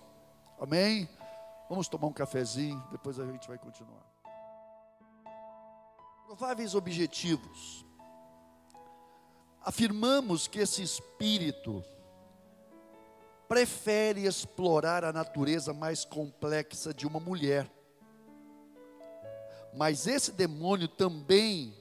Amém? 0.61 1.09
Vamos 1.67 1.89
tomar 1.89 2.09
um 2.09 2.13
cafezinho, 2.13 2.85
depois 2.91 3.19
a 3.19 3.25
gente 3.25 3.49
vai 3.49 3.57
continuar. 3.57 4.07
Prováveis 6.27 6.75
objetivos 6.75 7.88
afirmamos 9.69 10.49
que 10.49 10.61
esse 10.61 10.83
espírito 10.83 11.85
prefere 13.47 14.25
explorar 14.25 15.05
a 15.05 15.13
natureza 15.13 15.75
mais 15.75 16.07
complexa 16.07 16.95
de 16.95 17.07
uma 17.07 17.21
mulher. 17.21 17.71
Mas 19.75 20.07
esse 20.07 20.33
demônio 20.33 20.89
também 20.89 21.75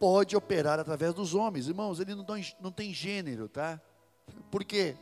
pode 0.00 0.36
operar 0.36 0.80
através 0.80 1.14
dos 1.14 1.32
homens. 1.32 1.68
Irmãos, 1.68 2.00
ele 2.00 2.12
não 2.12 2.72
tem, 2.72 2.92
gênero, 2.92 3.48
tá? 3.48 3.80
Por 4.50 4.64
quê? 4.64 4.96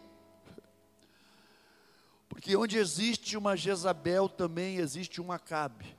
Porque 2.28 2.54
onde 2.54 2.76
existe 2.76 3.34
uma 3.34 3.56
Jezabel 3.56 4.28
também 4.28 4.76
existe 4.76 5.22
um 5.22 5.32
Acabe. 5.32 5.96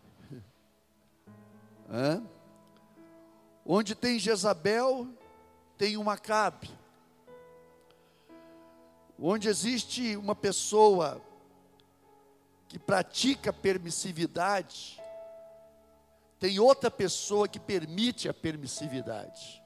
Hã? 1.90 2.24
Onde 3.66 3.96
tem 3.96 4.20
Jezabel, 4.20 5.08
tem 5.78 5.98
uma 5.98 6.14
Acabe. 6.14 6.70
Onde 9.20 9.48
existe 9.48 10.16
uma 10.18 10.36
pessoa 10.36 11.22
que 12.68 12.80
pratica 12.80 13.54
permissividade, 13.54 15.02
tem 16.40 16.60
outra 16.60 16.90
pessoa 16.90 17.48
que 17.48 17.60
permite 17.60 18.28
a 18.28 18.34
permissividade. 18.34 19.64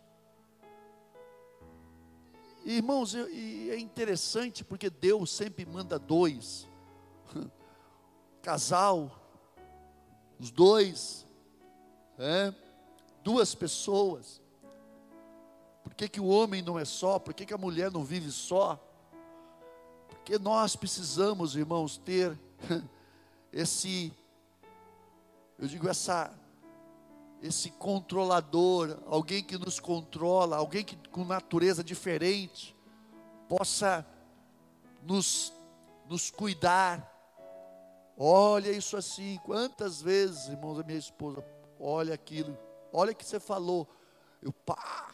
Irmãos, 2.66 3.14
e 3.14 3.70
é 3.72 3.80
interessante 3.80 4.64
porque 4.64 4.90
Deus 4.90 5.32
sempre 5.32 5.66
manda 5.66 5.98
dois, 5.98 6.68
casal, 8.44 9.10
os 10.38 10.52
dois, 10.52 11.26
é, 12.20 12.54
duas 13.24 13.56
pessoas 13.56 14.42
que, 15.94 16.10
que 16.10 16.20
o 16.20 16.28
homem 16.28 16.62
não 16.62 16.78
é 16.78 16.86
só? 16.86 17.20
Por 17.20 17.34
que, 17.34 17.46
que 17.46 17.54
a 17.54 17.58
mulher 17.58 17.92
não 17.92 18.04
vive 18.04 18.32
só? 18.32 18.80
Porque 20.08 20.38
nós 20.40 20.76
precisamos, 20.76 21.56
irmãos, 21.56 21.98
ter 21.98 22.38
esse, 23.54 24.12
eu 25.58 25.68
digo, 25.68 25.88
essa, 25.88 26.34
esse 27.42 27.70
controlador, 27.72 28.98
alguém 29.06 29.44
que 29.44 29.58
nos 29.58 29.80
controla, 29.80 30.58
alguém 30.58 30.84
que 30.84 30.96
com 31.10 31.24
natureza 31.24 31.84
diferente, 31.84 32.76
possa 33.48 34.06
nos, 35.04 35.54
nos 36.10 36.30
cuidar. 36.30 37.14
Olha 38.18 38.72
isso 38.72 38.98
assim, 38.98 39.40
quantas 39.44 40.02
vezes, 40.02 40.48
irmãos, 40.48 40.80
a 40.80 40.84
minha 40.84 40.98
esposa, 40.98 41.46
olha 41.80 42.14
aquilo, 42.14 42.58
olha 42.92 43.12
o 43.12 43.16
que 43.16 43.26
você 43.26 43.40
falou. 43.40 43.88
Eu, 44.42 44.52
pá, 44.52 45.12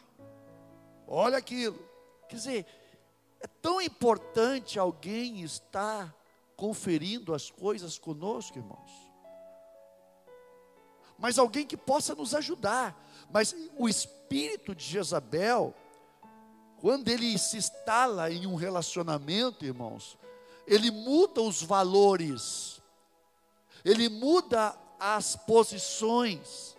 olha 1.08 1.38
aquilo. 1.38 1.80
Quer 2.28 2.36
dizer, 2.36 2.66
é 3.40 3.48
tão 3.62 3.82
importante 3.82 4.80
alguém 4.80 5.42
estar 5.42 6.16
conferindo 6.56 7.34
as 7.34 7.52
coisas 7.52 7.98
conosco, 7.98 8.58
irmãos. 8.58 8.92
Mas 11.18 11.38
alguém 11.38 11.66
que 11.66 11.78
possa 11.78 12.16
nos 12.16 12.34
ajudar. 12.34 12.98
Mas 13.32 13.56
o 13.78 13.88
espírito 13.88 14.74
de 14.74 14.84
Jezabel, 14.84 15.74
quando 16.78 17.08
ele 17.10 17.38
se 17.38 17.58
instala 17.58 18.32
em 18.32 18.46
um 18.46 18.56
relacionamento, 18.56 19.66
irmãos, 19.66 20.18
ele 20.66 20.90
muda 20.92 21.42
os 21.42 21.62
valores, 21.62 22.82
ele 23.84 24.10
muda 24.10 24.76
as 25.00 25.36
posições. 25.36 26.78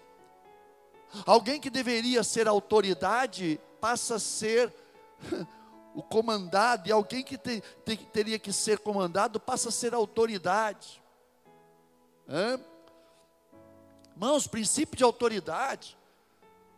Alguém 1.27 1.61
que 1.61 1.71
deveria 1.71 2.25
ser 2.25 2.49
autoridade 2.49 3.61
passa 3.85 4.15
a 4.15 4.19
ser 4.19 4.73
o 5.95 6.03
comandado, 6.03 6.89
e 6.89 6.93
alguém 6.93 7.23
que 7.23 7.37
te, 7.37 7.63
te, 7.85 7.99
teria 7.99 8.39
que 8.39 8.51
ser 8.51 8.79
comandado 8.79 9.39
passa 9.39 9.69
a 9.69 9.73
ser 9.73 9.93
autoridade. 9.93 11.03
Hã? 12.27 12.59
Irmãos, 14.13 14.47
princípio 14.47 14.97
de 14.97 15.05
autoridade. 15.05 15.99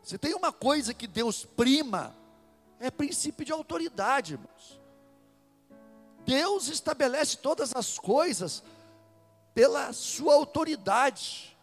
Se 0.02 0.18
tem 0.18 0.34
uma 0.34 0.52
coisa 0.52 0.92
que 0.92 1.06
Deus 1.06 1.44
prima, 1.44 2.12
é 2.80 2.90
princípio 2.90 3.44
de 3.44 3.52
autoridade, 3.52 4.32
irmãos. 4.32 4.80
Deus 6.24 6.66
estabelece 6.66 7.36
todas 7.36 7.72
as 7.76 8.00
coisas 8.00 8.64
pela 9.54 9.92
sua 9.92 10.34
autoridade 10.34 11.56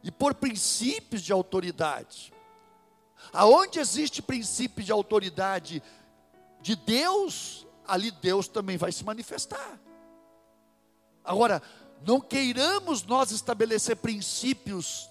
e 0.00 0.12
por 0.12 0.32
princípios 0.32 1.22
de 1.22 1.32
autoridade. 1.32 2.32
Aonde 3.32 3.78
existe 3.78 4.20
princípio 4.22 4.84
de 4.84 4.92
autoridade 4.92 5.82
de 6.60 6.74
Deus, 6.76 7.66
ali 7.86 8.10
Deus 8.10 8.48
também 8.48 8.76
vai 8.76 8.92
se 8.92 9.04
manifestar. 9.04 9.80
Agora, 11.24 11.62
não 12.06 12.20
queiramos 12.20 13.02
nós 13.02 13.30
estabelecer 13.30 13.96
princípios 13.96 15.08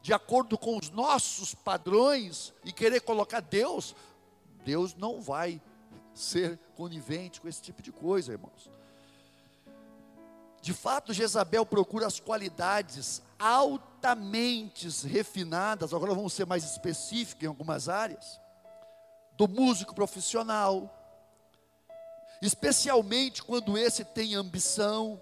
de 0.00 0.12
acordo 0.12 0.58
com 0.58 0.76
os 0.76 0.90
nossos 0.90 1.54
padrões 1.54 2.52
e 2.64 2.72
querer 2.72 3.00
colocar 3.00 3.40
Deus, 3.40 3.94
Deus 4.64 4.94
não 4.94 5.20
vai 5.20 5.60
ser 6.12 6.58
conivente 6.74 7.40
com 7.40 7.48
esse 7.48 7.62
tipo 7.62 7.80
de 7.80 7.92
coisa, 7.92 8.32
irmãos. 8.32 8.68
De 10.62 10.72
fato, 10.72 11.12
Jezabel 11.12 11.66
procura 11.66 12.06
as 12.06 12.20
qualidades 12.20 13.20
altamente 13.36 14.88
refinadas, 15.04 15.92
agora 15.92 16.14
vamos 16.14 16.32
ser 16.32 16.46
mais 16.46 16.62
específicos 16.62 17.42
em 17.42 17.48
algumas 17.48 17.88
áreas, 17.88 18.40
do 19.36 19.48
músico 19.48 19.92
profissional, 19.92 20.88
especialmente 22.40 23.42
quando 23.42 23.76
esse 23.76 24.04
tem 24.04 24.36
ambição 24.36 25.20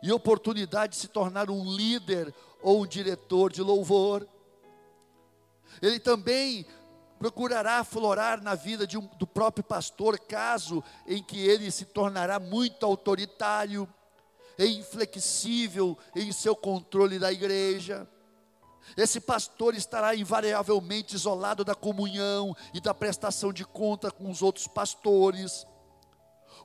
e 0.00 0.12
oportunidade 0.12 0.92
de 0.92 1.00
se 1.00 1.08
tornar 1.08 1.50
um 1.50 1.64
líder 1.74 2.32
ou 2.62 2.82
um 2.82 2.86
diretor 2.86 3.52
de 3.52 3.62
louvor. 3.62 4.28
Ele 5.80 5.98
também 5.98 6.64
procurará 7.18 7.78
aflorar 7.78 8.40
na 8.40 8.54
vida 8.54 8.86
um, 8.96 9.06
do 9.18 9.26
próprio 9.26 9.64
pastor, 9.64 10.20
caso 10.20 10.84
em 11.04 11.20
que 11.20 11.40
ele 11.40 11.68
se 11.72 11.84
tornará 11.84 12.38
muito 12.38 12.86
autoritário, 12.86 13.88
e 14.58 14.66
inflexível 14.66 15.96
em 16.14 16.32
seu 16.32 16.54
controle 16.54 17.18
da 17.18 17.32
igreja. 17.32 18.08
Esse 18.96 19.20
pastor 19.20 19.74
estará 19.74 20.14
invariavelmente 20.14 21.14
isolado 21.14 21.64
da 21.64 21.74
comunhão 21.74 22.54
e 22.74 22.80
da 22.80 22.92
prestação 22.92 23.52
de 23.52 23.64
conta 23.64 24.10
com 24.10 24.30
os 24.30 24.42
outros 24.42 24.66
pastores. 24.66 25.66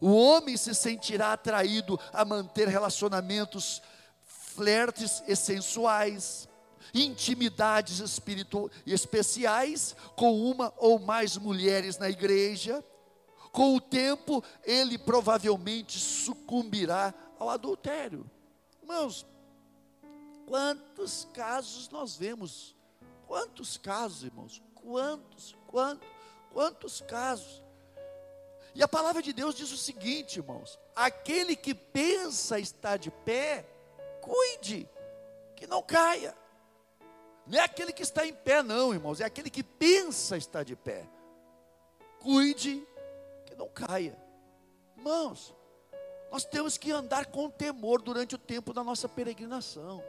O 0.01 0.13
homem 0.13 0.57
se 0.57 0.75
sentirá 0.75 1.33
atraído 1.33 1.99
a 2.11 2.25
manter 2.25 2.67
relacionamentos 2.67 3.81
flertes 4.23 5.23
sensuais, 5.35 6.49
intimidades 6.93 7.99
espirituais 7.99 8.71
especiais 8.85 9.95
com 10.15 10.49
uma 10.49 10.73
ou 10.77 10.99
mais 10.99 11.37
mulheres 11.37 11.97
na 11.97 12.09
igreja. 12.09 12.83
Com 13.51 13.75
o 13.75 13.81
tempo, 13.81 14.43
ele 14.63 14.97
provavelmente 14.97 15.97
sucumbirá 15.97 17.13
ao 17.39 17.49
adultério. 17.49 18.29
Irmãos, 18.81 19.25
Quantos 20.47 21.27
casos 21.33 21.89
nós 21.89 22.15
vemos? 22.15 22.73
Quantos 23.27 23.77
casos, 23.77 24.23
irmãos? 24.23 24.63
Quantos, 24.73 25.57
quantos, 25.67 26.07
quantos 26.53 27.01
casos? 27.01 27.61
E 28.73 28.81
a 28.81 28.87
palavra 28.87 29.21
de 29.21 29.33
Deus 29.33 29.53
diz 29.53 29.69
o 29.73 29.77
seguinte, 29.77 30.39
irmãos: 30.39 30.79
aquele 30.95 31.53
que 31.53 31.75
pensa 31.75 32.57
estar 32.57 32.95
de 32.95 33.11
pé, 33.11 33.67
cuide, 34.21 34.89
que 35.53 35.67
não 35.67 35.83
caia. 35.83 36.33
Não 37.45 37.59
é 37.59 37.63
aquele 37.63 37.91
que 37.91 38.03
está 38.03 38.25
em 38.25 38.33
pé, 38.33 38.63
não, 38.63 38.93
irmãos, 38.93 39.19
é 39.19 39.25
aquele 39.25 39.49
que 39.49 39.63
pensa 39.63 40.37
estar 40.37 40.63
de 40.63 40.77
pé. 40.77 41.05
Cuide, 42.19 42.87
que 43.45 43.53
não 43.53 43.67
caia. 43.67 44.17
Irmãos, 44.95 45.53
nós 46.31 46.45
temos 46.45 46.77
que 46.77 46.91
andar 46.91 47.27
com 47.27 47.49
temor 47.49 48.01
durante 48.01 48.35
o 48.35 48.37
tempo 48.37 48.73
da 48.73 48.83
nossa 48.83 49.07
peregrinação. 49.07 50.03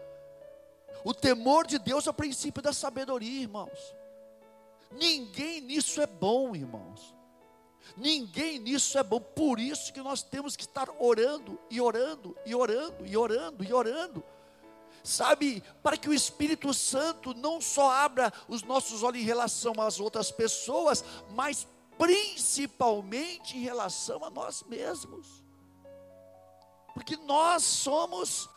O 1.04 1.14
temor 1.14 1.66
de 1.66 1.78
Deus 1.78 2.06
é 2.06 2.10
o 2.10 2.14
princípio 2.14 2.62
da 2.62 2.72
sabedoria, 2.72 3.42
irmãos. 3.42 3.94
Ninguém 4.90 5.60
nisso 5.60 6.00
é 6.00 6.06
bom, 6.06 6.54
irmãos. 6.54 7.14
Ninguém 7.96 8.58
nisso 8.58 8.98
é 8.98 9.02
bom. 9.02 9.20
Por 9.20 9.60
isso 9.60 9.92
que 9.92 10.00
nós 10.00 10.22
temos 10.22 10.56
que 10.56 10.64
estar 10.64 10.88
orando 10.98 11.58
e 11.70 11.80
orando 11.80 12.36
e 12.44 12.54
orando 12.54 13.06
e 13.06 13.16
orando 13.16 13.64
e 13.64 13.72
orando. 13.72 14.24
Sabe, 15.04 15.62
para 15.82 15.96
que 15.96 16.08
o 16.08 16.14
Espírito 16.14 16.74
Santo 16.74 17.32
não 17.32 17.60
só 17.60 17.90
abra 17.90 18.32
os 18.48 18.62
nossos 18.62 19.02
olhos 19.02 19.22
em 19.22 19.24
relação 19.24 19.72
às 19.80 20.00
outras 20.00 20.30
pessoas, 20.30 21.04
mas 21.30 21.66
principalmente 21.96 23.56
em 23.56 23.60
relação 23.60 24.24
a 24.24 24.30
nós 24.30 24.62
mesmos. 24.64 25.37
Porque 26.98 27.16
nós 27.16 27.62
somos 27.62 28.50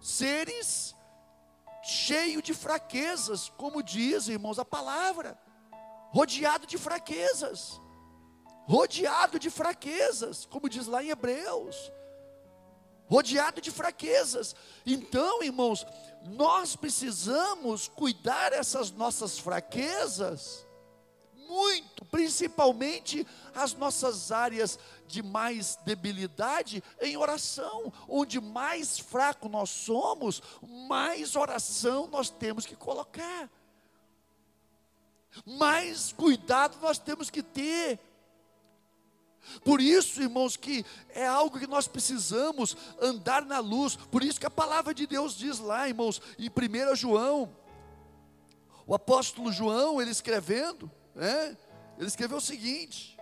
seres 0.00 0.96
cheio 1.80 2.42
de 2.42 2.52
fraquezas, 2.52 3.52
como 3.56 3.84
diz, 3.84 4.26
irmãos, 4.26 4.58
a 4.58 4.64
palavra, 4.64 5.38
rodeado 6.10 6.66
de 6.66 6.76
fraquezas, 6.76 7.80
rodeado 8.66 9.38
de 9.38 9.48
fraquezas, 9.48 10.44
como 10.44 10.68
diz 10.68 10.88
lá 10.88 11.04
em 11.04 11.10
Hebreus, 11.10 11.92
rodeado 13.06 13.60
de 13.60 13.70
fraquezas. 13.70 14.56
Então, 14.84 15.40
irmãos, 15.44 15.86
nós 16.24 16.74
precisamos 16.74 17.86
cuidar 17.86 18.52
essas 18.52 18.90
nossas 18.90 19.38
fraquezas 19.38 20.66
muito, 21.48 22.04
principalmente 22.04 23.26
as 23.54 23.74
nossas 23.74 24.30
áreas 24.30 24.78
de 25.06 25.22
mais 25.22 25.76
debilidade 25.84 26.82
em 27.00 27.16
oração. 27.16 27.92
Onde 28.06 28.40
mais 28.40 28.98
fraco 28.98 29.48
nós 29.48 29.70
somos, 29.70 30.42
mais 30.88 31.34
oração 31.34 32.06
nós 32.06 32.30
temos 32.30 32.66
que 32.66 32.76
colocar. 32.76 33.50
Mais 35.46 36.12
cuidado 36.12 36.78
nós 36.80 36.98
temos 36.98 37.30
que 37.30 37.42
ter. 37.42 37.98
Por 39.64 39.80
isso, 39.80 40.20
irmãos, 40.20 40.56
que 40.56 40.84
é 41.10 41.26
algo 41.26 41.58
que 41.58 41.66
nós 41.66 41.88
precisamos 41.88 42.76
andar 43.00 43.44
na 43.44 43.60
luz. 43.60 43.96
Por 43.96 44.22
isso 44.22 44.38
que 44.38 44.46
a 44.46 44.50
palavra 44.50 44.92
de 44.92 45.06
Deus 45.06 45.34
diz 45.34 45.58
lá, 45.58 45.88
irmãos, 45.88 46.20
em 46.38 46.48
1 46.48 46.94
João, 46.94 47.54
o 48.86 48.94
apóstolo 48.94 49.52
João, 49.52 50.00
ele 50.00 50.10
escrevendo, 50.10 50.90
né? 51.18 51.56
Ele 51.98 52.06
escreveu 52.06 52.38
o 52.38 52.40
seguinte, 52.40 53.18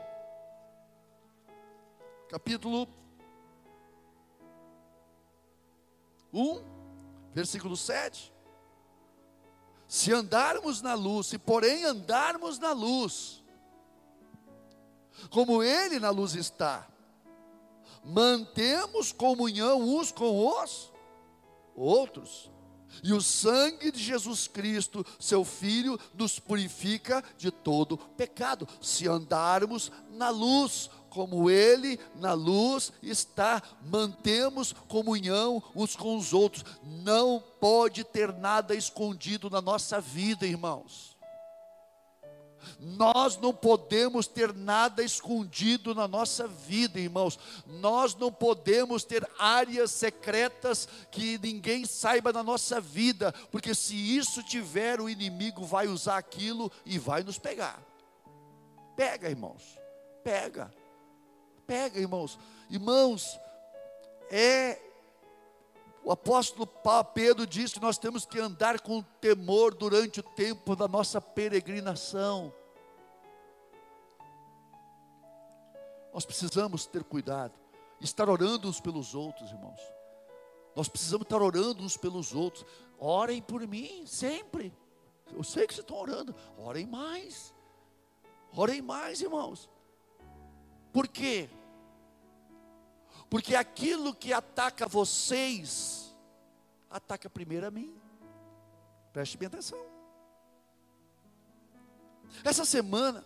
capítulo 2.28 2.86
1, 6.30 6.62
versículo 7.32 7.74
7. 7.74 8.34
Se 9.88 10.12
andarmos 10.12 10.82
na 10.82 10.92
luz, 10.92 11.28
se 11.28 11.38
porém 11.38 11.84
andarmos 11.84 12.58
na 12.58 12.72
luz, 12.72 13.42
como 15.30 15.62
Ele 15.62 15.98
na 15.98 16.10
luz 16.10 16.34
está. 16.34 16.86
Mantemos 18.04 19.10
comunhão 19.10 19.80
uns 19.80 20.12
com 20.12 20.46
os 20.46 20.92
outros. 21.74 22.50
E 23.02 23.12
o 23.12 23.20
sangue 23.20 23.90
de 23.90 24.02
Jesus 24.02 24.48
Cristo, 24.48 25.04
seu 25.18 25.44
Filho, 25.44 25.98
nos 26.14 26.38
purifica 26.38 27.22
de 27.36 27.50
todo 27.50 27.98
pecado, 27.98 28.66
se 28.80 29.08
andarmos 29.08 29.90
na 30.10 30.30
luz, 30.30 30.90
como 31.08 31.48
Ele 31.48 31.98
na 32.16 32.34
luz 32.34 32.92
está, 33.02 33.62
mantemos 33.90 34.74
comunhão 34.86 35.62
uns 35.74 35.96
com 35.96 36.16
os 36.16 36.34
outros. 36.34 36.62
Não 36.82 37.42
pode 37.58 38.04
ter 38.04 38.34
nada 38.34 38.74
escondido 38.74 39.48
na 39.48 39.62
nossa 39.62 39.98
vida, 39.98 40.46
irmãos. 40.46 41.15
Nós 42.78 43.36
não 43.36 43.52
podemos 43.52 44.26
ter 44.26 44.52
nada 44.52 45.02
escondido 45.02 45.94
na 45.94 46.06
nossa 46.06 46.46
vida, 46.46 46.98
irmãos. 46.98 47.38
Nós 47.66 48.14
não 48.14 48.32
podemos 48.32 49.04
ter 49.04 49.28
áreas 49.38 49.90
secretas 49.90 50.88
que 51.10 51.38
ninguém 51.38 51.84
saiba 51.84 52.32
na 52.32 52.42
nossa 52.42 52.80
vida, 52.80 53.32
porque 53.50 53.74
se 53.74 53.94
isso 53.94 54.42
tiver, 54.42 55.00
o 55.00 55.08
inimigo 55.08 55.64
vai 55.64 55.86
usar 55.86 56.18
aquilo 56.18 56.70
e 56.84 56.98
vai 56.98 57.22
nos 57.22 57.38
pegar. 57.38 57.82
Pega, 58.96 59.28
irmãos. 59.28 59.62
Pega. 60.24 60.72
Pega, 61.66 61.98
irmãos. 61.98 62.38
Irmãos, 62.70 63.38
é 64.30 64.80
o 66.06 66.12
apóstolo 66.12 66.68
Pedro 67.12 67.44
diz 67.44 67.72
que 67.72 67.80
nós 67.80 67.98
temos 67.98 68.24
que 68.24 68.38
andar 68.38 68.80
com 68.80 69.02
temor 69.20 69.74
durante 69.74 70.20
o 70.20 70.22
tempo 70.22 70.76
da 70.76 70.86
nossa 70.86 71.20
peregrinação. 71.20 72.54
Nós 76.16 76.24
precisamos 76.24 76.86
ter 76.86 77.04
cuidado, 77.04 77.52
estar 78.00 78.26
orando 78.30 78.66
uns 78.70 78.80
pelos 78.80 79.14
outros, 79.14 79.50
irmãos. 79.50 79.78
Nós 80.74 80.88
precisamos 80.88 81.26
estar 81.26 81.42
orando 81.42 81.82
uns 81.82 81.98
pelos 81.98 82.32
outros. 82.32 82.64
Orem 82.98 83.42
por 83.42 83.60
mim 83.68 84.06
sempre. 84.06 84.72
Eu 85.30 85.44
sei 85.44 85.66
que 85.66 85.74
vocês 85.74 85.84
estão 85.84 85.98
orando. 85.98 86.34
Orem 86.56 86.86
mais. 86.86 87.54
Orem 88.56 88.80
mais, 88.80 89.20
irmãos. 89.20 89.68
Por 90.90 91.06
quê? 91.06 91.50
Porque 93.28 93.54
aquilo 93.54 94.14
que 94.14 94.32
ataca 94.32 94.88
vocês, 94.88 96.16
ataca 96.88 97.28
primeiro 97.28 97.66
a 97.66 97.70
mim. 97.70 97.94
Preste 99.12 99.36
bem 99.36 99.48
atenção. 99.48 99.84
Essa 102.42 102.64
semana, 102.64 103.22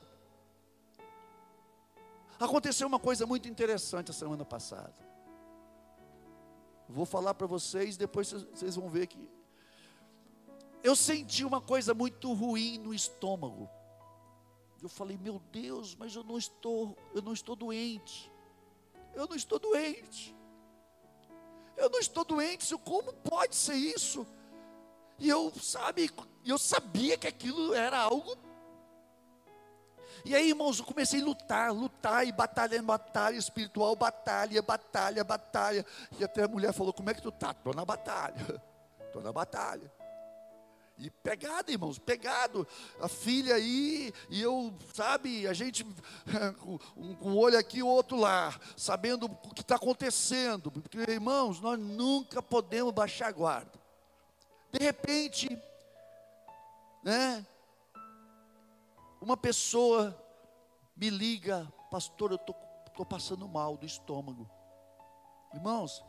Aconteceu 2.40 2.88
uma 2.88 2.98
coisa 2.98 3.26
muito 3.26 3.46
interessante 3.46 4.10
a 4.10 4.14
semana 4.14 4.46
passada. 4.46 4.94
Vou 6.88 7.04
falar 7.04 7.34
para 7.34 7.46
vocês, 7.46 7.98
depois 7.98 8.32
vocês 8.32 8.76
vão 8.76 8.88
ver 8.88 9.06
que. 9.06 9.28
Eu 10.82 10.96
senti 10.96 11.44
uma 11.44 11.60
coisa 11.60 11.92
muito 11.92 12.32
ruim 12.32 12.78
no 12.78 12.94
estômago. 12.94 13.68
Eu 14.82 14.88
falei, 14.88 15.18
meu 15.18 15.38
Deus, 15.52 15.94
mas 15.94 16.16
eu 16.16 16.24
não 16.24 16.38
estou, 16.38 16.96
eu 17.14 17.20
não 17.20 17.34
estou 17.34 17.54
doente. 17.54 18.32
Eu 19.14 19.26
não 19.26 19.36
estou 19.36 19.58
doente. 19.58 20.34
Eu 21.76 21.90
não 21.90 21.98
estou 21.98 22.24
doente. 22.24 22.74
Como 22.78 23.12
pode 23.12 23.54
ser 23.54 23.74
isso? 23.74 24.26
E 25.18 25.28
eu, 25.28 25.52
sabe, 25.60 26.10
eu 26.46 26.56
sabia 26.56 27.18
que 27.18 27.26
aquilo 27.26 27.74
era 27.74 27.98
algo 27.98 28.34
e 30.24 30.34
aí, 30.34 30.48
irmãos, 30.48 30.78
eu 30.78 30.84
comecei 30.84 31.20
a 31.20 31.24
lutar, 31.24 31.72
lutar 31.72 32.26
e 32.26 32.32
batalha, 32.32 32.82
batalha 32.82 33.36
espiritual, 33.36 33.94
batalha, 33.96 34.60
batalha, 34.62 35.24
batalha. 35.24 35.84
E 36.18 36.24
até 36.24 36.44
a 36.44 36.48
mulher 36.48 36.72
falou: 36.72 36.92
Como 36.92 37.10
é 37.10 37.14
que 37.14 37.22
tu 37.22 37.32
tá? 37.32 37.50
Estou 37.52 37.74
na 37.74 37.84
batalha, 37.84 38.62
estou 39.06 39.22
na 39.22 39.32
batalha. 39.32 39.90
E 41.00 41.08
pegado, 41.08 41.72
irmãos, 41.72 41.98
pegado. 41.98 42.68
A 43.00 43.08
filha 43.08 43.54
aí, 43.54 44.12
e 44.28 44.42
eu, 44.42 44.74
sabe, 44.94 45.46
a 45.46 45.54
gente 45.54 45.82
um, 46.94 47.16
um 47.22 47.38
olho 47.38 47.58
aqui, 47.58 47.82
o 47.82 47.86
outro 47.86 48.18
lá, 48.18 48.54
sabendo 48.76 49.24
o 49.24 49.54
que 49.54 49.62
está 49.62 49.76
acontecendo. 49.76 50.70
Porque, 50.70 50.98
irmãos, 51.10 51.58
nós 51.58 51.78
nunca 51.78 52.42
podemos 52.42 52.92
baixar 52.92 53.28
a 53.28 53.32
guarda. 53.32 53.80
De 54.70 54.84
repente, 54.84 55.58
né? 57.02 57.46
Uma 59.20 59.36
pessoa 59.36 60.16
me 60.96 61.10
liga, 61.10 61.70
pastor, 61.90 62.30
eu 62.30 62.36
estou 62.36 63.04
passando 63.04 63.46
mal 63.46 63.76
do 63.76 63.84
estômago. 63.84 64.48
Irmãos, 65.52 66.02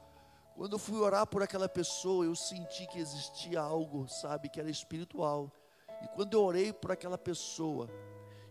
quando 0.56 0.74
eu 0.74 0.80
fui 0.80 0.98
orar 0.98 1.28
por 1.28 1.44
aquela 1.44 1.68
pessoa, 1.68 2.24
eu 2.24 2.36
senti 2.36 2.88
que 2.88 3.00
existia 3.00 3.60
algo, 3.60 4.08
sabe, 4.08 4.48
que 4.48 4.62
era 4.62 4.70
espiritual. 4.70 5.52
E 6.02 6.08
quando 6.10 6.36
eu 6.36 6.44
orei 6.44 6.72
por 6.72 6.92
aquela 6.92 7.18
pessoa 7.18 7.90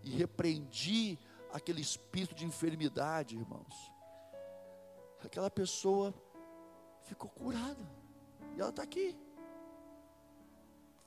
e 0.02 0.10
repreendi 0.10 1.18
aquele 1.52 1.80
espírito 1.80 2.34
de 2.34 2.44
enfermidade, 2.44 3.36
irmãos, 3.36 3.90
aquela 5.24 5.50
pessoa 5.50 6.12
ficou 7.04 7.30
curada. 7.30 7.88
E 8.56 8.60
ela 8.60 8.70
está 8.70 8.82
aqui. 8.82 9.18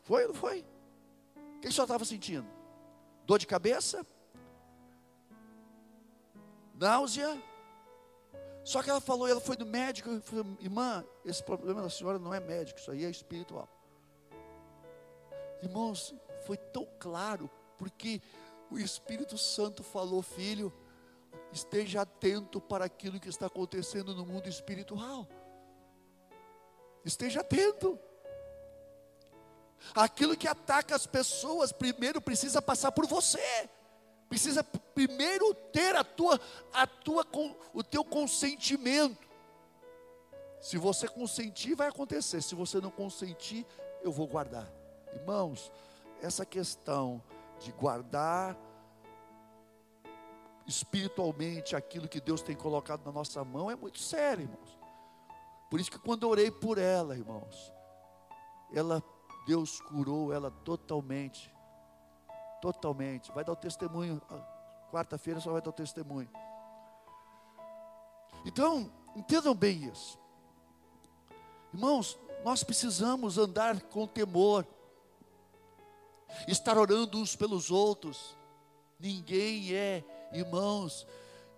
Foi 0.01 0.24
ou 0.24 0.30
não 0.30 0.36
foi? 0.36 0.66
O 1.58 1.60
que 1.60 1.72
você 1.72 1.82
estava 1.82 2.04
sentindo? 2.04 2.62
Dor 3.26 3.39
de 3.39 3.47
cabeça, 3.47 4.05
náusea. 6.76 7.41
Só 8.63 8.82
que 8.82 8.89
ela 8.89 9.01
falou, 9.01 9.28
ela 9.28 9.41
foi 9.41 9.57
do 9.57 9.65
médico, 9.65 10.09
eu 10.09 10.21
falei, 10.21 10.57
irmã, 10.61 11.05
esse 11.26 11.43
problema 11.43 11.82
da 11.82 11.89
senhora 11.89 12.17
não 12.17 12.34
é 12.34 12.39
médico, 12.39 12.80
isso 12.80 12.91
aí 12.91 13.03
é 13.03 13.09
espiritual. 13.09 13.67
Irmãos, 15.61 16.15
foi 16.45 16.57
tão 16.57 16.88
claro, 16.99 17.49
porque 17.78 18.21
o 18.71 18.78
Espírito 18.80 19.38
Santo 19.38 19.84
falou, 19.84 20.21
filho, 20.21 20.71
esteja 21.51 22.01
atento 22.01 22.61
para 22.61 22.86
aquilo 22.86 23.19
que 23.19 23.30
está 23.30 23.47
acontecendo 23.47 24.15
no 24.15 24.26
mundo 24.26 24.47
espiritual. 24.47 25.28
Esteja 27.03 27.41
atento. 27.41 27.99
Aquilo 29.95 30.38
que 30.38 30.47
ataca 30.47 30.95
as 30.95 31.05
pessoas 31.05 31.71
primeiro 31.71 32.21
precisa 32.21 32.61
passar 32.61 32.91
por 32.91 33.05
você. 33.05 33.69
Precisa 34.29 34.63
primeiro 34.63 35.53
ter 35.53 35.95
a 35.95 36.03
tua, 36.03 36.39
a 36.73 36.88
tua, 36.88 37.25
o 37.73 37.84
teu 37.84 38.03
consentimento. 38.03 39.27
Se 40.59 40.77
você 40.77 41.07
consentir, 41.07 41.75
vai 41.75 41.89
acontecer. 41.89 42.41
Se 42.41 42.55
você 42.55 42.79
não 42.79 42.89
consentir, 42.89 43.65
eu 44.01 44.11
vou 44.11 44.27
guardar. 44.27 44.71
Irmãos, 45.13 45.71
essa 46.21 46.45
questão 46.45 47.21
de 47.59 47.71
guardar 47.73 48.57
espiritualmente 50.65 51.75
aquilo 51.75 52.07
que 52.07 52.21
Deus 52.21 52.41
tem 52.41 52.55
colocado 52.55 53.05
na 53.05 53.11
nossa 53.11 53.43
mão 53.43 53.69
é 53.69 53.75
muito 53.75 53.99
sério, 53.99 54.43
irmãos. 54.43 54.79
Por 55.69 55.79
isso 55.79 55.91
que 55.91 55.99
quando 55.99 56.23
eu 56.23 56.29
orei 56.29 56.49
por 56.49 56.77
ela, 56.77 57.15
irmãos, 57.15 57.73
ela 58.73 59.03
Deus 59.45 59.81
curou 59.81 60.31
ela 60.33 60.49
totalmente. 60.49 61.53
Totalmente. 62.61 63.31
Vai 63.31 63.43
dar 63.43 63.53
o 63.53 63.57
testemunho. 63.57 64.21
Quarta-feira 64.91 65.39
só 65.39 65.51
vai 65.51 65.61
dar 65.61 65.69
o 65.69 65.73
testemunho. 65.73 66.29
Então, 68.45 68.91
entendam 69.15 69.55
bem 69.55 69.85
isso. 69.85 70.19
Irmãos, 71.73 72.19
nós 72.43 72.63
precisamos 72.63 73.37
andar 73.37 73.81
com 73.83 74.05
temor, 74.05 74.67
estar 76.47 76.77
orando 76.77 77.17
uns 77.17 77.35
pelos 77.35 77.71
outros. 77.71 78.37
Ninguém 78.99 79.73
é, 79.73 80.03
irmãos, 80.31 81.07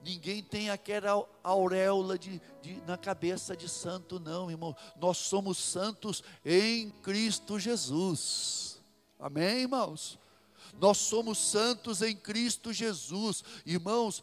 Ninguém 0.05 0.43
tem 0.43 0.69
aquela 0.69 1.27
auréola 1.43 2.15
de, 2.15 2.39
de, 2.61 2.79
na 2.81 2.95
cabeça 2.95 3.57
de 3.57 3.67
santo, 3.67 4.19
não, 4.19 4.51
irmão. 4.51 4.75
Nós 4.97 5.17
somos 5.17 5.57
santos 5.57 6.23
em 6.45 6.91
Cristo 7.01 7.59
Jesus. 7.59 8.79
Amém, 9.19 9.61
irmãos? 9.61 10.19
Nós 10.79 10.99
somos 10.99 11.39
santos 11.39 12.03
em 12.03 12.15
Cristo 12.15 12.71
Jesus, 12.71 13.43
irmãos. 13.65 14.21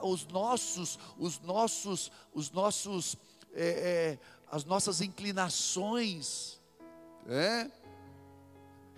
Os 0.00 0.24
nossos, 0.28 0.96
os 1.18 1.40
nossos, 1.40 2.12
os 2.32 2.52
nossos, 2.52 3.16
é, 3.52 3.68
é, 3.68 4.18
as 4.48 4.64
nossas 4.64 5.00
inclinações, 5.00 6.60
é, 7.26 7.68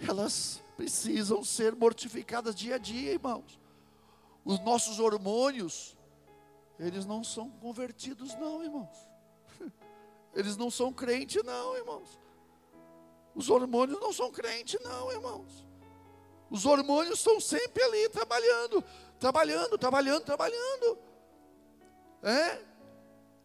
elas 0.07 0.63
precisam 0.77 1.43
ser 1.43 1.75
mortificadas 1.75 2.55
dia 2.55 2.75
a 2.75 2.79
dia, 2.79 3.13
irmãos. 3.13 3.59
Os 4.45 4.59
nossos 4.61 4.99
hormônios, 4.99 5.97
eles 6.83 7.07
não 7.07 7.23
são 7.23 7.49
convertidos, 7.49 8.35
não, 8.35 8.63
irmãos. 8.65 9.09
Eles 10.35 10.57
não 10.57 10.71
são 10.71 10.93
crentes, 10.93 11.43
não, 11.45 11.77
irmãos. 11.77 12.19
Os 13.35 13.49
hormônios 13.49 14.01
não 14.01 14.13
são 14.13 14.33
crentes, 14.33 14.81
não, 14.83 15.13
irmãos. 15.13 15.65
Os 16.51 16.67
hormônios 16.67 17.19
estão 17.19 17.41
sempre 17.41 17.83
ali 17.83 18.09
trabalhando, 18.09 18.83
trabalhando, 19.19 19.79
trabalhando, 19.79 20.25
trabalhando. 20.25 20.99
É? 22.21 22.61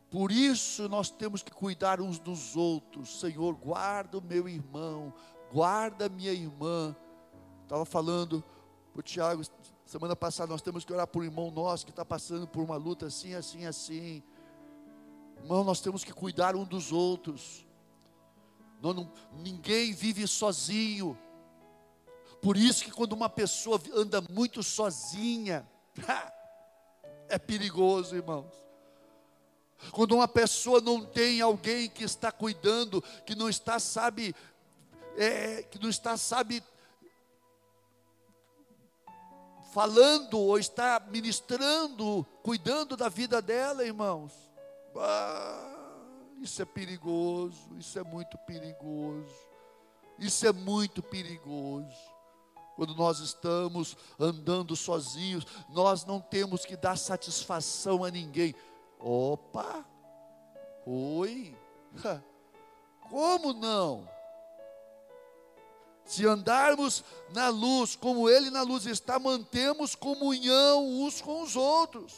Por 0.10 0.32
isso 0.32 0.90
nós 0.90 1.10
temos 1.10 1.44
que 1.44 1.52
cuidar 1.52 2.02
uns 2.02 2.18
dos 2.18 2.56
outros. 2.56 3.20
Senhor, 3.20 3.54
guarda 3.54 4.18
o 4.18 4.22
meu 4.22 4.50
irmão, 4.50 5.14
guarda 5.52 6.10
minha 6.10 6.34
irmã. 6.34 6.96
Estava 7.64 7.86
falando 7.86 8.44
para 8.94 9.00
o 9.00 9.04
Tiago, 9.04 9.44
semana 9.88 10.18
passada, 10.18 10.52
nós 10.52 10.62
temos 10.62 10.84
que 10.84 10.92
orar 10.92 11.08
por 11.08 11.22
um 11.22 11.26
irmão 11.26 11.50
nosso 11.50 11.86
que 11.86 11.92
está 11.92 12.04
passando 12.04 12.46
por 12.46 12.62
uma 12.62 12.76
luta 12.76 13.06
assim, 13.06 13.34
assim, 13.34 13.66
assim. 13.66 14.22
Irmão, 15.38 15.64
nós 15.64 15.80
temos 15.80 16.04
que 16.04 16.12
cuidar 16.12 16.58
um 16.58 16.66
dos 16.66 16.92
outros. 16.92 17.66
Não, 18.82 19.10
ninguém 19.32 19.94
vive 19.94 20.28
sozinho. 20.28 21.18
Por 22.42 22.58
isso 22.58 22.84
que 22.84 22.92
quando 22.92 23.14
uma 23.14 23.30
pessoa 23.30 23.82
anda 23.96 24.22
muito 24.30 24.62
sozinha, 24.62 25.66
é 27.30 27.40
perigoso, 27.40 28.16
irmãos. 28.16 28.54
Quando 29.92 30.16
uma 30.16 30.28
pessoa 30.28 30.82
não 30.82 31.06
tem 31.06 31.40
alguém 31.40 31.90
que 31.90 32.04
está 32.04 32.30
cuidando, 32.30 33.02
que 33.26 33.36
não 33.36 33.48
está, 33.48 33.80
sabe, 33.80 34.36
é, 35.16 35.64
que 35.64 35.80
não 35.80 35.90
está, 35.90 36.18
sabe, 36.18 36.62
falando 39.72 40.40
ou 40.40 40.58
está 40.58 41.00
ministrando, 41.00 42.26
cuidando 42.44 42.96
da 42.96 43.10
vida 43.10 43.42
dela, 43.42 43.86
irmãos. 43.86 44.34
Ah, 44.96 45.78
isso 46.42 46.62
é 46.62 46.66
perigoso, 46.66 47.78
isso 47.78 47.98
é 48.00 48.04
muito 48.04 48.38
perigoso. 48.40 49.48
Isso 50.20 50.48
é 50.48 50.52
muito 50.52 51.04
perigoso. 51.04 51.96
Quando 52.76 52.96
nós 52.96 53.20
estamos 53.20 53.98
andando 54.20 54.76
sozinhos, 54.76 55.46
nós 55.70 56.06
não 56.06 56.20
temos 56.20 56.66
que 56.66 56.76
dar 56.76 56.96
satisfação 56.96 58.04
a 58.04 58.12
ninguém. 58.12 58.54
Opa! 59.00 59.86
Oi! 60.86 61.56
Como 63.10 63.54
não? 63.54 64.08
Se 66.08 66.26
andarmos 66.26 67.04
na 67.34 67.50
luz, 67.50 67.96
como 67.96 68.30
Ele 68.30 68.50
na 68.50 68.64
luz 68.64 68.86
está, 68.86 69.20
mantemos 69.20 69.94
comunhão 69.94 71.02
uns 71.02 71.22
com 71.22 71.44
os 71.44 71.56
outros. 71.56 72.14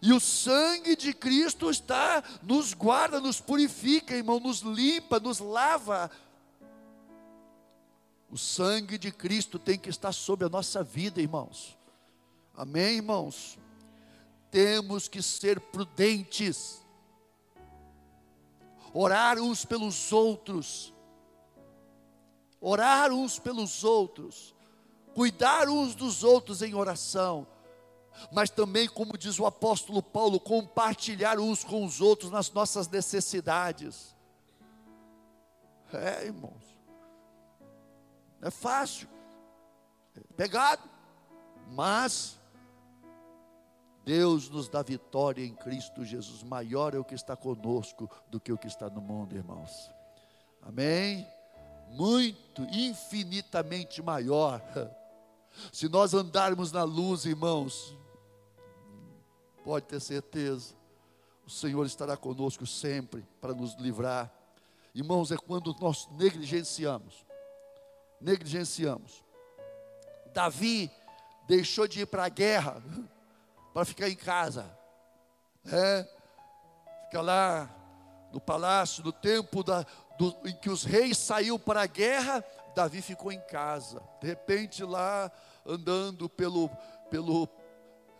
E 0.00 0.12
o 0.12 0.20
sangue 0.20 0.94
de 0.94 1.12
Cristo 1.12 1.68
está, 1.70 2.22
nos 2.42 2.72
guarda, 2.74 3.20
nos 3.20 3.40
purifica, 3.40 4.14
irmão, 4.14 4.38
nos 4.38 4.60
limpa, 4.60 5.18
nos 5.18 5.40
lava. 5.40 6.10
O 8.30 8.38
sangue 8.38 8.96
de 8.96 9.10
Cristo 9.10 9.58
tem 9.58 9.76
que 9.76 9.88
estar 9.88 10.12
sobre 10.12 10.46
a 10.46 10.48
nossa 10.48 10.84
vida, 10.84 11.20
irmãos. 11.20 11.76
Amém, 12.54 12.96
irmãos? 12.96 13.58
temos 14.50 15.06
que 15.06 15.22
ser 15.22 15.60
prudentes, 15.60 16.82
orar 18.92 19.38
uns 19.38 19.64
pelos 19.64 20.12
outros, 20.12 20.92
orar 22.60 23.12
uns 23.12 23.38
pelos 23.38 23.84
outros, 23.84 24.54
cuidar 25.14 25.68
uns 25.68 25.94
dos 25.94 26.22
outros 26.22 26.62
em 26.62 26.74
oração, 26.74 27.46
mas 28.30 28.50
também, 28.50 28.88
como 28.88 29.16
diz 29.16 29.38
o 29.38 29.46
apóstolo 29.46 30.02
Paulo, 30.02 30.38
compartilhar 30.38 31.38
uns 31.38 31.64
com 31.64 31.84
os 31.84 32.00
outros 32.00 32.30
nas 32.30 32.50
nossas 32.50 32.88
necessidades. 32.88 34.14
É, 35.92 36.26
irmãos, 36.26 36.78
é 38.42 38.50
fácil, 38.50 39.08
é 40.16 40.20
pegado, 40.36 40.88
mas 41.68 42.38
Deus 44.04 44.48
nos 44.48 44.68
dá 44.68 44.82
vitória 44.82 45.44
em 45.44 45.54
Cristo 45.54 46.04
Jesus. 46.04 46.42
Maior 46.42 46.94
é 46.94 46.98
o 46.98 47.04
que 47.04 47.14
está 47.14 47.36
conosco 47.36 48.08
do 48.28 48.40
que 48.40 48.52
o 48.52 48.58
que 48.58 48.66
está 48.66 48.88
no 48.88 49.00
mundo, 49.00 49.36
irmãos. 49.36 49.90
Amém? 50.62 51.26
Muito, 51.90 52.62
infinitamente 52.72 54.00
maior. 54.02 54.62
Se 55.72 55.88
nós 55.88 56.14
andarmos 56.14 56.72
na 56.72 56.84
luz, 56.84 57.24
irmãos, 57.24 57.96
pode 59.64 59.86
ter 59.86 60.00
certeza, 60.00 60.74
o 61.46 61.50
Senhor 61.50 61.84
estará 61.84 62.16
conosco 62.16 62.66
sempre 62.66 63.26
para 63.40 63.52
nos 63.52 63.74
livrar. 63.74 64.32
Irmãos, 64.94 65.30
é 65.30 65.36
quando 65.36 65.74
nós 65.80 66.08
negligenciamos, 66.12 67.26
negligenciamos. 68.20 69.24
Davi 70.32 70.90
deixou 71.46 71.88
de 71.88 72.02
ir 72.02 72.06
para 72.06 72.24
a 72.24 72.28
guerra 72.28 72.82
para 73.74 73.84
ficar 73.84 74.08
em 74.08 74.16
casa. 74.16 74.64
É, 75.64 76.08
fica 77.06 77.20
lá 77.20 77.68
no 78.32 78.40
palácio, 78.40 79.04
no 79.04 79.12
tempo 79.12 79.62
da, 79.62 79.84
do, 80.20 80.36
em 80.46 80.54
que 80.54 80.68
os 80.68 80.84
reis 80.84 81.16
saíram 81.16 81.58
para 81.58 81.80
a 81.80 81.86
guerra, 81.86 82.44
Davi 82.74 83.00
ficou 83.00 83.32
em 83.32 83.40
casa. 83.40 84.02
De 84.20 84.26
repente 84.26 84.84
lá 84.84 85.32
andando 85.64 86.28
pelo 86.28 86.68
pelo 87.08 87.48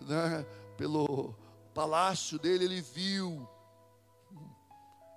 né, 0.01 0.47
pelo 0.79 1.35
palácio 1.75 2.39
dele, 2.39 2.65
ele 2.65 2.81
viu 2.81 3.47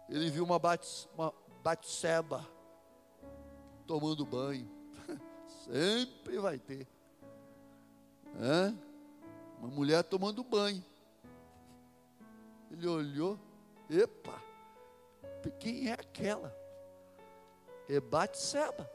ele 0.09 0.29
viu 0.29 0.43
uma, 0.43 0.59
bat, 0.59 0.85
uma 1.15 1.33
Batseba 1.63 2.45
tomando 3.87 4.25
banho. 4.25 4.69
Sempre 5.63 6.37
vai 6.37 6.59
ter. 6.59 6.85
É? 8.41 8.73
uma 9.57 9.69
mulher 9.69 10.03
tomando 10.03 10.43
banho. 10.43 10.83
Ele 12.69 12.87
olhou, 12.87 13.39
epa, 13.89 14.41
quem 15.59 15.89
é 15.89 15.93
aquela? 15.93 16.62
É 17.89 17.99
Batseba, 17.99 18.89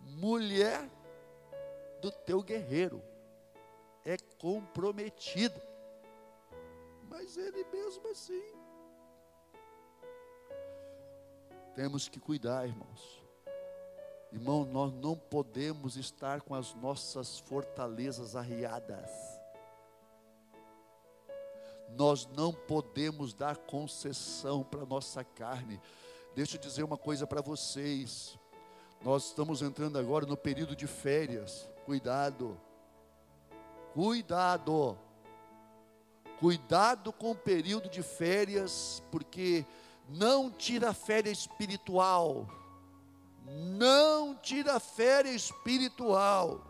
mulher 0.00 0.88
do 2.00 2.10
teu 2.10 2.42
guerreiro, 2.42 3.02
é 4.04 4.16
comprometida. 4.38 5.62
Mas 7.08 7.36
ele 7.36 7.64
mesmo 7.72 8.08
assim. 8.08 8.42
Temos 11.74 12.08
que 12.08 12.20
cuidar, 12.20 12.66
irmãos. 12.66 13.24
Irmão, 14.32 14.64
nós 14.64 14.92
não 14.92 15.16
podemos 15.16 15.96
estar 15.96 16.40
com 16.40 16.54
as 16.54 16.74
nossas 16.74 17.38
fortalezas 17.38 18.34
arriadas. 18.34 19.10
Nós 21.96 22.26
não 22.26 22.52
podemos 22.52 23.32
dar 23.32 23.56
concessão 23.56 24.64
para 24.64 24.84
nossa 24.84 25.22
carne. 25.22 25.80
Deixa 26.34 26.56
eu 26.56 26.60
dizer 26.60 26.82
uma 26.82 26.96
coisa 26.96 27.26
para 27.26 27.40
vocês. 27.40 28.38
Nós 29.02 29.26
estamos 29.26 29.62
entrando 29.62 29.98
agora 29.98 30.26
no 30.26 30.36
período 30.36 30.74
de 30.74 30.86
férias. 30.86 31.68
Cuidado. 31.84 32.60
Cuidado. 33.92 34.98
Cuidado 36.40 37.12
com 37.12 37.30
o 37.30 37.36
período 37.36 37.88
de 37.88 38.02
férias, 38.02 39.02
porque 39.10 39.64
não 40.08 40.50
tira 40.50 40.92
férias 40.92 41.38
espiritual 41.38 42.46
não 43.44 44.34
tira 44.34 44.80
férias 44.80 45.44
espiritual. 45.44 46.64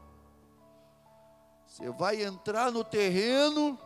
Você 1.66 1.90
vai 1.90 2.22
entrar 2.22 2.70
no 2.70 2.84
terreno 2.84 3.78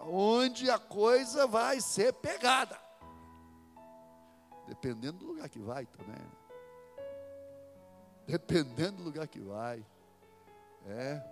onde 0.00 0.70
a 0.70 0.78
coisa 0.78 1.46
vai 1.46 1.80
ser 1.80 2.12
pegada. 2.14 2.78
Dependendo 4.66 5.18
do 5.18 5.26
lugar 5.26 5.48
que 5.48 5.58
vai 5.58 5.86
também. 5.86 6.14
Né? 6.16 6.30
Dependendo 8.26 8.98
do 8.98 9.04
lugar 9.04 9.26
que 9.26 9.40
vai. 9.40 9.84
É. 10.86 11.22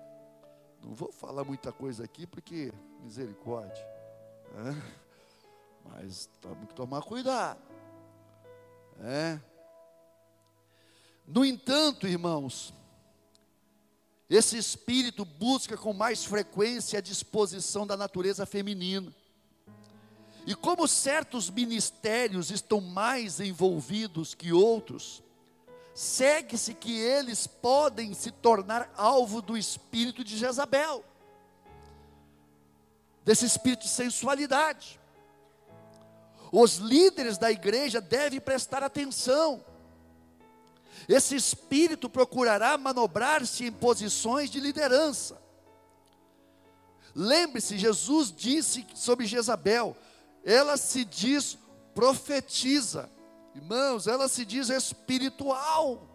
Não 0.82 0.94
vou 0.94 1.12
falar 1.12 1.44
muita 1.44 1.72
coisa 1.72 2.04
aqui 2.04 2.26
porque 2.26 2.72
misericórdia. 3.02 3.84
É. 4.54 5.00
Mas 5.84 6.28
temos 6.40 6.68
que 6.68 6.74
tomar 6.74 7.02
cuidado. 7.02 7.60
É. 9.00 9.38
No 11.26 11.44
entanto, 11.44 12.08
irmãos, 12.08 12.74
esse 14.28 14.56
espírito 14.56 15.24
busca 15.24 15.76
com 15.76 15.92
mais 15.92 16.24
frequência 16.24 16.98
a 16.98 17.02
disposição 17.02 17.86
da 17.86 17.96
natureza 17.96 18.44
feminina. 18.44 19.14
E 20.50 20.54
como 20.56 20.88
certos 20.88 21.48
ministérios 21.48 22.50
estão 22.50 22.80
mais 22.80 23.38
envolvidos 23.38 24.34
que 24.34 24.52
outros, 24.52 25.22
segue-se 25.94 26.74
que 26.74 26.98
eles 26.98 27.46
podem 27.46 28.12
se 28.14 28.32
tornar 28.32 28.92
alvo 28.96 29.40
do 29.40 29.56
espírito 29.56 30.24
de 30.24 30.36
Jezabel, 30.36 31.04
desse 33.24 33.46
espírito 33.46 33.82
de 33.82 33.90
sensualidade. 33.90 34.98
Os 36.50 36.78
líderes 36.78 37.38
da 37.38 37.48
igreja 37.48 38.00
devem 38.00 38.40
prestar 38.40 38.82
atenção 38.82 39.64
esse 41.08 41.36
espírito 41.36 42.10
procurará 42.10 42.76
manobrar-se 42.76 43.64
em 43.64 43.70
posições 43.70 44.50
de 44.50 44.58
liderança. 44.58 45.40
Lembre-se, 47.14 47.78
Jesus 47.78 48.32
disse 48.36 48.84
sobre 48.96 49.26
Jezabel: 49.26 49.96
ela 50.44 50.76
se 50.76 51.04
diz 51.04 51.58
profetiza, 51.94 53.10
irmãos, 53.54 54.06
ela 54.06 54.28
se 54.28 54.44
diz 54.44 54.68
espiritual. 54.68 56.08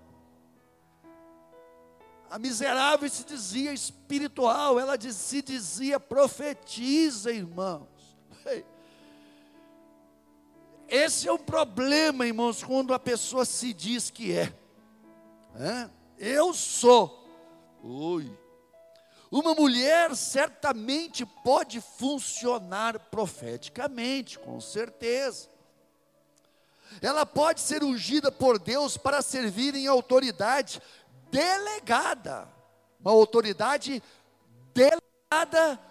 A 2.29 2.39
miserável 2.39 3.09
se 3.09 3.23
dizia 3.23 3.73
espiritual, 3.73 4.79
ela 4.79 4.99
se 4.99 5.41
dizia 5.41 5.99
profetiza, 5.99 7.31
irmãos. 7.31 7.87
Esse 10.87 11.27
é 11.27 11.31
o 11.31 11.39
problema, 11.39 12.27
irmãos, 12.27 12.63
quando 12.63 12.93
a 12.93 12.99
pessoa 12.99 13.43
se 13.45 13.73
diz 13.73 14.09
que 14.09 14.31
é. 14.31 14.53
é? 15.55 15.89
Eu 16.17 16.53
sou. 16.53 17.27
Oi. 17.83 18.44
Uma 19.35 19.53
mulher 19.53 20.15
certamente 20.15 21.25
pode 21.25 21.81
funcionar 21.81 22.97
profeticamente, 22.97 24.39
com 24.39 24.61
certeza. 24.61 25.49
Ela 27.01 27.25
pode 27.25 27.59
ser 27.59 27.83
ungida 27.83 28.31
por 28.31 28.57
Deus 28.57 28.95
para 28.95 29.21
servir 29.21 29.75
em 29.75 29.87
autoridade 29.87 30.81
delegada. 31.29 32.47
Uma 32.97 33.11
autoridade 33.11 34.01
delegada 34.73 35.81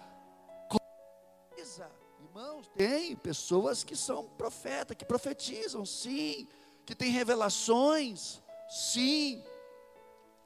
Irmãos, 2.19 2.67
tem 2.75 3.15
pessoas 3.15 3.83
que 3.83 3.95
são 3.95 4.23
profetas, 4.23 4.97
que 4.97 5.05
profetizam, 5.05 5.85
sim, 5.85 6.47
que 6.83 6.95
têm 6.95 7.11
revelações, 7.11 8.41
sim, 8.67 9.43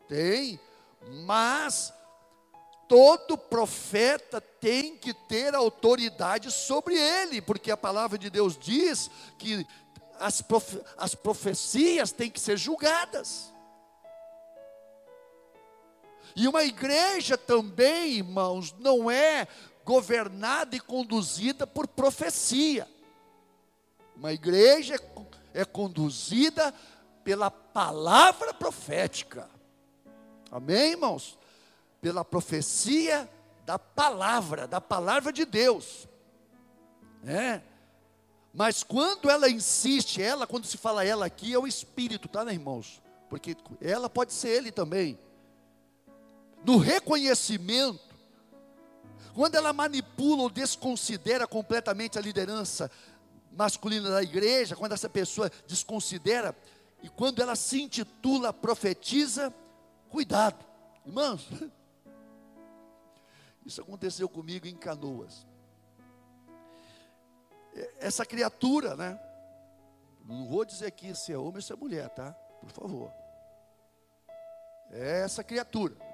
tem, 0.05 0.59
mas 1.25 1.93
todo 2.89 3.37
profeta 3.37 4.41
tem 4.41 4.97
que 4.97 5.13
ter 5.13 5.53
autoridade 5.53 6.51
sobre 6.51 6.95
ele, 6.95 7.39
porque 7.39 7.69
a 7.69 7.77
palavra 7.77 8.17
de 8.17 8.31
Deus 8.31 8.57
diz 8.57 9.11
que 9.37 9.65
as, 10.19 10.41
profe 10.41 10.81
as 10.97 11.13
profecias 11.13 12.11
têm 12.11 12.31
que 12.31 12.39
ser 12.39 12.57
julgadas. 12.57 13.53
E 16.35 16.47
uma 16.47 16.63
igreja 16.63 17.37
também, 17.37 18.13
irmãos, 18.13 18.73
não 18.79 19.09
é 19.09 19.47
governada 19.85 20.75
e 20.75 20.79
conduzida 20.79 21.67
por 21.67 21.87
profecia. 21.87 22.87
Uma 24.15 24.33
igreja 24.33 24.95
é, 24.95 25.61
é 25.61 25.65
conduzida 25.65 26.73
pela 27.23 27.51
palavra 27.51 28.51
profética. 28.51 29.47
Amém, 30.51 30.91
irmãos? 30.91 31.37
Pela 32.01 32.23
profecia 32.23 33.29
da 33.65 33.77
palavra, 33.77 34.67
da 34.67 34.79
palavra 34.81 35.31
de 35.31 35.45
Deus. 35.45 36.07
É. 37.25 37.61
Mas 38.53 38.83
quando 38.83 39.29
ela 39.29 39.49
insiste, 39.49 40.21
ela, 40.21 40.47
quando 40.47 40.65
se 40.65 40.77
fala 40.77 41.05
ela 41.05 41.25
aqui, 41.25 41.53
é 41.53 41.59
o 41.59 41.67
Espírito, 41.67 42.27
tá, 42.27 42.43
né, 42.43 42.53
irmãos? 42.53 43.01
Porque 43.29 43.55
ela 43.79 44.09
pode 44.09 44.33
ser 44.33 44.49
ele 44.49 44.71
também. 44.71 45.19
No 46.65 46.77
reconhecimento 46.77 48.09
quando 49.39 49.55
ela 49.55 49.71
manipula 49.71 50.43
ou 50.43 50.49
desconsidera 50.49 51.47
completamente 51.47 52.17
a 52.17 52.21
liderança 52.21 52.91
masculina 53.51 54.09
da 54.09 54.21
igreja, 54.21 54.75
quando 54.75 54.91
essa 54.91 55.09
pessoa 55.09 55.49
desconsidera, 55.65 56.53
e 57.01 57.07
quando 57.07 57.41
ela 57.41 57.55
se 57.55 57.81
intitula 57.81 58.51
profetiza, 58.51 59.53
cuidado, 60.09 60.65
irmãos. 61.05 61.47
Isso 63.65 63.81
aconteceu 63.81 64.27
comigo 64.27 64.67
em 64.67 64.75
Canoas. 64.75 65.45
Essa 67.99 68.25
criatura, 68.25 68.95
né? 68.95 69.19
Não 70.25 70.47
vou 70.47 70.65
dizer 70.65 70.87
aqui 70.87 71.13
se 71.15 71.31
é 71.31 71.37
homem 71.37 71.55
ou 71.55 71.61
se 71.61 71.73
é 71.73 71.75
mulher, 71.75 72.09
tá? 72.09 72.31
Por 72.61 72.71
favor. 72.71 73.11
É 74.91 75.21
essa 75.21 75.43
criatura 75.43 76.09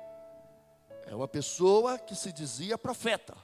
é 1.05 1.15
uma 1.15 1.27
pessoa 1.27 1.97
que 1.97 2.15
se 2.15 2.31
dizia 2.31 2.77
profeta. 2.77 3.35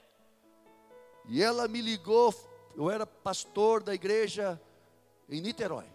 E 1.28 1.42
ela 1.42 1.68
me 1.68 1.82
ligou, 1.82 2.34
eu 2.76 2.90
era 2.90 3.06
pastor 3.06 3.84
da 3.84 3.94
igreja 3.94 4.60
em 5.30 5.40
Niterói. 5.42 5.86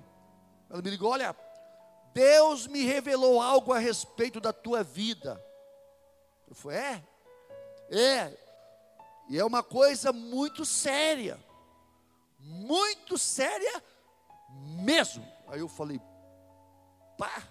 Ela 0.71 0.81
me 0.81 0.91
ligou: 0.91 1.11
olha, 1.11 1.35
Deus 2.15 2.67
me 2.67 2.85
revelou 2.85 3.41
algo 3.43 3.73
a 3.73 3.79
respeito 3.79 4.41
da 4.41 4.53
tua 4.53 4.83
vida. 4.83 5.45
Eu 6.49 6.55
falei: 6.55 6.79
é? 6.79 7.05
É. 7.91 8.33
E 9.29 9.39
é 9.39 9.45
uma 9.45 9.63
coisa 9.63 10.13
muito 10.13 10.65
séria. 10.65 11.39
Muito 12.39 13.19
séria 13.19 13.83
mesmo. 14.85 15.27
Aí 15.49 15.61
eu 15.61 15.69
falei: 15.69 16.01
pá. 17.19 17.43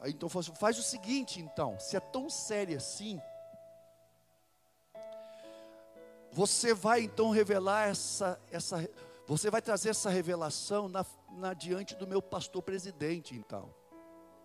Aí 0.00 0.12
então 0.12 0.28
assim, 0.38 0.54
faz 0.54 0.78
o 0.78 0.82
seguinte, 0.82 1.40
então, 1.40 1.78
se 1.78 1.96
é 1.96 2.00
tão 2.00 2.28
sério 2.28 2.76
assim, 2.76 3.20
você 6.32 6.74
vai 6.74 7.02
então 7.02 7.30
revelar 7.30 7.88
essa, 7.88 8.40
essa 8.50 8.78
você 9.26 9.48
vai 9.48 9.62
trazer 9.62 9.90
essa 9.90 10.10
revelação 10.10 10.88
na, 10.88 11.06
na 11.30 11.54
diante 11.54 11.94
do 11.94 12.06
meu 12.06 12.20
pastor 12.20 12.62
presidente, 12.62 13.34
então. 13.34 13.72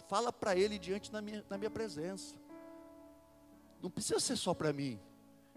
Fala 0.07 0.31
para 0.31 0.55
ele 0.55 0.77
diante 0.77 1.11
na 1.11 1.21
minha, 1.21 1.43
na 1.49 1.57
minha 1.57 1.71
presença. 1.71 2.35
Não 3.81 3.89
precisa 3.89 4.19
ser 4.19 4.35
só 4.35 4.53
para 4.53 4.73
mim. 4.73 4.99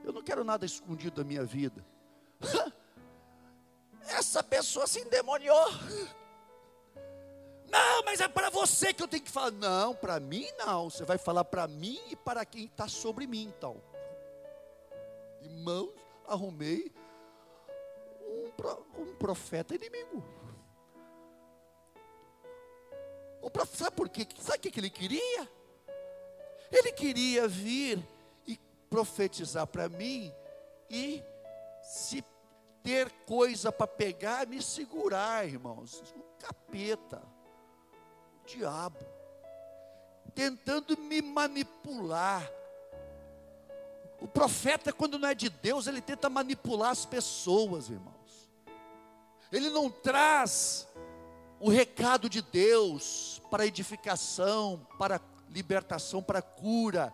Eu 0.04 0.12
não 0.12 0.22
quero 0.22 0.44
nada 0.44 0.64
escondido 0.64 1.16
da 1.16 1.24
minha 1.24 1.44
vida. 1.44 1.84
Essa 4.06 4.42
pessoa 4.42 4.86
se 4.86 5.00
endemoniou. 5.00 5.66
Não, 7.70 8.02
mas 8.04 8.20
é 8.20 8.26
para 8.26 8.50
você 8.50 8.92
que 8.92 9.00
eu 9.00 9.06
tenho 9.06 9.22
que 9.22 9.30
falar. 9.30 9.52
Não, 9.52 9.94
para 9.94 10.18
mim 10.18 10.44
não. 10.58 10.90
Você 10.90 11.04
vai 11.04 11.16
falar 11.16 11.44
para 11.44 11.68
mim 11.68 12.00
e 12.10 12.16
para 12.16 12.44
quem 12.44 12.64
está 12.64 12.88
sobre 12.88 13.28
mim, 13.28 13.44
então. 13.44 13.80
Irmãos, 15.40 15.92
arrumei 16.26 16.92
um, 18.20 19.02
um 19.02 19.14
profeta 19.14 19.72
inimigo. 19.72 20.24
O 23.40 23.48
profeta, 23.48 23.84
sabe 23.84 23.96
por 23.96 24.08
quê? 24.08 24.26
Sabe 24.40 24.58
o 24.58 24.60
que 24.60 24.80
ele 24.80 24.90
queria? 24.90 25.48
Ele 26.70 26.92
queria 26.92 27.48
vir 27.48 27.98
e 28.46 28.58
profetizar 28.88 29.66
para 29.66 29.88
mim 29.88 30.32
e 30.88 31.22
se 31.82 32.24
ter 32.82 33.10
coisa 33.26 33.70
para 33.70 33.86
pegar, 33.86 34.46
me 34.46 34.62
segurar, 34.62 35.46
irmãos. 35.46 36.02
Um 36.16 36.22
capeta 36.38 37.22
diabo, 38.46 38.98
tentando 40.34 40.96
me 40.96 41.20
manipular. 41.20 42.50
O 44.20 44.28
profeta, 44.28 44.92
quando 44.92 45.18
não 45.18 45.28
é 45.28 45.34
de 45.34 45.48
Deus, 45.48 45.86
ele 45.86 46.00
tenta 46.00 46.28
manipular 46.28 46.90
as 46.90 47.06
pessoas, 47.06 47.88
irmãos. 47.88 48.50
Ele 49.50 49.70
não 49.70 49.90
traz 49.90 50.86
o 51.58 51.68
recado 51.68 52.28
de 52.28 52.40
Deus 52.40 53.40
para 53.50 53.66
edificação, 53.66 54.86
para 54.98 55.18
libertação, 55.50 56.22
para 56.22 56.40
cura, 56.40 57.12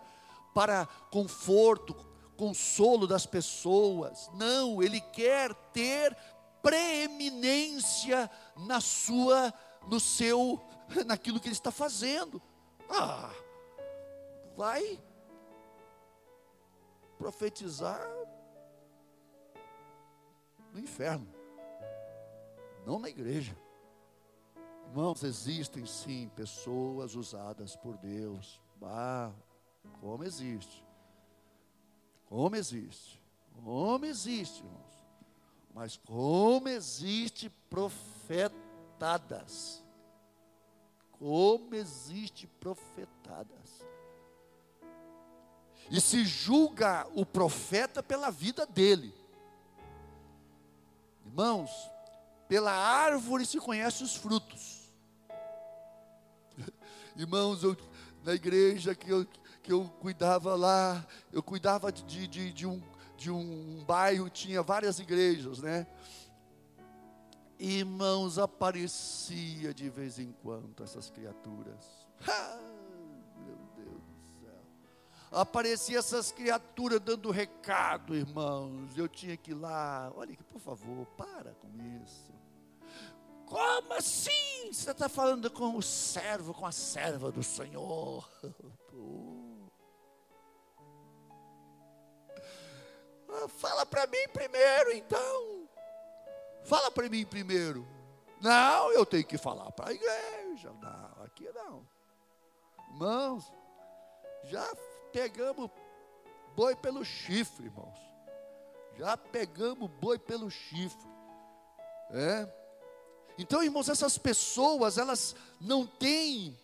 para 0.53 0.85
conforto, 1.11 1.93
consolo 2.35 3.07
das 3.07 3.25
pessoas. 3.25 4.29
Não, 4.33 4.81
ele 4.81 5.01
quer 5.01 5.53
ter 5.73 6.15
preeminência 6.61 8.29
na 8.55 8.79
sua 8.79 9.53
no 9.87 9.99
seu 9.99 10.61
naquilo 11.05 11.39
que 11.39 11.47
ele 11.47 11.53
está 11.53 11.71
fazendo. 11.71 12.41
Ah, 12.89 13.31
vai 14.55 14.99
profetizar 17.17 18.07
no 20.73 20.79
inferno, 20.79 21.27
não 22.85 22.99
na 22.99 23.09
igreja. 23.09 23.55
Irmãos, 24.87 25.23
existem 25.23 25.85
sim 25.85 26.29
pessoas 26.35 27.15
usadas 27.15 27.75
por 27.75 27.97
Deus. 27.97 28.59
Ah, 28.81 29.31
como 30.01 30.23
existe. 30.23 30.83
Como 32.27 32.55
existe. 32.55 33.21
Como 33.63 34.05
existe, 34.05 34.63
irmãos. 34.63 35.05
Mas 35.73 35.97
como 35.97 36.67
existe 36.67 37.49
profetadas 37.69 39.83
como 41.19 41.75
existe 41.75 42.47
profetadas. 42.59 43.85
E 45.89 46.01
se 46.01 46.25
julga 46.25 47.07
o 47.15 47.25
profeta 47.25 48.03
pela 48.03 48.29
vida 48.29 48.65
dele. 48.65 49.13
Irmãos, 51.25 51.71
pela 52.47 52.71
árvore 52.71 53.45
se 53.45 53.59
conhece 53.59 54.03
os 54.03 54.15
frutos. 54.15 54.46
Irmãos, 57.17 57.63
eu, 57.63 57.75
na 58.23 58.35
igreja 58.35 58.93
que 58.93 59.09
eu, 59.09 59.25
que 59.63 59.73
eu 59.73 59.85
cuidava 59.99 60.55
lá, 60.55 61.03
eu 61.33 61.41
cuidava 61.41 61.91
de, 61.91 62.27
de, 62.27 62.53
de, 62.53 62.67
um, 62.67 62.79
de 63.17 63.31
um 63.31 63.83
bairro, 63.85 64.29
tinha 64.29 64.61
várias 64.61 64.99
igrejas, 64.99 65.59
né? 65.59 65.87
Irmãos, 67.59 68.37
aparecia 68.37 69.73
de 69.73 69.89
vez 69.89 70.19
em 70.19 70.31
quando 70.43 70.83
essas 70.83 71.09
criaturas. 71.09 72.07
Ah, 72.27 72.59
meu 73.45 73.57
Deus 73.75 74.01
do 74.01 74.41
céu. 74.41 74.59
Aparecia 75.31 75.99
essas 75.99 76.31
criaturas 76.31 76.99
dando 76.99 77.29
recado, 77.29 78.15
irmãos. 78.15 78.97
Eu 78.97 79.07
tinha 79.07 79.37
que 79.37 79.51
ir 79.51 79.53
lá. 79.53 80.11
Olha 80.15 80.35
por 80.51 80.59
favor, 80.59 81.05
para 81.15 81.53
com 81.53 81.69
isso. 82.03 82.36
Como 83.47 83.93
assim? 83.93 84.71
Você 84.71 84.91
está 84.91 85.07
falando 85.07 85.49
com 85.49 85.75
o 85.75 85.81
servo, 85.81 86.53
com 86.53 86.65
a 86.65 86.71
serva 86.71 87.31
do 87.31 87.41
Senhor? 87.41 88.29
Ah, 93.29 93.47
fala 93.47 93.85
para 93.85 94.05
mim 94.07 94.27
primeiro, 94.33 94.91
então. 94.91 95.69
Fala 96.65 96.91
para 96.91 97.07
mim 97.07 97.25
primeiro. 97.25 97.87
Não, 98.41 98.91
eu 98.91 99.05
tenho 99.05 99.25
que 99.25 99.37
falar 99.37 99.71
para 99.71 99.89
a 99.89 99.93
igreja. 99.93 100.73
Não, 100.81 101.23
aqui 101.23 101.49
não. 101.53 101.87
Irmãos, 102.89 103.51
já 104.43 104.67
pegamos 105.13 105.69
boi 106.55 106.75
pelo 106.75 107.05
chifre, 107.05 107.65
irmãos. 107.65 107.97
Já 108.97 109.15
pegamos 109.15 109.89
boi 109.91 110.19
pelo 110.19 110.49
chifre. 110.49 111.07
É? 112.11 112.56
Então, 113.37 113.63
irmãos, 113.63 113.87
essas 113.87 114.17
pessoas, 114.17 114.97
elas 114.97 115.35
não 115.61 115.85
têm, 115.85 116.57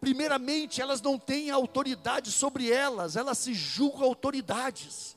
primeiramente, 0.00 0.80
elas 0.80 1.00
não 1.00 1.16
têm 1.18 1.50
autoridade 1.50 2.32
sobre 2.32 2.70
elas, 2.70 3.14
elas 3.14 3.38
se 3.38 3.54
julgam 3.54 4.02
autoridades. 4.02 5.16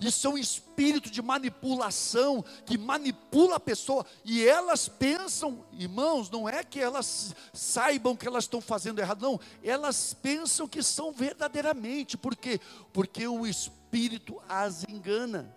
Isso 0.00 0.26
é 0.26 0.30
um 0.30 0.38
espírito 0.38 1.10
de 1.10 1.20
manipulação 1.20 2.42
que 2.64 2.78
manipula 2.78 3.56
a 3.56 3.60
pessoa 3.60 4.06
e 4.24 4.46
elas 4.46 4.88
pensam, 4.88 5.64
irmãos, 5.72 6.30
não 6.30 6.48
é 6.48 6.62
que 6.64 6.80
elas 6.80 7.34
saibam 7.52 8.16
que 8.16 8.26
elas 8.26 8.44
estão 8.44 8.60
fazendo 8.60 9.00
errado, 9.00 9.20
não, 9.20 9.40
elas 9.62 10.14
pensam 10.14 10.66
que 10.66 10.82
são 10.82 11.12
verdadeiramente, 11.12 12.16
por 12.16 12.34
quê? 12.34 12.60
Porque 12.92 13.26
o 13.26 13.46
espírito 13.46 14.40
as 14.48 14.84
engana 14.84 15.54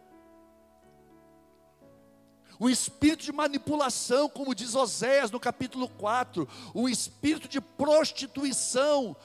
o 2.64 2.70
espírito 2.70 3.26
de 3.26 3.32
manipulação, 3.34 4.30
como 4.30 4.56
diz 4.56 4.74
Oséias 4.74 5.30
no 5.30 5.38
capítulo 5.38 5.90
4, 5.90 6.48
o 6.74 6.88
espírito 6.88 7.46
de 7.46 7.60
prostituição, 7.60 9.18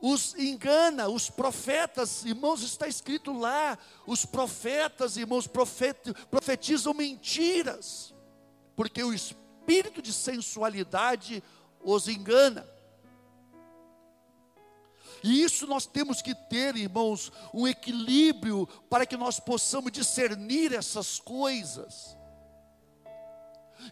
os 0.00 0.34
engana, 0.36 1.06
os 1.06 1.28
profetas, 1.28 2.24
irmãos, 2.24 2.62
está 2.62 2.88
escrito 2.88 3.38
lá, 3.38 3.76
os 4.06 4.24
profetas, 4.24 5.18
irmãos, 5.18 5.46
profet, 5.46 6.14
profetizam 6.30 6.94
mentiras, 6.94 8.14
porque 8.74 9.04
o 9.04 9.12
espírito 9.12 10.00
de 10.00 10.10
sensualidade 10.10 11.44
os 11.82 12.08
engana. 12.08 12.66
E 15.22 15.42
isso 15.42 15.66
nós 15.66 15.84
temos 15.84 16.22
que 16.22 16.34
ter, 16.34 16.74
irmãos, 16.74 17.30
um 17.52 17.68
equilíbrio 17.68 18.66
para 18.88 19.04
que 19.04 19.18
nós 19.18 19.38
possamos 19.38 19.92
discernir 19.92 20.72
essas 20.72 21.20
coisas. 21.20 22.16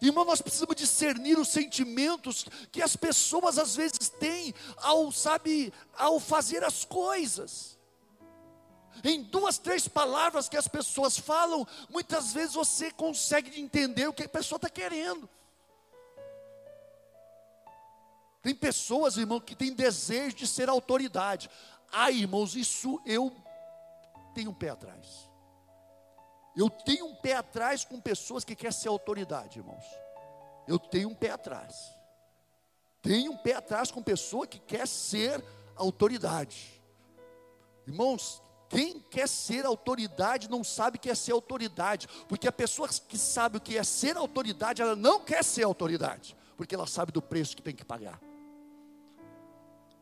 Irmão, 0.01 0.25
nós 0.25 0.41
precisamos 0.41 0.75
discernir 0.75 1.39
os 1.39 1.47
sentimentos 1.47 2.45
que 2.71 2.81
as 2.81 2.95
pessoas 2.95 3.57
às 3.57 3.75
vezes 3.75 4.09
têm 4.19 4.53
ao, 4.77 5.11
sabe, 5.11 5.73
ao 5.97 6.19
fazer 6.19 6.63
as 6.63 6.85
coisas. 6.85 7.77
Em 9.03 9.23
duas, 9.23 9.57
três 9.57 9.87
palavras 9.87 10.49
que 10.49 10.57
as 10.57 10.67
pessoas 10.67 11.17
falam, 11.17 11.67
muitas 11.89 12.33
vezes 12.33 12.55
você 12.55 12.91
consegue 12.91 13.59
entender 13.59 14.07
o 14.07 14.13
que 14.13 14.23
a 14.23 14.29
pessoa 14.29 14.57
está 14.57 14.69
querendo. 14.69 15.29
Tem 18.41 18.55
pessoas, 18.55 19.17
irmão, 19.17 19.39
que 19.39 19.55
têm 19.55 19.73
desejo 19.73 20.35
de 20.35 20.47
ser 20.47 20.69
autoridade. 20.69 21.49
Ah, 21.91 22.11
irmãos, 22.11 22.55
isso 22.55 23.01
eu 23.05 23.35
tenho 24.33 24.51
um 24.51 24.53
pé 24.53 24.69
atrás. 24.69 25.26
Eu 26.57 26.71
tenho 26.71 27.05
um 27.05 27.13
pé 27.13 27.35
atrás 27.35 27.85
com 27.85 28.01
pessoas 28.01 28.43
que 28.43 28.55
querem 28.55 28.71
ser 28.71 28.89
autoridade, 28.89 29.59
irmãos. 29.59 29.85
Eu 30.67 30.79
tenho 30.79 31.09
um 31.09 31.13
pé 31.13 31.29
atrás. 31.29 31.95
Tenho 32.99 33.33
um 33.33 33.37
pé 33.37 33.53
atrás 33.53 33.91
com 33.91 34.01
pessoa 34.01 34.47
que 34.47 34.57
quer 34.57 34.87
ser 34.87 35.43
autoridade. 35.75 36.81
Irmãos, 37.85 38.41
quem 38.67 38.99
quer 38.99 39.29
ser 39.29 39.67
autoridade 39.67 40.49
não 40.49 40.63
sabe 40.63 40.97
o 40.97 40.99
que 40.99 41.11
é 41.11 41.15
ser 41.15 41.31
autoridade, 41.31 42.07
porque 42.27 42.47
a 42.47 42.51
pessoa 42.51 42.89
que 42.89 43.19
sabe 43.19 43.57
o 43.57 43.61
que 43.61 43.77
é 43.77 43.83
ser 43.83 44.17
autoridade, 44.17 44.81
ela 44.81 44.95
não 44.95 45.19
quer 45.19 45.43
ser 45.43 45.63
autoridade, 45.63 46.35
porque 46.57 46.73
ela 46.73 46.87
sabe 46.87 47.11
do 47.11 47.21
preço 47.21 47.55
que 47.55 47.61
tem 47.61 47.75
que 47.75 47.85
pagar. 47.85 48.19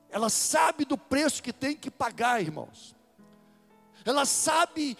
Ela 0.09 0.29
sabe 0.29 0.85
do 0.85 0.97
preço 0.97 1.43
que 1.43 1.51
tem 1.51 1.75
que 1.75 1.91
pagar, 1.91 2.41
irmãos. 2.41 2.95
Ela 4.05 4.25
sabe 4.25 4.97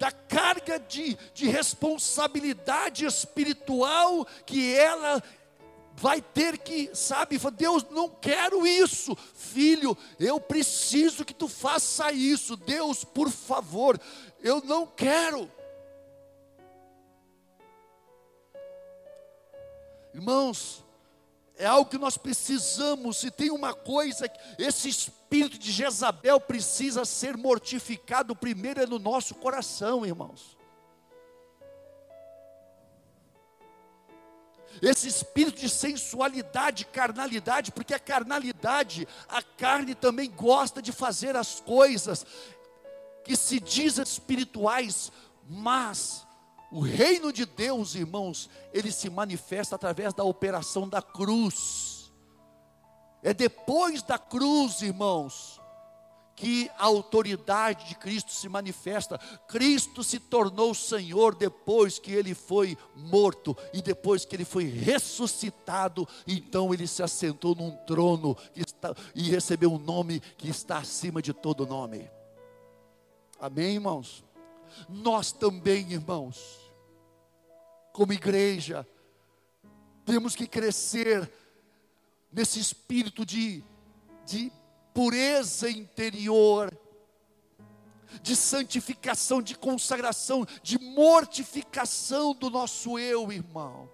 da 0.00 0.10
carga 0.10 0.78
de, 0.78 1.14
de 1.34 1.46
responsabilidade 1.46 3.04
espiritual 3.04 4.26
que 4.46 4.74
ela 4.74 5.22
vai 5.94 6.22
ter 6.22 6.56
que, 6.56 6.90
sabe, 6.94 7.38
Deus, 7.52 7.84
não 7.90 8.08
quero 8.08 8.66
isso, 8.66 9.14
filho, 9.34 9.94
eu 10.18 10.40
preciso 10.40 11.22
que 11.22 11.34
tu 11.34 11.46
faça 11.46 12.10
isso, 12.12 12.56
Deus, 12.56 13.04
por 13.04 13.28
favor, 13.28 14.00
eu 14.42 14.62
não 14.62 14.86
quero. 14.86 15.52
Irmãos, 20.14 20.82
é 21.60 21.66
algo 21.66 21.90
que 21.90 21.98
nós 21.98 22.16
precisamos, 22.16 23.18
se 23.18 23.30
tem 23.30 23.50
uma 23.50 23.74
coisa, 23.74 24.24
esse 24.58 24.88
espírito 24.88 25.58
de 25.58 25.70
Jezabel 25.70 26.40
precisa 26.40 27.04
ser 27.04 27.36
mortificado 27.36 28.34
primeiro 28.34 28.80
é 28.80 28.86
no 28.86 28.98
nosso 28.98 29.34
coração, 29.34 30.06
irmãos. 30.06 30.56
Esse 34.80 35.06
espírito 35.06 35.60
de 35.60 35.68
sensualidade, 35.68 36.86
carnalidade, 36.86 37.70
porque 37.72 37.92
a 37.92 37.98
carnalidade, 37.98 39.06
a 39.28 39.42
carne 39.42 39.94
também 39.94 40.30
gosta 40.30 40.80
de 40.80 40.92
fazer 40.92 41.36
as 41.36 41.60
coisas 41.60 42.24
que 43.22 43.36
se 43.36 43.60
dizem 43.60 44.02
espirituais, 44.02 45.12
mas 45.46 46.26
o 46.70 46.80
reino 46.80 47.32
de 47.32 47.44
Deus, 47.44 47.94
irmãos, 47.94 48.48
ele 48.72 48.92
se 48.92 49.10
manifesta 49.10 49.74
através 49.74 50.14
da 50.14 50.22
operação 50.22 50.88
da 50.88 51.02
cruz. 51.02 52.12
É 53.22 53.34
depois 53.34 54.02
da 54.02 54.18
cruz, 54.18 54.80
irmãos, 54.80 55.60
que 56.36 56.70
a 56.78 56.86
autoridade 56.86 57.88
de 57.88 57.94
Cristo 57.96 58.32
se 58.32 58.48
manifesta. 58.48 59.18
Cristo 59.46 60.02
se 60.04 60.18
tornou 60.18 60.72
Senhor 60.72 61.34
depois 61.34 61.98
que 61.98 62.12
ele 62.12 62.34
foi 62.34 62.78
morto 62.94 63.54
e 63.74 63.82
depois 63.82 64.24
que 64.24 64.36
ele 64.36 64.44
foi 64.44 64.64
ressuscitado, 64.64 66.08
então 66.26 66.72
ele 66.72 66.86
se 66.86 67.02
assentou 67.02 67.54
num 67.54 67.72
trono 67.84 68.36
está, 68.54 68.94
e 69.14 69.28
recebeu 69.28 69.72
um 69.72 69.78
nome 69.78 70.20
que 70.38 70.48
está 70.48 70.78
acima 70.78 71.20
de 71.20 71.34
todo 71.34 71.66
nome. 71.66 72.08
Amém, 73.38 73.74
irmãos? 73.74 74.24
Nós 74.88 75.32
também, 75.32 75.92
irmãos, 75.92 76.59
como 77.92 78.12
igreja, 78.12 78.86
temos 80.04 80.34
que 80.34 80.46
crescer 80.46 81.30
nesse 82.32 82.60
espírito 82.60 83.24
de, 83.24 83.62
de 84.26 84.52
pureza 84.94 85.70
interior, 85.70 86.76
de 88.22 88.34
santificação, 88.34 89.40
de 89.40 89.56
consagração, 89.56 90.46
de 90.62 90.78
mortificação 90.78 92.34
do 92.34 92.50
nosso 92.50 92.98
eu, 92.98 93.30
irmãos. 93.32 93.88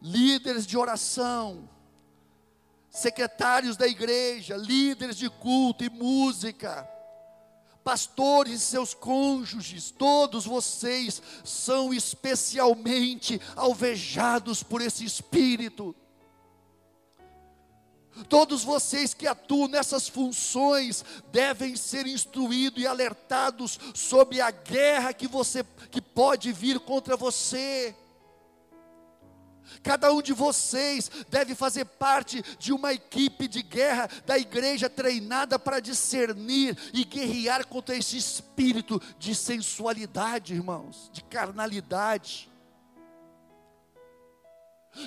Líderes 0.00 0.66
de 0.66 0.76
oração, 0.76 1.68
secretários 2.90 3.76
da 3.76 3.88
igreja, 3.88 4.56
líderes 4.56 5.16
de 5.16 5.28
culto 5.28 5.82
e 5.82 5.90
música, 5.90 6.88
pastores 7.84 8.62
e 8.62 8.64
seus 8.64 8.94
cônjuges, 8.94 9.90
todos 9.90 10.46
vocês 10.46 11.22
são 11.44 11.92
especialmente 11.92 13.40
alvejados 13.54 14.62
por 14.62 14.80
esse 14.80 15.04
espírito. 15.04 15.94
Todos 18.28 18.62
vocês 18.64 19.12
que 19.12 19.26
atuam 19.26 19.68
nessas 19.68 20.08
funções 20.08 21.04
devem 21.30 21.76
ser 21.76 22.06
instruídos 22.06 22.82
e 22.82 22.86
alertados 22.86 23.78
sobre 23.92 24.40
a 24.40 24.50
guerra 24.50 25.12
que 25.12 25.26
você 25.26 25.64
que 25.90 26.00
pode 26.00 26.52
vir 26.52 26.78
contra 26.78 27.16
você. 27.16 27.94
Cada 29.82 30.12
um 30.12 30.22
de 30.22 30.32
vocês 30.32 31.10
deve 31.28 31.54
fazer 31.54 31.84
parte 31.84 32.42
de 32.58 32.72
uma 32.72 32.92
equipe 32.92 33.48
de 33.48 33.62
guerra 33.62 34.08
da 34.26 34.38
igreja 34.38 34.88
treinada 34.88 35.58
para 35.58 35.80
discernir 35.80 36.76
e 36.92 37.04
guerrear 37.04 37.66
contra 37.66 37.96
esse 37.96 38.16
espírito 38.16 39.00
de 39.18 39.34
sensualidade, 39.34 40.54
irmãos, 40.54 41.10
de 41.12 41.22
carnalidade. 41.22 42.50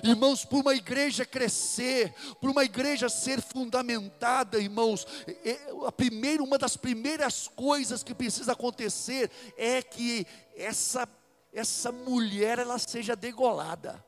Irmãos, 0.04 0.44
para 0.44 0.58
uma 0.58 0.76
igreja 0.76 1.26
crescer, 1.26 2.14
para 2.42 2.52
uma 2.52 2.64
igreja 2.64 3.08
ser 3.08 3.42
fundamentada, 3.42 4.60
irmãos, 4.60 5.08
é, 5.26 5.58
a 5.86 5.92
primeira, 5.92 6.44
uma 6.44 6.58
das 6.58 6.76
primeiras 6.76 7.48
coisas 7.48 8.04
que 8.04 8.14
precisa 8.14 8.52
acontecer 8.52 9.32
é 9.56 9.82
que 9.82 10.28
essa, 10.56 11.08
essa 11.54 11.92
mulher 11.92 12.60
ela 12.60 12.78
seja 12.78 13.16
degolada. 13.16 14.04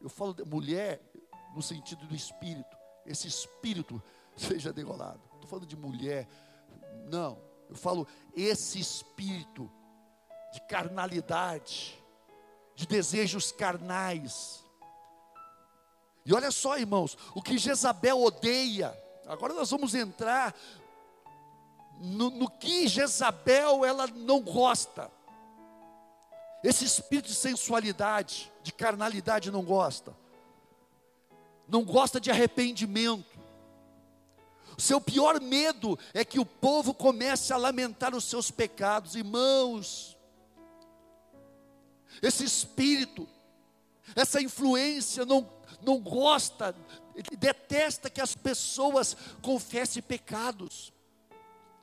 Eu 0.00 0.08
falo 0.08 0.34
de 0.34 0.44
mulher 0.44 1.00
no 1.54 1.62
sentido 1.62 2.06
do 2.06 2.14
espírito, 2.14 2.76
esse 3.06 3.26
espírito 3.26 4.02
seja 4.36 4.72
degolado. 4.72 5.20
Estou 5.34 5.48
falando 5.48 5.66
de 5.66 5.76
mulher, 5.76 6.28
não. 7.10 7.38
Eu 7.68 7.76
falo 7.76 8.06
esse 8.34 8.78
espírito 8.78 9.70
de 10.52 10.60
carnalidade, 10.62 12.02
de 12.74 12.86
desejos 12.86 13.52
carnais 13.52 14.64
e 16.28 16.34
olha 16.34 16.50
só, 16.50 16.76
irmãos, 16.76 17.16
o 17.34 17.40
que 17.40 17.56
Jezabel 17.56 18.22
odeia. 18.22 18.94
Agora 19.26 19.54
nós 19.54 19.70
vamos 19.70 19.94
entrar 19.94 20.54
no, 21.98 22.28
no 22.28 22.50
que 22.50 22.86
Jezabel 22.86 23.82
ela 23.82 24.06
não 24.06 24.38
gosta. 24.42 25.10
Esse 26.62 26.84
espírito 26.84 27.28
de 27.28 27.34
sensualidade, 27.34 28.52
de 28.62 28.72
carnalidade 28.72 29.50
não 29.50 29.62
gosta. 29.62 30.14
Não 31.68 31.84
gosta 31.84 32.20
de 32.20 32.30
arrependimento. 32.30 33.38
O 34.76 34.80
seu 34.80 35.00
pior 35.00 35.40
medo 35.40 35.98
é 36.14 36.24
que 36.24 36.38
o 36.38 36.46
povo 36.46 36.94
comece 36.94 37.52
a 37.52 37.56
lamentar 37.56 38.14
os 38.14 38.24
seus 38.24 38.50
pecados, 38.50 39.14
irmãos. 39.14 40.16
Esse 42.22 42.44
espírito, 42.44 43.28
essa 44.14 44.40
influência 44.40 45.24
não 45.24 45.58
não 45.80 45.98
gosta, 45.98 46.74
detesta 47.38 48.10
que 48.10 48.20
as 48.20 48.34
pessoas 48.34 49.16
confessem 49.42 50.02
pecados. 50.02 50.92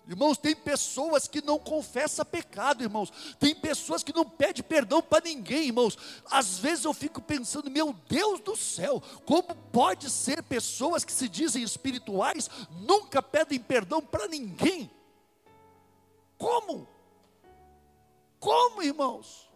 Irmãos, 0.07 0.37
tem 0.37 0.55
pessoas 0.55 1.27
que 1.27 1.43
não 1.43 1.57
confessam 1.57 2.23
pecado, 2.23 2.83
irmãos. 2.83 3.11
Tem 3.39 3.55
pessoas 3.55 4.03
que 4.03 4.13
não 4.13 4.23
pedem 4.23 4.61
perdão 4.61 5.01
para 5.01 5.23
ninguém, 5.23 5.65
irmãos. 5.65 5.97
Às 6.29 6.59
vezes 6.59 6.85
eu 6.85 6.93
fico 6.93 7.19
pensando, 7.19 7.71
meu 7.71 7.91
Deus 8.07 8.39
do 8.39 8.55
céu, 8.55 9.01
como 9.25 9.55
pode 9.71 10.09
ser 10.11 10.43
pessoas 10.43 11.03
que 11.03 11.11
se 11.11 11.27
dizem 11.27 11.63
espirituais 11.63 12.49
nunca 12.81 13.21
pedem 13.21 13.59
perdão 13.59 13.99
para 13.99 14.27
ninguém? 14.27 14.91
Como? 16.37 16.87
Como, 18.39 18.83
irmãos? 18.83 19.49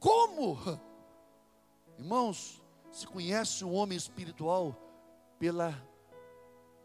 Como? 0.00 0.58
Irmãos, 1.96 2.60
se 2.90 3.06
conhece 3.06 3.64
um 3.64 3.74
homem 3.74 3.96
espiritual 3.96 4.74
pela 5.38 5.70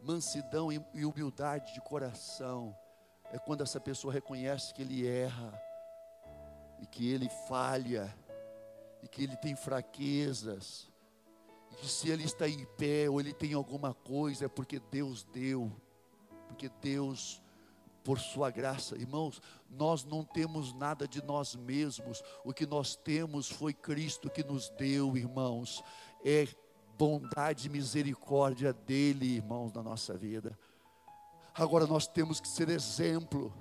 mansidão 0.06 0.72
e 0.72 1.06
humildade 1.06 1.74
de 1.74 1.82
coração. 1.82 2.76
É 3.32 3.40
quando 3.40 3.62
essa 3.62 3.80
pessoa 3.80 4.14
reconhece 4.14 4.74
que 4.74 4.82
ele 4.82 5.08
erra, 5.08 5.60
e 6.80 6.86
que 6.86 7.10
ele 7.10 7.30
falha, 7.48 8.16
e 9.02 9.08
que 9.08 9.24
ele 9.24 9.36
tem 9.38 9.56
fraquezas, 9.56 10.88
e 11.72 11.76
que 11.76 11.88
se 11.88 12.10
ele 12.10 12.24
está 12.24 12.48
em 12.48 12.66
pé 12.78 13.10
ou 13.10 13.20
ele 13.20 13.34
tem 13.34 13.54
alguma 13.54 13.94
coisa, 13.94 14.46
é 14.46 14.48
porque 14.48 14.80
Deus 14.80 15.24
deu, 15.24 15.72
porque 16.48 16.70
Deus 16.82 17.42
por 18.04 18.20
Sua 18.20 18.52
graça. 18.52 18.96
Irmãos, 18.96 19.42
nós 19.68 20.04
não 20.04 20.24
temos 20.24 20.74
nada 20.74 21.08
de 21.08 21.24
nós 21.24 21.56
mesmos, 21.56 22.24
o 22.44 22.54
que 22.54 22.68
nós 22.68 22.96
temos 22.96 23.50
foi 23.50 23.74
Cristo 23.74 24.30
que 24.30 24.44
nos 24.44 24.70
deu, 24.70 25.18
irmãos. 25.18 25.84
É 26.24 26.48
bondade 26.98 27.68
e 27.68 27.70
misericórdia 27.70 28.74
dEle, 28.74 29.36
irmãos, 29.36 29.74
na 29.74 29.84
nossa 29.84 30.14
vida. 30.14 30.58
Agora 31.54 31.88
nós 31.88 32.08
temos 32.08 32.40
que 32.40 32.48
ser 32.48 32.70
exemplo. 32.70 33.54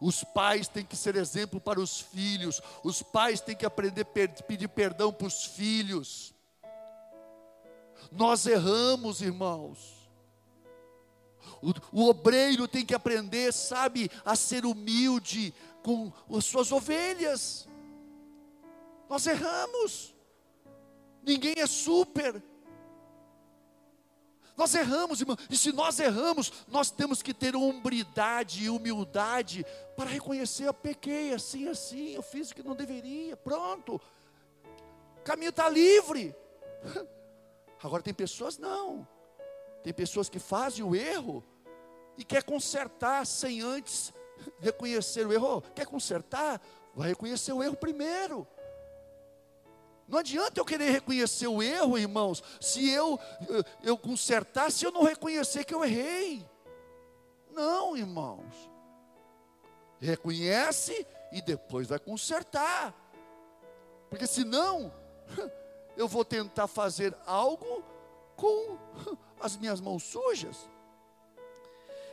Os 0.00 0.24
pais 0.24 0.68
têm 0.68 0.84
que 0.84 0.96
ser 0.96 1.16
exemplo 1.16 1.60
para 1.60 1.80
os 1.80 2.00
filhos. 2.00 2.60
Os 2.82 3.02
pais 3.02 3.40
têm 3.40 3.56
que 3.56 3.66
aprender 3.66 4.02
a 4.02 4.42
pedir 4.42 4.68
perdão 4.68 5.12
para 5.12 5.26
os 5.26 5.44
filhos. 5.44 6.34
Nós 8.10 8.46
erramos, 8.46 9.22
irmãos. 9.22 10.10
O, 11.62 12.02
o 12.02 12.08
obreiro 12.08 12.66
tem 12.66 12.84
que 12.84 12.94
aprender, 12.94 13.52
sabe, 13.52 14.10
a 14.24 14.34
ser 14.34 14.64
humilde 14.64 15.54
com 15.82 16.12
as 16.36 16.44
suas 16.44 16.72
ovelhas. 16.72 17.68
Nós 19.08 19.26
erramos. 19.26 20.14
Ninguém 21.22 21.54
é 21.58 21.66
super. 21.66 22.42
Nós 24.56 24.74
erramos, 24.74 25.20
irmão. 25.20 25.36
E 25.48 25.56
se 25.56 25.72
nós 25.72 25.98
erramos, 25.98 26.52
nós 26.68 26.90
temos 26.90 27.22
que 27.22 27.32
ter 27.32 27.56
hombridade 27.56 28.64
e 28.64 28.70
humildade 28.70 29.64
para 29.96 30.10
reconhecer, 30.10 30.66
eu 30.66 30.74
pequei 30.74 31.32
assim, 31.32 31.68
assim, 31.68 32.10
eu 32.10 32.22
fiz 32.22 32.50
o 32.50 32.54
que 32.54 32.62
não 32.62 32.74
deveria. 32.74 33.36
Pronto. 33.36 34.00
O 35.18 35.22
caminho 35.22 35.50
está 35.50 35.68
livre. 35.68 36.34
Agora 37.82 38.02
tem 38.02 38.14
pessoas 38.14 38.58
não. 38.58 39.06
Tem 39.82 39.92
pessoas 39.92 40.28
que 40.28 40.38
fazem 40.38 40.84
o 40.84 40.94
erro 40.94 41.42
e 42.16 42.24
quer 42.24 42.42
consertar 42.42 43.26
sem 43.26 43.60
antes 43.60 44.12
reconhecer 44.60 45.26
o 45.26 45.32
erro. 45.32 45.62
Quer 45.74 45.86
consertar? 45.86 46.60
Vai 46.94 47.08
reconhecer 47.08 47.52
o 47.52 47.62
erro 47.62 47.76
primeiro. 47.76 48.46
Não 50.12 50.18
adianta 50.18 50.60
eu 50.60 50.64
querer 50.66 50.90
reconhecer 50.90 51.46
o 51.46 51.62
erro, 51.62 51.96
irmãos, 51.96 52.44
se 52.60 52.86
eu, 52.90 53.18
eu, 53.48 53.64
eu 53.82 53.96
consertar, 53.96 54.70
se 54.70 54.84
eu 54.84 54.92
não 54.92 55.04
reconhecer 55.04 55.64
que 55.64 55.74
eu 55.74 55.82
errei. 55.82 56.46
Não, 57.50 57.96
irmãos. 57.96 58.54
Reconhece 59.98 61.06
e 61.32 61.40
depois 61.40 61.88
vai 61.88 61.98
consertar. 61.98 62.94
Porque 64.10 64.26
senão, 64.26 64.92
eu 65.96 66.06
vou 66.06 66.26
tentar 66.26 66.66
fazer 66.66 67.16
algo 67.24 67.82
com 68.36 68.76
as 69.40 69.56
minhas 69.56 69.80
mãos 69.80 70.02
sujas. 70.02 70.68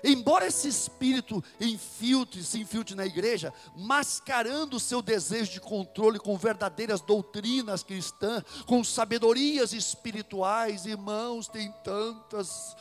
Embora 0.03 0.47
esse 0.47 0.67
espírito 0.67 1.43
infiltre, 1.59 2.43
se 2.43 2.59
infiltre 2.59 2.95
na 2.95 3.05
igreja, 3.05 3.53
mascarando 3.75 4.77
o 4.77 4.79
seu 4.79 5.01
desejo 5.01 5.51
de 5.51 5.59
controle 5.59 6.19
com 6.19 6.37
verdadeiras 6.37 7.01
doutrinas 7.01 7.83
cristãs, 7.83 8.43
com 8.65 8.83
sabedorias 8.83 9.73
espirituais, 9.73 10.85
irmãos, 10.85 11.47
tem 11.47 11.71
tantas 11.83 12.75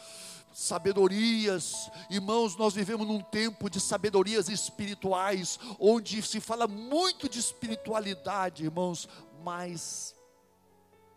sabedorias, 0.53 1.89
irmãos, 2.11 2.57
nós 2.57 2.75
vivemos 2.75 3.07
num 3.07 3.23
tempo 3.23 3.71
de 3.71 3.81
sabedorias 3.81 4.49
espirituais, 4.49 5.59
onde 5.79 6.21
se 6.21 6.41
fala 6.41 6.67
muito 6.67 7.29
de 7.29 7.39
espiritualidade, 7.39 8.65
irmãos, 8.65 9.09
mas 9.45 10.17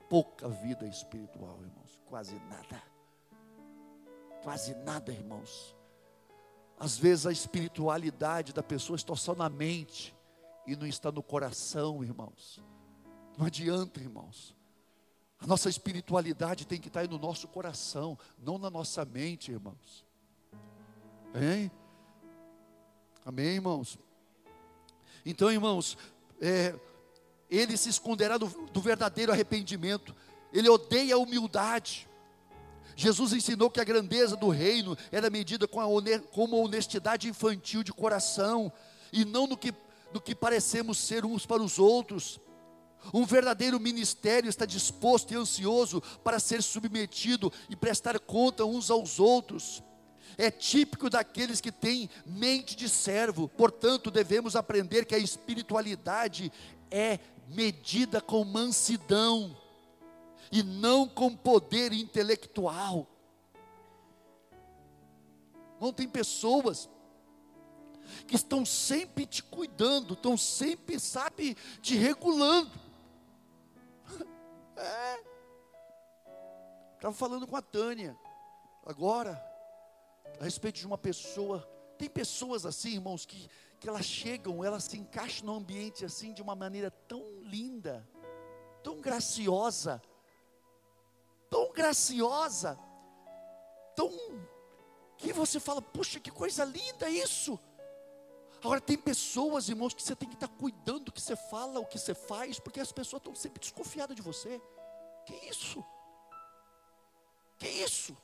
pouca 0.08 0.48
vida 0.48 0.86
espiritual, 0.86 1.58
irmãos, 1.64 2.00
quase 2.06 2.36
nada. 2.50 2.84
Quase 4.44 4.76
nada, 4.76 5.12
irmãos. 5.12 5.76
Às 6.82 6.98
vezes 6.98 7.28
a 7.28 7.32
espiritualidade 7.32 8.54
da 8.54 8.64
pessoa 8.64 8.96
está 8.96 9.16
só 9.16 9.36
na 9.36 9.48
mente 9.48 10.16
e 10.66 10.76
não 10.76 10.88
está 10.88 11.12
no 11.12 11.22
coração, 11.22 12.04
irmãos. 12.04 12.60
Não 13.38 13.46
adianta, 13.46 14.00
irmãos. 14.00 14.56
A 15.40 15.46
nossa 15.46 15.70
espiritualidade 15.70 16.66
tem 16.66 16.82
que 16.82 16.88
estar 16.88 17.08
no 17.08 17.20
nosso 17.20 17.48
coração, 17.48 18.18
não 18.40 18.58
na 18.58 18.68
nossa 18.68 19.06
mente, 19.06 19.52
irmãos. 19.52 20.04
Hein? 21.36 21.70
Amém, 23.24 23.58
irmãos? 23.58 24.00
Então, 25.24 25.52
irmãos, 25.52 25.96
é, 26.42 26.74
ele 27.48 27.78
se 27.78 27.90
esconderá 27.90 28.40
do, 28.40 28.48
do 28.48 28.82
verdadeiro 28.82 29.32
arrependimento, 29.32 30.16
ele 30.52 30.68
odeia 30.68 31.14
a 31.14 31.20
humildade. 31.20 32.10
Jesus 32.96 33.34
ensinou 33.34 33.70
que 33.70 33.80
a 33.80 33.86
grandeza 33.86 34.36
do 34.36 34.50
reino 34.50 34.98
era 35.12 35.30
medida 35.30 35.68
com, 35.68 35.80
a, 35.80 35.86
uma 35.88 36.58
honestidade 36.58 37.28
infantil 37.28 37.84
de 37.84 37.94
coração, 37.94 38.72
e 39.12 39.26
não 39.26 39.48
no 39.48 39.58
que, 39.58 39.74
no 40.14 40.22
que 40.22 40.36
parecemos 40.36 40.98
ser 40.98 41.26
uns 41.26 41.46
para 41.46 41.62
os 41.62 41.80
outros. 41.80 42.40
Um 43.14 43.26
verdadeiro 43.26 43.80
ministério 43.80 44.50
está 44.50 44.66
disposto 44.66 45.32
e 45.32 45.36
ansioso 45.36 46.02
para 46.24 46.40
ser 46.40 46.62
submetido 46.62 47.52
e 47.70 47.76
prestar 47.76 48.20
conta 48.20 48.64
uns 48.64 48.92
aos 48.92 49.20
outros. 49.20 49.82
É 50.38 50.50
típico 50.50 51.10
daqueles 51.10 51.60
que 51.60 51.72
têm 51.72 52.10
mente 52.26 52.76
de 52.76 52.88
servo, 52.88 53.50
portanto, 53.50 54.10
devemos 54.10 54.56
aprender 54.56 55.06
que 55.06 55.16
a 55.16 55.20
espiritualidade 55.20 56.52
é 56.90 57.20
medida 57.50 58.22
com 58.22 58.46
mansidão 58.46 59.58
e 60.52 60.62
não 60.62 61.08
com 61.08 61.36
poder 61.36 61.94
intelectual. 61.94 63.08
Não 65.80 65.94
tem 65.94 66.08
pessoas 66.08 66.90
que 68.28 68.36
estão 68.36 68.66
sempre 68.66 69.26
te 69.26 69.42
cuidando, 69.42 70.14
estão 70.14 70.36
sempre, 70.38 71.00
sabe, 71.00 71.56
te 71.82 71.96
regulando. 71.96 72.72
É. 74.78 75.24
Estava 76.96 77.14
falando 77.14 77.46
com 77.46 77.56
a 77.56 77.62
Tânia, 77.62 78.18
agora, 78.84 79.44
a 80.40 80.44
respeito 80.44 80.80
de 80.80 80.88
uma 80.88 80.98
pessoa. 80.98 81.68
Tem 81.98 82.10
pessoas 82.10 82.66
assim, 82.66 82.94
irmãos, 82.94 83.26
que, 83.26 83.48
que 83.80 83.88
elas 83.88 84.06
chegam, 84.06 84.64
elas 84.64 84.86
se 84.86 84.98
encaixam 84.98 85.46
no 85.46 85.56
ambiente 85.56 86.04
assim 86.04 86.34
de 86.34 86.42
uma 86.42 86.56
maneira 86.56 86.90
tão 86.90 87.24
linda, 87.42 88.08
tão 88.82 89.00
graciosa, 89.00 90.02
graciosa, 91.82 92.78
tão 93.96 94.12
que 95.18 95.34
você 95.34 95.60
fala, 95.60 95.82
puxa, 95.82 96.20
que 96.20 96.32
coisa 96.32 96.64
linda 96.64 97.10
isso. 97.10 97.60
Agora 98.64 98.80
tem 98.80 98.98
pessoas, 98.98 99.68
irmãos, 99.68 99.94
que 99.94 100.04
você 100.04 100.16
tem 100.16 100.30
que 100.30 100.36
estar 100.36 100.48
cuidando 100.48 101.06
do 101.06 101.12
que 101.12 101.22
você 101.22 101.36
fala, 101.36 101.80
o 101.80 101.86
que 101.86 101.98
você 101.98 102.14
faz, 102.14 102.60
porque 102.60 102.80
as 102.80 102.92
pessoas 102.92 103.20
estão 103.20 103.34
sempre 103.36 103.60
desconfiadas 103.60 104.16
de 104.16 104.22
você. 104.22 104.62
Que 105.26 105.34
isso? 105.48 105.84
Que 107.58 107.68
isso? 107.68 108.16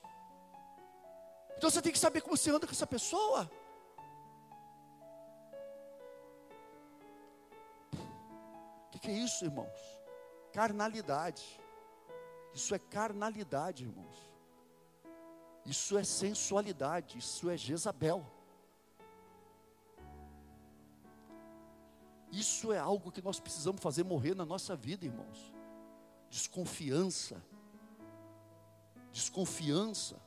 Então 1.58 1.70
você 1.70 1.82
tem 1.82 1.92
que 1.92 2.00
saber 2.00 2.22
como 2.22 2.38
você 2.38 2.52
anda 2.52 2.68
com 2.68 2.74
essa 2.74 2.86
pessoa. 2.86 3.50
O 8.86 8.90
que, 8.92 9.00
que 9.00 9.10
é 9.10 9.14
isso, 9.14 9.44
irmãos? 9.46 9.80
Carnalidade. 10.54 11.60
Isso 12.54 12.74
é 12.74 12.80
carnalidade, 12.80 13.84
irmãos. 13.84 14.16
Isso 15.66 15.98
é 15.98 16.04
sensualidade, 16.04 17.18
isso 17.18 17.50
é 17.50 17.58
Jezabel. 17.58 18.26
Isso 22.32 22.72
é 22.72 22.78
algo 22.78 23.12
que 23.12 23.22
nós 23.22 23.40
precisamos 23.40 23.82
fazer 23.82 24.04
morrer 24.04 24.36
na 24.36 24.46
nossa 24.46 24.76
vida, 24.76 25.06
irmãos. 25.06 25.54
Desconfiança. 26.30 27.42
Desconfiança. 29.12 30.20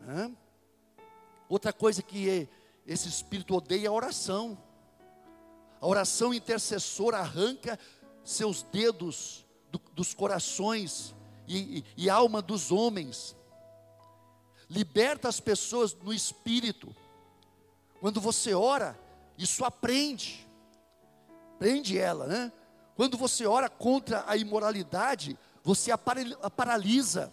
Hã? 0.00 0.32
Outra 1.48 1.72
coisa 1.72 2.02
que 2.02 2.48
esse 2.86 3.08
espírito 3.08 3.54
odeia 3.54 3.86
é 3.86 3.88
a 3.88 3.92
oração. 3.92 4.58
A 5.80 5.86
oração 5.86 6.32
intercessora 6.32 7.18
arranca 7.18 7.78
seus 8.24 8.62
dedos 8.62 9.44
do, 9.70 9.80
dos 9.94 10.14
corações 10.14 11.14
e, 11.46 11.78
e, 11.78 11.84
e 11.96 12.10
alma 12.10 12.40
dos 12.40 12.70
homens, 12.70 13.36
liberta 14.68 15.28
as 15.28 15.40
pessoas 15.40 15.94
no 15.94 16.12
espírito. 16.12 16.94
Quando 18.00 18.20
você 18.20 18.54
ora, 18.54 18.98
isso 19.36 19.64
aprende, 19.64 20.46
prende 21.58 21.98
ela, 21.98 22.26
né? 22.26 22.52
Quando 22.94 23.16
você 23.16 23.46
ora 23.46 23.68
contra 23.68 24.24
a 24.26 24.36
imoralidade, 24.36 25.38
você 25.62 25.90
a 25.90 25.98
paralisa. 25.98 27.32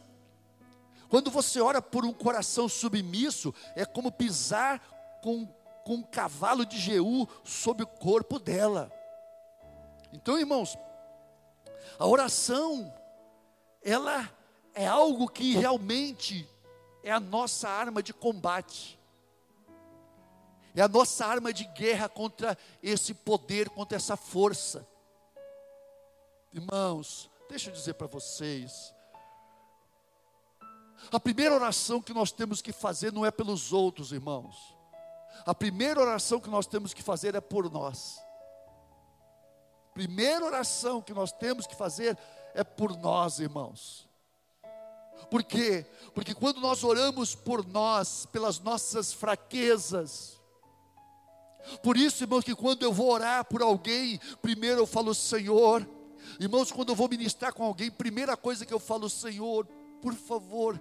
Quando 1.10 1.32
você 1.32 1.60
ora 1.60 1.82
por 1.82 2.06
um 2.06 2.14
coração 2.14 2.70
submisso, 2.70 3.54
é 3.76 3.84
como 3.84 4.12
pisar 4.12 4.80
com, 5.22 5.46
com 5.84 5.96
um 5.96 6.04
cavalo 6.04 6.66
de 6.66 6.78
Jeú 6.78 7.28
sobre 7.44 7.84
o 7.84 7.88
corpo 7.88 8.38
dela. 8.38 8.92
Então, 10.12 10.40
irmãos, 10.40 10.78
a 11.98 12.08
oração, 12.08 12.92
ela 13.82 14.30
é 14.74 14.88
algo 14.88 15.28
que 15.28 15.56
realmente 15.56 16.50
é 17.04 17.12
a 17.12 17.20
nossa 17.20 17.70
arma 17.70 18.02
de 18.02 18.14
combate. 18.14 19.00
É 20.76 20.82
a 20.82 20.88
nossa 20.88 21.26
arma 21.26 21.52
de 21.52 21.66
guerra 21.66 22.08
contra 22.08 22.58
esse 22.82 23.14
poder, 23.14 23.70
contra 23.70 23.98
essa 23.98 24.16
força. 24.16 24.88
Irmãos, 26.54 27.30
deixa 27.50 27.70
eu 27.70 27.74
dizer 27.74 27.94
para 27.96 28.08
vocês. 28.08 28.94
A 31.12 31.20
primeira 31.20 31.56
oração 31.56 32.02
que 32.02 32.14
nós 32.14 32.32
temos 32.32 32.62
que 32.62 32.72
fazer 32.72 33.12
não 33.12 33.26
é 33.26 33.32
pelos 33.32 33.74
outros, 33.74 34.12
irmãos. 34.12 34.56
A 35.46 35.54
primeira 35.54 36.00
oração 36.00 36.40
que 36.40 36.50
nós 36.50 36.66
temos 36.66 36.94
que 36.94 37.02
fazer 37.02 37.36
é 37.36 37.42
por 37.42 37.70
nós 37.72 38.20
primeira 40.00 40.46
oração 40.46 41.02
que 41.02 41.14
nós 41.14 41.30
temos 41.30 41.68
que 41.68 41.76
fazer 41.76 42.18
é 42.54 42.64
por 42.64 42.96
nós, 42.96 43.38
irmãos. 43.40 44.08
Por 45.30 45.44
quê? 45.44 45.86
Porque 46.14 46.34
quando 46.34 46.62
nós 46.62 46.86
oramos 46.86 47.36
por 47.36 47.68
nós, 47.68 48.26
pelas 48.28 48.62
nossas 48.62 49.12
fraquezas, 49.12 50.40
por 51.84 51.98
isso, 51.98 52.24
irmãos, 52.24 52.46
que 52.46 52.56
quando 52.56 52.84
eu 52.84 52.94
vou 52.94 53.12
orar 53.12 53.44
por 53.44 53.62
alguém, 53.62 54.18
primeiro 54.42 54.80
eu 54.80 54.88
falo, 54.88 55.14
Senhor, 55.14 55.86
irmãos, 56.40 56.72
quando 56.72 56.90
eu 56.90 56.96
vou 56.96 57.10
ministrar 57.10 57.52
com 57.52 57.66
alguém, 57.66 57.92
primeira 57.92 58.38
coisa 58.38 58.66
que 58.66 58.74
eu 58.74 58.80
falo, 58.80 59.10
Senhor, 59.10 59.68
por 60.02 60.14
favor, 60.14 60.80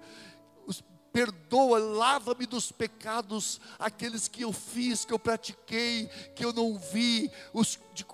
perdoa, 1.13 1.79
lava-me 1.79 2.47
dos 2.47 2.71
pecados, 2.71 3.61
aqueles 3.79 4.29
que 4.29 4.43
eu 4.43 4.53
fiz, 4.53 5.05
que 5.05 5.13
eu 5.13 5.19
pratiquei, 5.19 6.09
que 6.35 6.45
eu 6.45 6.53
não 6.53 6.79
vi, 6.79 7.31
os 7.53 7.79
de, 7.99 8.07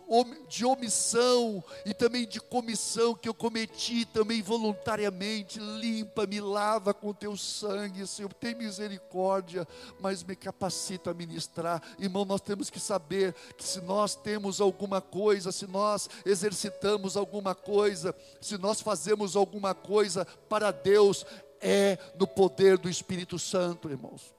de 0.48 0.64
omissão 0.64 1.62
e 1.84 1.92
também 1.92 2.26
de 2.26 2.40
comissão 2.40 3.14
que 3.14 3.28
eu 3.28 3.34
cometi 3.34 4.06
também 4.06 4.40
voluntariamente. 4.40 5.58
Limpa-me, 5.58 6.40
lava 6.40 6.94
com 6.94 7.12
teu 7.12 7.36
sangue, 7.36 8.06
Senhor, 8.06 8.32
tem 8.32 8.54
misericórdia, 8.54 9.68
mas 10.00 10.22
me 10.22 10.34
capacita 10.34 11.10
a 11.10 11.14
ministrar. 11.14 11.82
Irmão, 11.98 12.24
nós 12.24 12.40
temos 12.40 12.70
que 12.70 12.80
saber 12.80 13.34
que 13.56 13.64
se 13.64 13.80
nós 13.82 14.14
temos 14.14 14.60
alguma 14.60 15.00
coisa, 15.00 15.52
se 15.52 15.66
nós 15.66 16.08
exercitamos 16.24 17.16
alguma 17.16 17.54
coisa, 17.54 18.14
se 18.40 18.56
nós 18.56 18.80
fazemos 18.80 19.36
alguma 19.36 19.74
coisa 19.74 20.24
para 20.48 20.70
Deus, 20.70 21.26
é 21.64 21.98
no 22.18 22.26
poder 22.26 22.76
do 22.76 22.90
Espírito 22.90 23.38
Santo, 23.38 23.88
irmãos. 23.88 24.34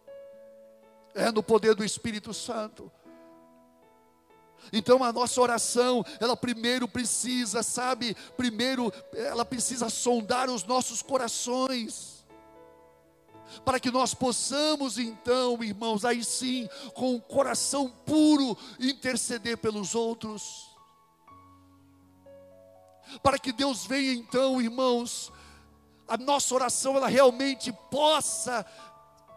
É 1.15 1.31
no 1.31 1.41
poder 1.41 1.73
do 1.73 1.83
Espírito 1.83 2.31
Santo. 2.35 2.91
Então 4.71 5.03
a 5.03 5.11
nossa 5.11 5.41
oração, 5.41 6.05
ela 6.19 6.37
primeiro 6.37 6.87
precisa, 6.87 7.63
sabe, 7.63 8.15
primeiro 8.37 8.93
ela 9.13 9.43
precisa 9.43 9.89
sondar 9.89 10.49
os 10.49 10.63
nossos 10.63 11.01
corações. 11.01 12.23
Para 13.63 13.79
que 13.79 13.89
nós 13.89 14.13
possamos 14.13 14.99
então, 14.99 15.63
irmãos, 15.63 16.05
aí 16.05 16.23
sim, 16.23 16.69
com 16.93 17.15
o 17.15 17.21
coração 17.21 17.89
puro, 18.05 18.55
interceder 18.79 19.57
pelos 19.57 19.95
outros. 19.95 20.69
Para 23.23 23.39
que 23.39 23.51
Deus 23.51 23.85
venha 23.85 24.13
então, 24.13 24.61
irmãos, 24.61 25.31
a 26.07 26.17
nossa 26.17 26.53
oração 26.53 26.95
ela 26.95 27.07
realmente 27.07 27.73
possa, 27.89 28.65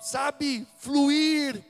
sabe, 0.01 0.66
fluir 0.78 1.65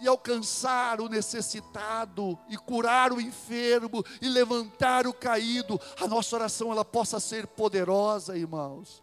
e 0.00 0.08
alcançar 0.08 1.00
o 1.00 1.08
necessitado 1.08 2.36
e 2.48 2.56
curar 2.56 3.12
o 3.12 3.20
enfermo 3.20 4.04
e 4.20 4.28
levantar 4.28 5.06
o 5.06 5.12
caído. 5.12 5.80
A 6.00 6.08
nossa 6.08 6.34
oração 6.34 6.72
ela 6.72 6.84
possa 6.84 7.20
ser 7.20 7.46
poderosa, 7.46 8.36
irmãos. 8.36 9.02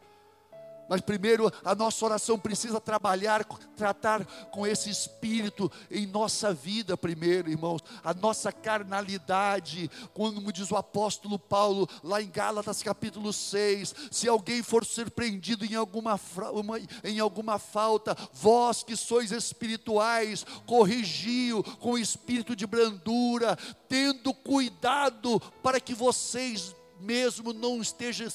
Mas 0.89 1.01
primeiro 1.01 1.51
a 1.63 1.75
nossa 1.75 2.03
oração 2.03 2.39
precisa 2.39 2.81
trabalhar, 2.81 3.45
tratar 3.77 4.25
com 4.51 4.65
esse 4.65 4.89
espírito 4.89 5.71
em 5.91 6.07
nossa 6.07 6.51
vida 6.53 6.97
primeiro, 6.97 7.49
irmãos. 7.49 7.81
A 8.03 8.13
nossa 8.13 8.51
carnalidade, 8.51 9.89
como 10.13 10.51
diz 10.51 10.71
o 10.71 10.75
apóstolo 10.75 11.37
Paulo 11.37 11.87
lá 12.03 12.21
em 12.21 12.29
Gálatas 12.29 12.81
capítulo 12.81 13.31
6, 13.31 13.93
se 14.09 14.27
alguém 14.27 14.63
for 14.63 14.83
surpreendido 14.83 15.63
em 15.63 15.75
alguma, 15.75 16.19
uma, 16.51 16.79
em 17.03 17.19
alguma 17.19 17.59
falta, 17.59 18.17
vós 18.33 18.81
que 18.81 18.95
sois 18.95 19.31
espirituais, 19.31 20.43
corrigiu 20.65 21.63
com 21.79 21.97
espírito 21.97 22.55
de 22.55 22.65
brandura, 22.65 23.55
tendo 23.87 24.33
cuidado 24.33 25.39
para 25.61 25.79
que 25.79 25.93
vocês 25.93 26.75
mesmo 26.99 27.53
não 27.53 27.81
esteja 27.81 28.27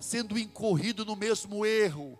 sendo 0.00 0.38
incorrido 0.38 1.04
no 1.04 1.16
mesmo 1.16 1.64
erro. 1.66 2.18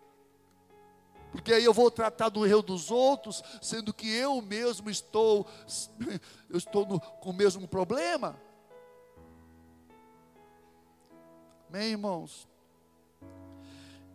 Porque 1.31 1.53
aí 1.53 1.65
eu 1.65 1.73
vou 1.73 1.91
tratar 1.91 2.29
do 2.29 2.45
erro 2.47 2.61
dos 2.61 2.91
outros, 2.91 3.43
sendo 3.63 3.93
que 3.95 4.09
eu 4.09 4.43
mesmo 4.43 4.91
estou, 4.91 5.47
eu 6.51 6.59
estou 6.59 6.87
no, 6.87 7.01
com 7.01 7.31
o 7.31 7.35
mesmo 7.35 7.67
problema. 7.67 8.39
Amém, 11.69 11.93
irmãos? 11.93 12.47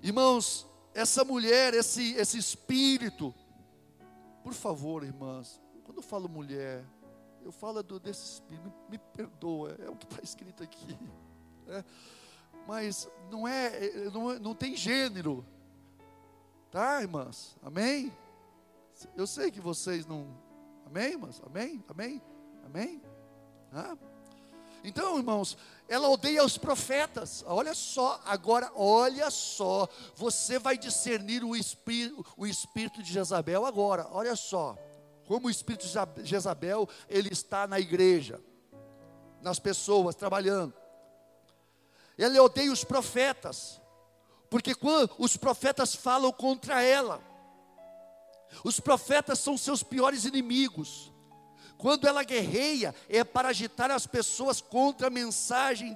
Irmãos, 0.04 0.68
essa 0.94 1.24
mulher, 1.24 1.74
esse, 1.74 2.14
esse 2.14 2.38
espírito, 2.38 3.34
por 4.44 4.54
favor, 4.54 5.04
irmãs, 5.04 5.60
quando 5.84 5.98
eu 5.98 6.04
falo 6.04 6.30
mulher, 6.30 6.86
Eu 7.44 7.52
falo 7.52 7.82
do, 7.82 7.98
desse 7.98 8.34
espírito, 8.34 8.66
me, 8.66 8.74
me 8.92 8.98
perdoa, 8.98 9.76
é 9.80 9.90
o 9.90 9.96
que 9.96 10.06
está 10.06 10.22
escrito 10.22 10.62
aqui. 10.62 10.98
Né? 11.68 11.86
Mas 12.68 13.10
não 13.30 13.48
é, 13.48 14.10
não, 14.12 14.40
não 14.40 14.56
tem 14.56 14.76
gênero. 14.76 15.46
Tá, 16.72 17.02
irmãs? 17.02 17.56
Amém? 17.64 18.12
Eu 19.16 19.28
sei 19.28 19.52
que 19.52 19.62
vocês 19.62 20.06
não. 20.06 20.28
Amém, 20.86 21.12
irmãs? 21.12 21.42
Amém? 21.46 21.84
Amém? 21.88 22.22
Amém? 22.66 23.02
Ah? 23.72 23.96
Então, 24.84 25.18
irmãos, 25.18 25.58
ela 25.88 26.10
odeia 26.10 26.44
os 26.44 26.58
profetas. 26.58 27.44
Olha 27.48 27.74
só, 27.74 28.22
agora, 28.26 28.72
olha 28.76 29.30
só. 29.30 29.88
Você 30.16 30.60
vai 30.60 30.78
discernir 30.78 31.44
o 31.44 31.56
espírito, 31.56 32.26
o 32.38 32.46
espírito 32.46 33.04
de 33.04 33.12
Jezabel 33.12 33.66
agora. 33.66 34.08
Olha 34.12 34.36
só. 34.36 34.78
Como 35.26 35.48
o 35.48 35.52
espírito 35.52 35.86
de 35.86 36.26
Jezabel, 36.26 36.88
ele 37.10 37.30
está 37.30 37.68
na 37.68 37.80
igreja, 37.80 38.42
nas 39.42 39.60
pessoas, 39.60 40.16
trabalhando. 40.16 40.74
Ela 42.18 42.42
odeia 42.42 42.72
os 42.72 42.84
profetas, 42.84 43.80
porque 44.50 44.74
quando 44.74 45.12
os 45.18 45.38
profetas 45.38 45.94
falam 45.94 46.32
contra 46.32 46.82
ela, 46.82 47.22
os 48.64 48.80
profetas 48.80 49.40
são 49.40 49.58
seus 49.58 49.84
piores 49.84 50.26
inimigos. 50.26 51.12
Quando 51.78 52.08
ela 52.08 52.24
guerreia, 52.24 52.96
é 53.08 53.24
para 53.24 53.50
agitar 53.50 53.92
as 53.92 54.08
pessoas 54.08 54.60
contra 54.62 55.08
a 55.08 55.12
mensagem 55.12 55.96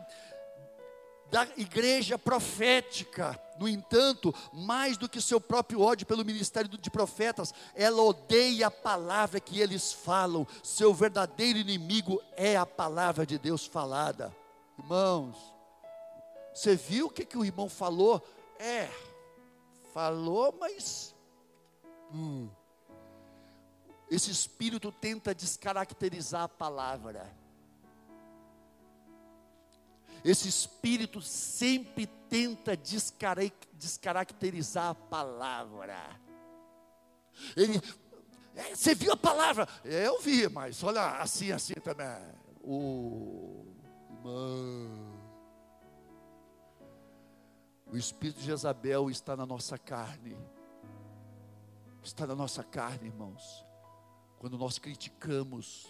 da 1.31 1.47
igreja 1.57 2.19
profética. 2.19 3.39
No 3.57 3.67
entanto, 3.67 4.33
mais 4.53 4.97
do 4.97 5.07
que 5.07 5.21
seu 5.21 5.39
próprio 5.39 5.81
ódio 5.81 6.05
pelo 6.05 6.25
ministério 6.25 6.69
de 6.69 6.89
profetas, 6.91 7.53
ela 7.73 8.03
odeia 8.03 8.67
a 8.67 8.71
palavra 8.71 9.39
que 9.39 9.59
eles 9.59 9.93
falam. 9.93 10.45
Seu 10.61 10.93
verdadeiro 10.93 11.57
inimigo 11.57 12.21
é 12.35 12.57
a 12.57 12.65
palavra 12.65 13.25
de 13.25 13.39
Deus 13.39 13.65
falada. 13.65 14.35
Irmãos, 14.77 15.50
você 16.53 16.75
viu 16.75 17.07
o 17.07 17.09
que, 17.09 17.25
que 17.25 17.37
o 17.37 17.45
irmão 17.45 17.69
falou? 17.69 18.21
É, 18.59 18.89
falou, 19.93 20.55
mas. 20.59 21.15
Hum, 22.13 22.49
esse 24.09 24.29
espírito 24.29 24.91
tenta 24.91 25.33
descaracterizar 25.33 26.43
a 26.43 26.49
palavra. 26.49 27.33
Esse 30.23 30.49
espírito 30.49 31.19
sempre 31.21 32.05
tenta 32.05 32.75
descaracterizar 32.75 34.89
a 34.89 34.95
palavra. 34.95 35.97
Ele, 37.55 37.81
é, 38.55 38.75
você 38.75 38.93
viu 38.93 39.13
a 39.13 39.17
palavra? 39.17 39.67
Eu 39.83 40.21
vi, 40.21 40.47
mas 40.49 40.83
olha 40.83 41.21
assim, 41.21 41.51
assim 41.51 41.73
também. 41.75 42.07
O 42.61 43.65
irmão. 44.23 45.10
O 47.91 47.97
espírito 47.97 48.39
de 48.39 48.45
Jezabel 48.45 49.09
está 49.09 49.35
na 49.35 49.45
nossa 49.45 49.77
carne. 49.77 50.37
Está 52.01 52.25
na 52.25 52.35
nossa 52.35 52.63
carne, 52.63 53.07
irmãos. 53.07 53.65
Quando 54.39 54.57
nós 54.57 54.79
criticamos 54.79 55.87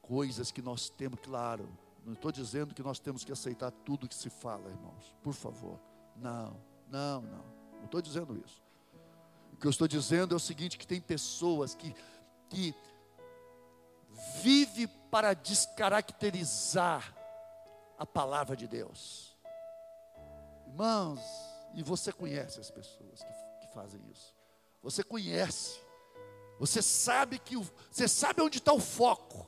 coisas 0.00 0.50
que 0.50 0.62
nós 0.62 0.88
temos, 0.88 1.20
claro, 1.20 1.68
não 2.04 2.14
estou 2.14 2.32
dizendo 2.32 2.74
que 2.74 2.82
nós 2.82 2.98
temos 2.98 3.24
que 3.24 3.30
aceitar 3.30 3.70
tudo 3.70 4.08
que 4.08 4.14
se 4.14 4.30
fala, 4.30 4.70
irmãos. 4.70 5.14
Por 5.22 5.34
favor. 5.34 5.78
Não, 6.16 6.56
não, 6.88 7.20
não. 7.20 7.44
Não 7.76 7.84
estou 7.84 8.00
dizendo 8.00 8.34
isso. 8.44 8.62
O 9.52 9.56
que 9.58 9.66
eu 9.66 9.70
estou 9.70 9.86
dizendo 9.86 10.34
é 10.34 10.36
o 10.36 10.40
seguinte: 10.40 10.78
que 10.78 10.86
tem 10.86 11.00
pessoas 11.00 11.74
que, 11.74 11.94
que 12.48 12.74
vive 14.42 14.86
para 15.10 15.34
descaracterizar 15.34 17.14
a 17.98 18.06
palavra 18.06 18.56
de 18.56 18.66
Deus. 18.66 19.27
Irmãos, 20.68 21.20
e 21.74 21.82
você 21.82 22.12
conhece 22.12 22.60
as 22.60 22.70
pessoas 22.70 23.20
que, 23.22 23.66
que 23.66 23.74
fazem 23.74 24.00
isso. 24.10 24.34
Você 24.82 25.02
conhece. 25.02 25.80
Você 26.58 26.82
sabe 26.82 27.38
que 27.38 27.56
você 27.90 28.06
sabe 28.06 28.42
onde 28.42 28.58
está 28.58 28.72
o 28.72 28.80
foco. 28.80 29.46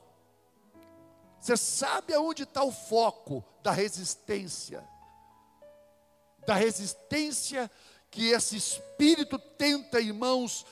Você 1.41 1.57
sabe 1.57 2.13
aonde 2.13 2.43
está 2.43 2.63
o 2.63 2.73
foco 2.73 3.45
da 3.63 3.71
resistência. 3.71 4.87
Da 6.47 6.55
resistência 6.55 7.71
que 8.11 8.31
esse 8.31 8.57
espírito 8.57 9.39
tenta, 9.39 10.01
irmãos, 10.01 10.67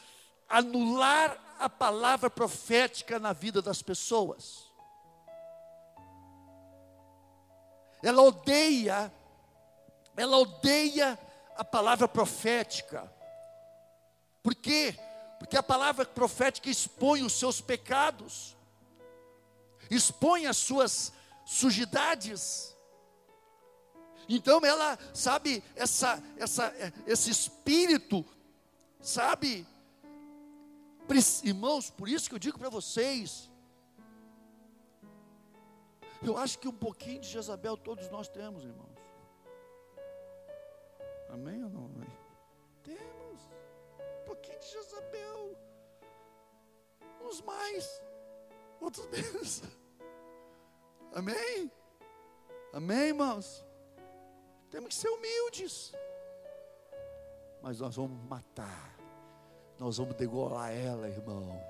anular 0.49 1.57
a 1.59 1.69
palavra 1.69 2.29
profética 2.29 3.19
na 3.19 3.33
vida 3.33 3.63
das 3.63 3.83
pessoas. 3.83 4.69
Ela 8.03 8.23
odeia, 8.23 9.13
ela 10.19 10.37
odeia 10.37 11.17
a 11.57 11.65
palavra 11.65 12.09
profética. 12.09 13.11
Por 14.43 14.55
quê? 14.55 14.99
Porque 15.39 15.57
a 15.57 15.63
palavra 15.63 16.05
profética 16.05 16.69
expõe 16.69 17.23
os 17.23 17.33
seus 17.33 17.61
pecados, 17.61 18.57
expõe 19.89 20.47
as 20.47 20.57
suas 20.57 21.13
sujidades. 21.47 22.77
Então 24.29 24.61
ela, 24.65 24.99
sabe, 25.15 25.63
essa, 25.77 26.23
essa, 26.37 26.75
esse 27.07 27.31
espírito, 27.31 28.25
sabe, 29.01 29.65
irmãos, 31.45 31.91
por 31.91 32.09
isso 32.09 32.29
que 32.29 32.35
eu 32.35 32.41
digo 32.41 32.59
para 32.59 32.69
vocês, 32.69 33.49
eu 36.21 36.37
acho 36.37 36.59
que 36.59 36.67
um 36.67 36.73
pouquinho 36.73 37.21
de 37.21 37.29
Jezabel 37.29 37.77
todos 37.77 38.11
nós 38.11 38.29
temos, 38.29 38.65
irmãos. 38.65 38.98
Amém 41.29 41.63
ou 41.65 41.71
não? 41.71 41.85
Amém? 41.87 42.29
pouquinho 44.29 44.59
de 44.61 44.67
Jezabel. 44.67 45.57
Uns 47.23 47.41
mais, 47.43 48.03
outros 48.81 49.07
menos. 49.11 49.63
Amém? 51.13 51.73
Amém, 52.73 53.09
irmãos? 53.09 53.65
Temos 54.71 54.89
que 54.89 54.95
ser 54.95 55.09
humildes. 55.09 55.93
Mas 57.63 57.81
nós 57.81 57.97
vamos 57.97 58.23
matar. 58.29 58.97
Nós 59.79 59.97
vamos 59.97 60.15
degolar 60.15 60.71
ela, 60.73 61.09
irmãos. 61.09 61.63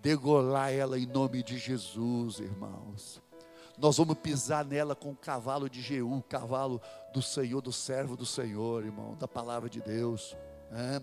Degolar 0.00 0.72
ela 0.72 0.98
em 0.98 1.06
nome 1.06 1.42
de 1.42 1.56
Jesus, 1.56 2.40
irmãos. 2.40 3.21
Nós 3.78 3.96
vamos 3.96 4.16
pisar 4.18 4.64
nela 4.64 4.94
com 4.94 5.10
o 5.10 5.16
cavalo 5.16 5.68
de 5.68 5.80
Jeú, 5.80 6.22
cavalo 6.28 6.80
do 7.12 7.22
Senhor, 7.22 7.60
do 7.60 7.72
servo 7.72 8.16
do 8.16 8.26
Senhor, 8.26 8.84
irmão, 8.84 9.16
da 9.16 9.26
palavra 9.26 9.68
de 9.68 9.80
Deus. 9.80 10.36
É. 10.70 11.02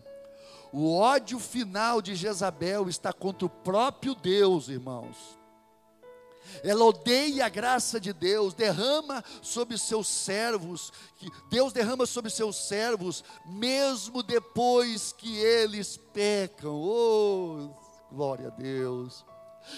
O 0.72 0.96
ódio 0.96 1.40
final 1.40 2.02
de 2.02 2.16
Jezabel 2.16 2.88
está 2.88 3.12
contra 3.12 3.46
o 3.46 3.50
próprio 3.50 4.14
Deus, 4.14 4.70
irmãos. 4.70 5.40
Ela 6.64 6.84
odeia 6.84 7.46
a 7.46 7.50
graça 7.50 8.00
de 8.00 8.12
Deus, 8.12 8.54
derrama 8.54 9.24
sobre 9.42 9.78
seus 9.78 10.08
servos, 10.08 10.92
Deus 11.50 11.74
derrama 11.74 12.06
sobre 12.06 12.32
seus 12.32 12.56
servos, 12.56 13.24
mesmo 13.46 14.24
depois 14.24 15.12
que 15.12 15.38
eles 15.38 15.98
pecam. 16.14 16.74
Oh, 16.74 17.70
glória 18.12 18.48
a 18.48 18.52
Deus. 18.52 19.26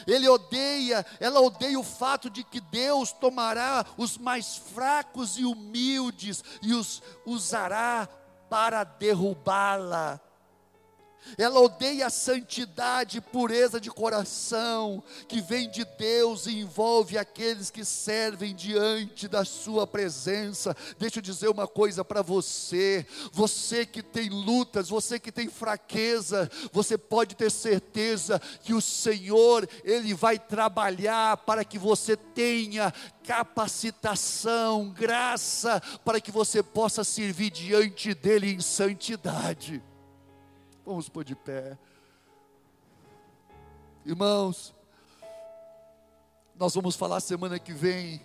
Ele 0.07 0.27
odeia, 0.27 1.05
ela 1.19 1.41
odeia 1.41 1.79
o 1.79 1.83
fato 1.83 2.29
de 2.29 2.43
que 2.43 2.59
Deus 2.59 3.11
tomará 3.11 3.85
os 3.97 4.17
mais 4.17 4.57
fracos 4.57 5.37
e 5.37 5.45
humildes 5.45 6.43
e 6.61 6.73
os 6.73 7.01
usará 7.25 8.07
para 8.49 8.83
derrubá-la. 8.83 10.19
Ela 11.37 11.59
odeia 11.59 12.07
a 12.07 12.09
santidade 12.09 13.17
e 13.17 13.21
pureza 13.21 13.79
de 13.79 13.89
coração 13.89 15.03
que 15.27 15.41
vem 15.41 15.69
de 15.69 15.85
Deus 15.85 16.45
e 16.45 16.59
envolve 16.59 17.17
aqueles 17.17 17.69
que 17.69 17.85
servem 17.85 18.55
diante 18.55 19.27
da 19.27 19.45
Sua 19.45 19.85
presença. 19.87 20.75
Deixa 20.97 21.19
eu 21.19 21.23
dizer 21.23 21.49
uma 21.49 21.67
coisa 21.67 22.03
para 22.03 22.21
você: 22.21 23.05
você 23.31 23.85
que 23.85 24.01
tem 24.01 24.29
lutas, 24.29 24.89
você 24.89 25.19
que 25.19 25.31
tem 25.31 25.47
fraqueza, 25.47 26.49
você 26.71 26.97
pode 26.97 27.35
ter 27.35 27.51
certeza 27.51 28.41
que 28.63 28.73
o 28.73 28.81
Senhor, 28.81 29.67
Ele 29.83 30.13
vai 30.13 30.37
trabalhar 30.37 31.37
para 31.37 31.63
que 31.63 31.77
você 31.77 32.15
tenha 32.17 32.93
capacitação, 33.23 34.89
graça, 34.89 35.81
para 36.03 36.19
que 36.19 36.31
você 36.31 36.61
possa 36.63 37.03
servir 37.03 37.51
diante 37.51 38.13
dEle 38.13 38.53
em 38.53 38.59
santidade. 38.59 39.81
Vamos 40.85 41.07
pôr 41.07 41.23
de 41.23 41.35
pé. 41.35 41.77
Irmãos, 44.03 44.73
nós 46.55 46.73
vamos 46.73 46.95
falar 46.95 47.19
semana 47.19 47.59
que 47.59 47.71
vem 47.71 48.21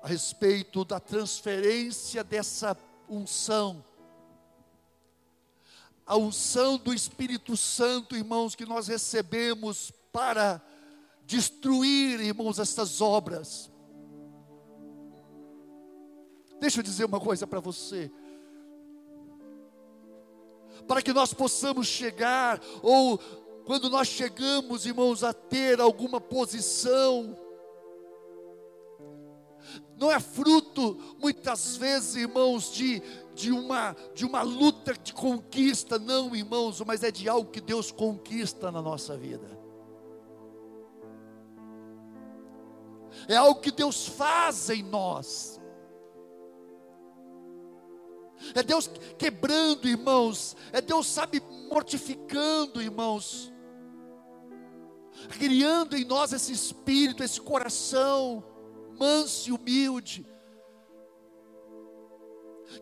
a 0.00 0.06
respeito 0.06 0.84
da 0.84 1.00
transferência 1.00 2.22
dessa 2.22 2.76
unção. 3.08 3.84
A 6.06 6.16
unção 6.16 6.76
do 6.78 6.94
Espírito 6.94 7.56
Santo, 7.56 8.14
irmãos, 8.16 8.54
que 8.54 8.64
nós 8.64 8.86
recebemos 8.86 9.90
para 10.12 10.62
destruir, 11.26 12.20
irmãos, 12.20 12.60
essas 12.60 13.00
obras. 13.00 13.70
Deixa 16.60 16.78
eu 16.78 16.84
dizer 16.84 17.06
uma 17.06 17.18
coisa 17.18 17.44
para 17.44 17.58
você. 17.58 18.10
Para 20.86 21.02
que 21.02 21.12
nós 21.12 21.32
possamos 21.32 21.86
chegar, 21.86 22.60
ou 22.82 23.18
quando 23.64 23.88
nós 23.88 24.08
chegamos, 24.08 24.84
irmãos, 24.84 25.24
a 25.24 25.32
ter 25.32 25.80
alguma 25.80 26.20
posição, 26.20 27.36
não 29.96 30.10
é 30.10 30.20
fruto, 30.20 30.98
muitas 31.18 31.76
vezes, 31.76 32.16
irmãos, 32.16 32.72
de, 32.72 33.02
de, 33.34 33.52
uma, 33.52 33.96
de 34.14 34.26
uma 34.26 34.42
luta 34.42 34.92
de 34.94 35.12
conquista, 35.12 35.98
não, 35.98 36.34
irmãos, 36.34 36.80
mas 36.86 37.02
é 37.02 37.10
de 37.10 37.28
algo 37.28 37.50
que 37.50 37.60
Deus 37.60 37.90
conquista 37.90 38.70
na 38.70 38.82
nossa 38.82 39.16
vida. 39.16 39.58
É 43.28 43.36
algo 43.36 43.60
que 43.60 43.70
Deus 43.70 44.06
faz 44.06 44.68
em 44.68 44.82
nós. 44.82 45.60
É 48.54 48.62
Deus 48.62 48.90
quebrando, 49.18 49.88
irmãos. 49.88 50.56
É 50.72 50.80
Deus, 50.80 51.06
sabe, 51.06 51.40
mortificando, 51.70 52.82
irmãos. 52.82 53.52
Criando 55.38 55.96
em 55.96 56.04
nós 56.04 56.32
esse 56.32 56.52
espírito, 56.52 57.22
esse 57.22 57.40
coração 57.40 58.44
manso 58.98 59.48
e 59.48 59.52
humilde, 59.52 60.26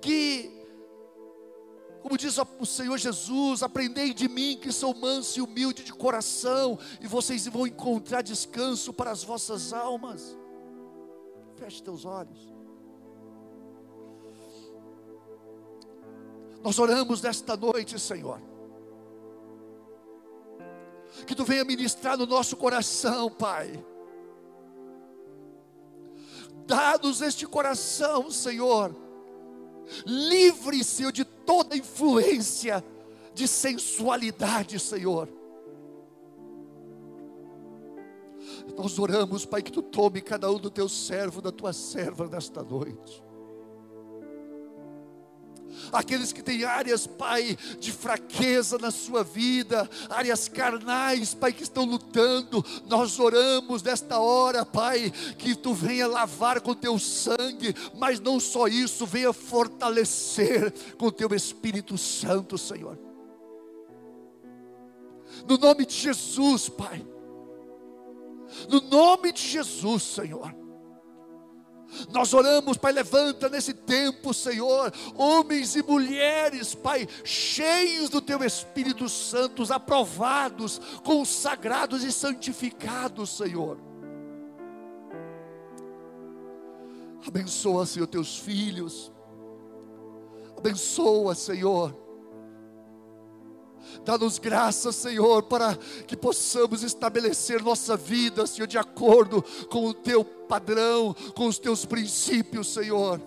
que, 0.00 0.50
como 2.02 2.16
diz 2.16 2.36
o 2.58 2.66
Senhor 2.66 2.98
Jesus, 2.98 3.62
aprendei 3.62 4.12
de 4.12 4.28
mim 4.28 4.58
que 4.60 4.72
sou 4.72 4.94
manso 4.94 5.38
e 5.38 5.42
humilde 5.42 5.84
de 5.84 5.92
coração, 5.92 6.78
e 7.00 7.06
vocês 7.06 7.46
vão 7.46 7.66
encontrar 7.66 8.22
descanso 8.22 8.92
para 8.92 9.10
as 9.10 9.22
vossas 9.22 9.72
almas. 9.72 10.36
Feche 11.56 11.82
teus 11.82 12.04
olhos. 12.04 12.51
Nós 16.62 16.78
oramos 16.78 17.20
nesta 17.22 17.56
noite, 17.56 17.98
Senhor. 17.98 18.40
Que 21.26 21.34
tu 21.34 21.44
venha 21.44 21.64
ministrar 21.64 22.16
no 22.16 22.26
nosso 22.26 22.56
coração, 22.56 23.30
Pai 23.30 23.84
Dá-nos 26.66 27.20
este 27.20 27.46
coração, 27.46 28.30
Senhor. 28.30 28.94
Livre, 30.06 30.82
Senhor, 30.84 31.12
de 31.12 31.24
toda 31.24 31.76
influência 31.76 32.84
de 33.34 33.48
sensualidade, 33.48 34.78
Senhor. 34.78 35.28
Nós 38.76 38.98
oramos, 38.98 39.44
Pai, 39.44 39.62
que 39.62 39.72
tu 39.72 39.82
tome 39.82 40.20
cada 40.20 40.50
um 40.50 40.58
do 40.58 40.70
teu 40.70 40.88
servo, 40.88 41.42
da 41.42 41.52
tua 41.52 41.72
serva 41.72 42.26
nesta 42.28 42.62
noite 42.62 43.22
aqueles 45.92 46.32
que 46.32 46.42
têm 46.42 46.64
áreas, 46.64 47.06
Pai, 47.06 47.56
de 47.78 47.92
fraqueza 47.92 48.78
na 48.78 48.90
sua 48.90 49.22
vida, 49.22 49.88
áreas 50.08 50.48
carnais, 50.48 51.34
Pai, 51.34 51.52
que 51.52 51.62
estão 51.62 51.84
lutando. 51.84 52.64
Nós 52.86 53.18
oramos 53.18 53.82
nesta 53.82 54.18
hora, 54.18 54.64
Pai, 54.64 55.12
que 55.38 55.54
tu 55.54 55.74
venha 55.74 56.06
lavar 56.06 56.60
com 56.60 56.74
teu 56.74 56.98
sangue, 56.98 57.74
mas 57.98 58.20
não 58.20 58.38
só 58.38 58.68
isso, 58.68 59.06
venha 59.06 59.32
fortalecer 59.32 60.72
com 60.96 61.10
teu 61.10 61.34
Espírito 61.34 61.96
Santo, 61.98 62.56
Senhor. 62.56 62.98
No 65.48 65.56
nome 65.58 65.86
de 65.86 65.94
Jesus, 65.94 66.68
Pai. 66.68 67.04
No 68.68 68.80
nome 68.80 69.32
de 69.32 69.42
Jesus, 69.42 70.02
Senhor. 70.02 70.61
Nós 72.10 72.32
oramos, 72.34 72.76
Pai, 72.76 72.92
levanta 72.92 73.48
nesse 73.48 73.72
tempo, 73.72 74.34
Senhor, 74.34 74.92
homens 75.14 75.76
e 75.76 75.82
mulheres, 75.82 76.74
Pai, 76.74 77.08
cheios 77.24 78.08
do 78.08 78.20
Teu 78.20 78.42
Espírito 78.44 79.08
Santo, 79.08 79.70
aprovados, 79.72 80.80
consagrados 81.04 82.04
e 82.04 82.12
santificados, 82.12 83.36
Senhor. 83.36 83.78
Abençoa, 87.26 87.86
Senhor, 87.86 88.06
Teus 88.06 88.36
filhos. 88.36 89.12
Abençoa, 90.56 91.34
Senhor 91.34 92.01
Dá-nos 94.04 94.38
graça, 94.38 94.90
Senhor, 94.90 95.44
para 95.44 95.76
que 96.06 96.16
possamos 96.16 96.82
estabelecer 96.82 97.62
nossa 97.62 97.96
vida, 97.96 98.46
Senhor, 98.46 98.66
de 98.66 98.78
acordo 98.78 99.42
com 99.70 99.86
o 99.86 99.94
teu 99.94 100.24
padrão, 100.24 101.14
com 101.34 101.46
os 101.46 101.58
teus 101.58 101.84
princípios, 101.84 102.68
Senhor. 102.72 103.20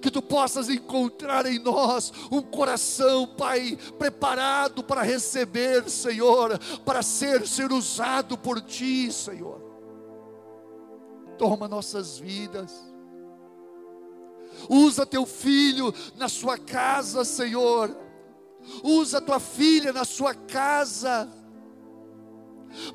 Que 0.00 0.10
tu 0.10 0.22
possas 0.22 0.68
encontrar 0.68 1.46
em 1.46 1.58
nós 1.58 2.12
um 2.30 2.40
coração, 2.40 3.26
Pai, 3.26 3.78
preparado 3.98 4.82
para 4.82 5.02
receber, 5.02 5.88
Senhor, 5.90 6.58
para 6.84 7.02
ser, 7.02 7.46
ser 7.46 7.70
usado 7.70 8.36
por 8.36 8.60
Ti, 8.60 9.12
Senhor. 9.12 9.62
Toma 11.36 11.68
nossas 11.68 12.18
vidas. 12.18 12.72
Usa 14.68 15.04
teu 15.04 15.26
filho 15.26 15.92
na 16.16 16.28
sua 16.28 16.56
casa, 16.56 17.24
Senhor 17.24 18.03
Usa 18.82 19.20
tua 19.20 19.40
filha 19.40 19.92
na 19.92 20.04
sua 20.04 20.34
casa, 20.34 21.28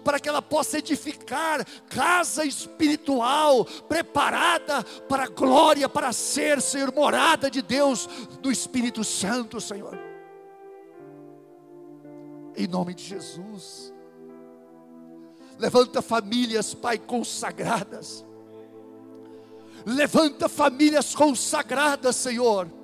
para 0.03 0.19
que 0.19 0.27
ela 0.27 0.41
possa 0.41 0.79
edificar 0.79 1.65
casa 1.89 2.43
espiritual, 2.43 3.65
preparada 3.87 4.83
para 5.07 5.23
a 5.23 5.29
glória, 5.29 5.87
para 5.87 6.11
ser, 6.11 6.61
ser 6.61 6.91
morada 6.93 7.49
de 7.49 7.61
Deus, 7.61 8.07
do 8.41 8.51
Espírito 8.51 9.03
Santo, 9.03 9.61
Senhor. 9.61 9.97
Em 12.55 12.67
nome 12.67 12.93
de 12.93 13.03
Jesus. 13.03 13.93
Levanta 15.57 16.01
famílias, 16.01 16.73
Pai, 16.73 16.97
consagradas. 16.97 18.25
Levanta 19.85 20.49
famílias 20.49 21.15
consagradas, 21.15 22.15
Senhor 22.15 22.78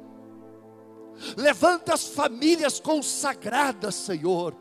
Levanta 1.38 1.94
as 1.94 2.08
famílias 2.08 2.80
consagradas, 2.80 3.96
Senhor. 3.96 4.56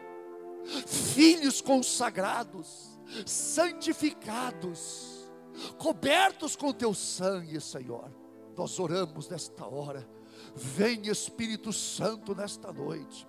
Filhos 0.87 1.61
consagrados, 1.61 2.99
santificados, 3.27 5.31
cobertos 5.79 6.57
com 6.57 6.73
teu 6.73 6.95
sangue, 6.95 7.61
Senhor. 7.61 8.11
Nós 8.57 8.79
oramos 8.79 9.29
nesta 9.29 9.67
hora. 9.67 10.09
Vem 10.55 11.09
Espírito 11.09 11.73
Santo 11.73 12.35
nesta 12.35 12.73
noite. 12.73 13.27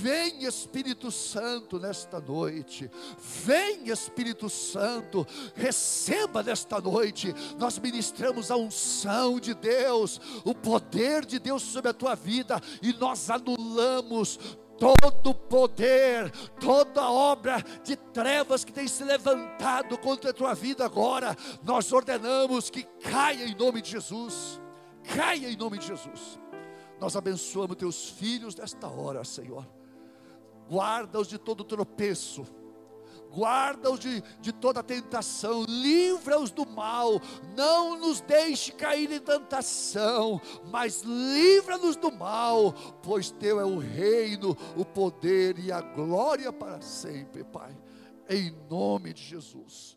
Vem 0.00 0.44
Espírito 0.44 1.10
Santo 1.12 1.78
nesta 1.78 2.20
noite, 2.20 2.90
vem 3.44 3.88
Espírito 3.88 4.50
Santo, 4.50 5.26
receba 5.54 6.42
nesta 6.42 6.80
noite. 6.80 7.32
Nós 7.56 7.78
ministramos 7.78 8.50
a 8.50 8.56
unção 8.56 9.38
de 9.38 9.54
Deus, 9.54 10.20
o 10.44 10.54
poder 10.54 11.24
de 11.24 11.38
Deus 11.38 11.62
sobre 11.62 11.90
a 11.90 11.94
tua 11.94 12.16
vida, 12.16 12.60
e 12.82 12.92
nós 12.94 13.30
anulamos 13.30 14.38
todo 14.78 15.34
poder, 15.34 16.30
toda 16.60 17.08
obra 17.08 17.64
de 17.84 17.96
trevas 17.96 18.64
que 18.64 18.72
tem 18.72 18.88
se 18.88 19.04
levantado 19.04 19.96
contra 19.98 20.30
a 20.30 20.34
tua 20.34 20.52
vida 20.54 20.84
agora, 20.84 21.36
nós 21.62 21.92
ordenamos 21.92 22.70
que 22.70 22.82
caia 22.82 23.44
em 23.44 23.54
nome 23.54 23.80
de 23.80 23.92
Jesus. 23.92 24.60
Caia 25.14 25.48
em 25.48 25.56
nome 25.56 25.78
de 25.78 25.86
Jesus. 25.86 26.38
Nós 27.00 27.14
abençoamos 27.14 27.76
teus 27.76 28.10
filhos 28.10 28.54
nesta 28.56 28.88
hora, 28.88 29.22
Senhor. 29.24 29.75
Guarda-os 30.68 31.28
de 31.28 31.38
todo 31.38 31.64
tropeço. 31.64 32.46
Guarda-os 33.32 34.00
de, 34.00 34.22
de 34.40 34.50
toda 34.50 34.82
tentação, 34.82 35.64
livra-os 35.68 36.50
do 36.50 36.66
mal, 36.66 37.20
não 37.54 37.98
nos 37.98 38.22
deixe 38.22 38.72
cair 38.72 39.12
em 39.12 39.20
tentação, 39.20 40.40
mas 40.70 41.02
livra-nos 41.02 41.96
do 41.96 42.10
mal, 42.10 42.72
pois 43.02 43.30
Teu 43.30 43.60
é 43.60 43.64
o 43.64 43.78
reino, 43.78 44.56
o 44.74 44.86
poder 44.86 45.58
e 45.58 45.70
a 45.70 45.82
glória 45.82 46.50
para 46.50 46.80
sempre, 46.80 47.44
Pai, 47.44 47.76
em 48.26 48.50
nome 48.70 49.12
de 49.12 49.22
Jesus. 49.22 49.95